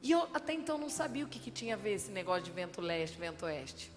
E 0.00 0.12
eu 0.12 0.28
até 0.32 0.52
então 0.52 0.78
não 0.78 0.88
sabia 0.88 1.24
o 1.24 1.28
que, 1.28 1.40
que 1.40 1.50
tinha 1.50 1.74
a 1.74 1.76
ver 1.76 1.94
esse 1.94 2.12
negócio 2.12 2.44
de 2.44 2.52
vento 2.52 2.80
leste, 2.80 3.18
vento 3.18 3.44
oeste. 3.44 3.90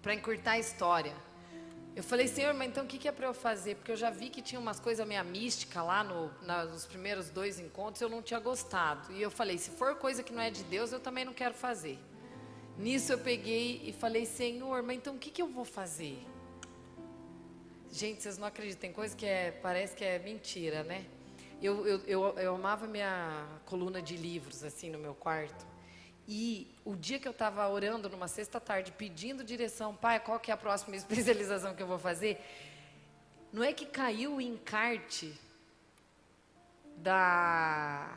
Para 0.00 0.14
encurtar 0.14 0.52
a 0.52 0.58
história. 0.58 1.12
Eu 1.94 2.02
falei, 2.02 2.26
Senhor, 2.26 2.54
mas 2.54 2.68
então 2.68 2.84
o 2.84 2.86
que, 2.86 3.06
é 3.06 3.12
para 3.12 3.26
eu 3.26 3.34
fazer? 3.34 3.74
Porque 3.76 3.92
eu 3.92 3.96
já 3.96 4.08
vi 4.08 4.30
que 4.30 4.40
tinha 4.40 4.58
umas 4.58 4.80
coisas 4.80 5.06
meio 5.06 5.22
mística 5.26 5.82
lá 5.82 6.02
no, 6.02 6.30
na, 6.42 6.64
nos 6.64 6.86
primeiros 6.86 7.28
dois 7.28 7.60
encontros, 7.60 8.00
eu 8.00 8.08
não 8.08 8.22
tinha 8.22 8.40
gostado. 8.40 9.12
E 9.12 9.20
eu 9.20 9.30
falei, 9.30 9.58
se 9.58 9.70
for 9.70 9.94
coisa 9.96 10.22
que 10.22 10.32
não 10.32 10.40
é 10.40 10.50
de 10.50 10.64
Deus, 10.64 10.90
eu 10.90 11.00
também 11.00 11.24
não 11.24 11.34
quero 11.34 11.52
fazer. 11.52 11.98
Nisso 12.78 13.12
eu 13.12 13.18
peguei 13.18 13.82
e 13.84 13.92
falei, 13.92 14.24
Senhor, 14.24 14.82
mas 14.82 14.96
então 14.96 15.16
o 15.16 15.18
que, 15.18 15.30
que 15.30 15.42
eu 15.42 15.48
vou 15.48 15.66
fazer? 15.66 16.18
Gente, 17.90 18.22
vocês 18.22 18.38
não 18.38 18.48
acreditam, 18.48 18.80
tem 18.80 18.92
coisa 18.92 19.14
que 19.14 19.26
é, 19.26 19.50
parece 19.50 19.94
que 19.94 20.02
é 20.02 20.18
mentira, 20.18 20.82
né? 20.82 21.04
Eu, 21.60 21.86
eu, 21.86 22.00
eu, 22.06 22.38
eu 22.38 22.54
amava 22.54 22.86
minha 22.86 23.46
coluna 23.66 24.00
de 24.00 24.16
livros, 24.16 24.64
assim, 24.64 24.88
no 24.88 24.98
meu 24.98 25.14
quarto. 25.14 25.71
E 26.26 26.68
o 26.84 26.94
dia 26.94 27.18
que 27.18 27.26
eu 27.26 27.32
estava 27.32 27.68
orando 27.68 28.08
numa 28.08 28.28
sexta 28.28 28.60
tarde, 28.60 28.92
pedindo 28.92 29.42
direção, 29.42 29.94
pai, 29.94 30.20
qual 30.20 30.38
que 30.38 30.50
é 30.50 30.54
a 30.54 30.56
próxima 30.56 30.94
especialização 30.96 31.74
que 31.74 31.82
eu 31.82 31.86
vou 31.86 31.98
fazer? 31.98 32.40
Não 33.52 33.62
é 33.62 33.72
que 33.72 33.84
caiu 33.84 34.36
o 34.36 34.40
encarte 34.40 35.38
da, 36.96 38.16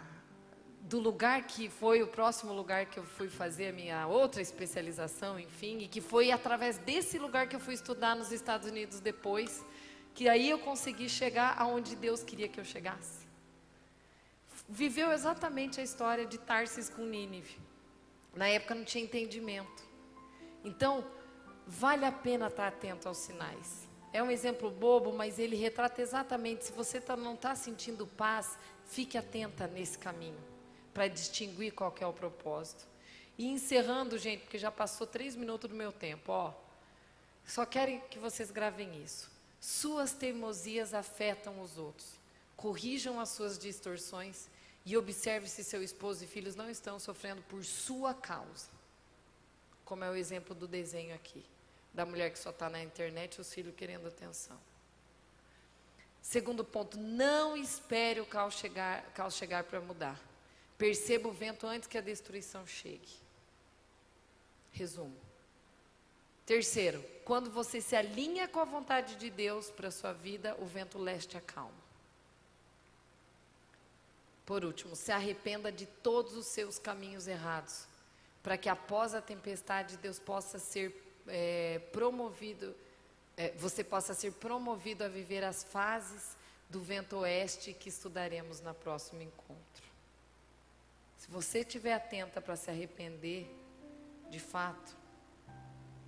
do 0.81 0.99
lugar 0.99 1.47
que 1.47 1.67
foi 1.67 2.03
o 2.03 2.07
próximo 2.07 2.53
lugar 2.53 2.85
que 2.85 2.99
eu 2.99 3.03
fui 3.03 3.27
fazer 3.27 3.69
a 3.69 3.73
minha 3.73 4.07
outra 4.07 4.41
especialização, 4.41 5.39
enfim, 5.39 5.79
e 5.79 5.87
que 5.87 5.99
foi 5.99 6.31
através 6.31 6.77
desse 6.77 7.17
lugar 7.17 7.49
que 7.49 7.55
eu 7.55 7.59
fui 7.59 7.73
estudar 7.73 8.15
nos 8.15 8.31
Estados 8.31 8.69
Unidos 8.69 8.99
depois, 8.99 9.65
que 10.13 10.29
aí 10.29 10.49
eu 10.49 10.59
consegui 10.59 11.09
chegar 11.09 11.55
aonde 11.57 11.95
Deus 11.95 12.23
queria 12.23 12.47
que 12.47 12.59
eu 12.59 12.63
chegasse. 12.63 13.25
Viveu 14.69 15.11
exatamente 15.11 15.81
a 15.81 15.83
história 15.83 16.25
de 16.25 16.37
Tarsis 16.37 16.89
com 16.89 17.03
Nínive. 17.03 17.64
Na 18.35 18.47
época 18.47 18.75
não 18.75 18.83
tinha 18.83 19.03
entendimento. 19.03 19.83
Então, 20.63 21.05
vale 21.65 22.05
a 22.05 22.11
pena 22.11 22.47
estar 22.47 22.67
atento 22.67 23.07
aos 23.07 23.17
sinais. 23.17 23.87
É 24.11 24.21
um 24.21 24.31
exemplo 24.31 24.69
bobo, 24.69 25.13
mas 25.13 25.39
ele 25.39 25.55
retrata 25.55 26.01
exatamente. 26.01 26.65
Se 26.65 26.71
você 26.71 26.99
tá, 26.99 27.15
não 27.15 27.33
está 27.33 27.55
sentindo 27.55 28.05
paz, 28.05 28.57
fique 28.85 29.17
atenta 29.17 29.67
nesse 29.67 29.97
caminho, 29.97 30.39
para 30.93 31.07
distinguir 31.07 31.73
qual 31.73 31.93
é 31.99 32.05
o 32.05 32.13
propósito. 32.13 32.87
E 33.37 33.47
encerrando, 33.47 34.17
gente, 34.17 34.41
porque 34.41 34.57
já 34.57 34.71
passou 34.71 35.05
três 35.05 35.35
minutos 35.35 35.69
do 35.69 35.75
meu 35.75 35.91
tempo, 35.91 36.31
ó. 36.31 36.53
Só 37.45 37.65
quero 37.65 37.99
que 38.09 38.17
vocês 38.17 38.51
gravem 38.51 39.03
isso. 39.03 39.29
Suas 39.59 40.13
teimosias 40.13 40.93
afetam 40.93 41.61
os 41.61 41.77
outros. 41.77 42.13
Corrijam 42.55 43.19
as 43.19 43.29
suas 43.29 43.57
distorções 43.57 44.47
e 44.85 44.95
observe 44.95 45.47
se 45.47 45.63
seu 45.63 45.81
esposo 45.81 46.23
e 46.23 46.27
filhos 46.27 46.55
não 46.55 46.69
estão 46.69 46.99
sofrendo 46.99 47.41
por 47.43 47.65
sua 47.65 48.13
causa. 48.13 48.69
Como 49.83 50.03
é 50.03 50.09
o 50.09 50.15
exemplo 50.15 50.53
do 50.53 50.67
desenho 50.67 51.15
aqui, 51.15 51.43
da 51.93 52.05
mulher 52.05 52.31
que 52.31 52.39
só 52.39 52.51
está 52.51 52.69
na 52.69 52.83
internet 52.83 53.35
e 53.35 53.41
os 53.41 53.51
filhos 53.51 53.73
querendo 53.75 54.07
atenção. 54.07 54.59
Segundo 56.21 56.63
ponto, 56.63 56.97
não 56.97 57.55
espere 57.55 58.19
o 58.19 58.25
caos 58.25 58.55
chegar, 58.55 59.03
caos 59.13 59.35
chegar 59.35 59.63
para 59.63 59.79
mudar. 59.79 60.19
Perceba 60.77 61.29
o 61.29 61.31
vento 61.31 61.65
antes 61.65 61.87
que 61.87 61.97
a 61.97 62.01
destruição 62.01 62.65
chegue. 62.65 63.09
Resumo. 64.71 65.15
Terceiro, 66.45 67.03
quando 67.23 67.49
você 67.49 67.79
se 67.79 67.95
alinha 67.95 68.47
com 68.47 68.59
a 68.59 68.65
vontade 68.65 69.15
de 69.15 69.29
Deus 69.29 69.71
para 69.71 69.87
a 69.87 69.91
sua 69.91 70.13
vida, 70.13 70.55
o 70.59 70.65
vento 70.65 70.99
leste 70.99 71.37
acalma. 71.37 71.84
Por 74.45 74.63
último, 74.63 74.95
se 74.95 75.11
arrependa 75.11 75.71
de 75.71 75.85
todos 75.85 76.35
os 76.35 76.45
seus 76.45 76.77
caminhos 76.77 77.27
errados, 77.27 77.87
para 78.43 78.57
que 78.57 78.69
após 78.69 79.15
a 79.15 79.21
tempestade 79.21 79.97
Deus 79.97 80.19
possa 80.19 80.59
ser 80.59 81.03
é, 81.27 81.79
promovido, 81.91 82.75
é, 83.35 83.51
você 83.53 83.83
possa 83.83 84.13
ser 84.13 84.33
promovido 84.33 85.03
a 85.03 85.07
viver 85.07 85.43
as 85.43 85.63
fases 85.63 86.37
do 86.69 86.79
vento 86.79 87.17
oeste 87.17 87.73
que 87.73 87.89
estudaremos 87.89 88.61
no 88.61 88.73
próximo 88.73 89.21
encontro. 89.21 89.83
Se 91.17 91.29
você 91.31 91.59
estiver 91.59 91.93
atenta 91.93 92.39
para 92.39 92.55
se 92.55 92.69
arrepender, 92.69 93.49
de 94.29 94.39
fato, 94.39 94.95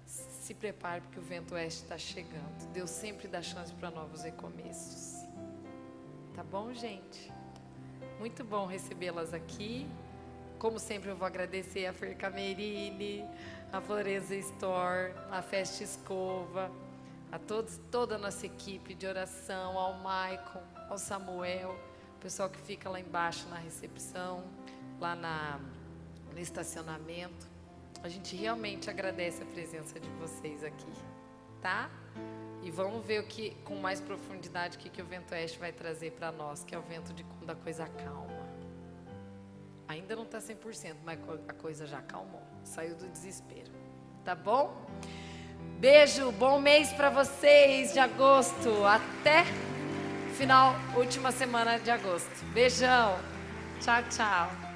se 0.05 0.53
prepare 0.53 1.01
porque 1.01 1.19
o 1.19 1.23
vento 1.23 1.55
oeste 1.55 1.83
está 1.83 1.97
chegando. 1.97 2.71
Deus 2.71 2.91
sempre 2.91 3.27
dá 3.27 3.41
chance 3.41 3.73
para 3.73 3.89
novos 3.89 4.21
recomeços. 4.21 5.25
Tá 6.35 6.43
bom, 6.43 6.71
gente? 6.73 7.31
Muito 8.19 8.43
bom 8.43 8.65
recebê-las 8.65 9.31
aqui. 9.31 9.87
Como 10.57 10.79
sempre, 10.79 11.11
eu 11.11 11.15
vou 11.15 11.27
agradecer 11.27 11.85
a 11.85 11.93
Fer 11.93 12.17
Camerini, 12.17 13.23
a 13.71 13.79
Florença 13.79 14.33
Store, 14.33 15.13
a 15.29 15.39
Festa 15.43 15.83
Escova, 15.83 16.71
a 17.31 17.37
todos, 17.37 17.79
toda 17.91 18.15
a 18.15 18.17
nossa 18.17 18.47
equipe 18.47 18.95
de 18.95 19.05
oração, 19.05 19.77
ao 19.77 19.99
Maicon, 19.99 20.63
ao 20.89 20.97
Samuel, 20.97 21.77
o 22.15 22.19
pessoal 22.19 22.49
que 22.49 22.59
fica 22.59 22.89
lá 22.89 22.99
embaixo 22.99 23.47
na 23.49 23.57
recepção, 23.57 24.43
lá 24.99 25.15
na, 25.15 25.59
no 26.33 26.39
estacionamento. 26.39 27.47
A 28.01 28.09
gente 28.09 28.35
realmente 28.35 28.89
agradece 28.89 29.43
a 29.43 29.45
presença 29.45 29.99
de 29.99 30.09
vocês 30.19 30.63
aqui, 30.63 30.91
tá? 31.61 31.87
E 32.63 32.71
vamos 32.71 33.05
ver 33.05 33.21
o 33.21 33.23
que, 33.23 33.51
com 33.63 33.75
mais 33.75 34.01
profundidade, 34.01 34.77
o 34.77 34.79
que, 34.79 34.89
que 34.89 35.01
o 35.01 35.05
vento 35.05 35.31
oeste 35.33 35.57
vai 35.57 35.71
trazer 35.71 36.11
para 36.11 36.31
nós, 36.31 36.63
que 36.63 36.75
é 36.75 36.77
o 36.77 36.81
vento 36.81 37.13
de 37.13 37.23
quando 37.23 37.49
a 37.49 37.55
coisa 37.55 37.87
calma. 37.87 38.47
Ainda 39.87 40.15
não 40.15 40.23
está 40.23 40.39
100%, 40.39 40.95
mas 41.05 41.19
a 41.47 41.53
coisa 41.53 41.85
já 41.85 41.99
acalmou. 41.99 42.41
Saiu 42.63 42.95
do 42.95 43.07
desespero. 43.07 43.71
Tá 44.25 44.35
bom? 44.35 44.85
Beijo, 45.79 46.31
bom 46.33 46.59
mês 46.59 46.91
para 46.91 47.09
vocês 47.09 47.93
de 47.93 47.99
agosto. 47.99 48.83
Até 48.83 49.45
final, 50.37 50.75
última 50.95 51.31
semana 51.31 51.79
de 51.79 51.89
agosto. 51.89 52.45
Beijão. 52.53 53.17
Tchau, 53.79 54.03
tchau. 54.09 54.66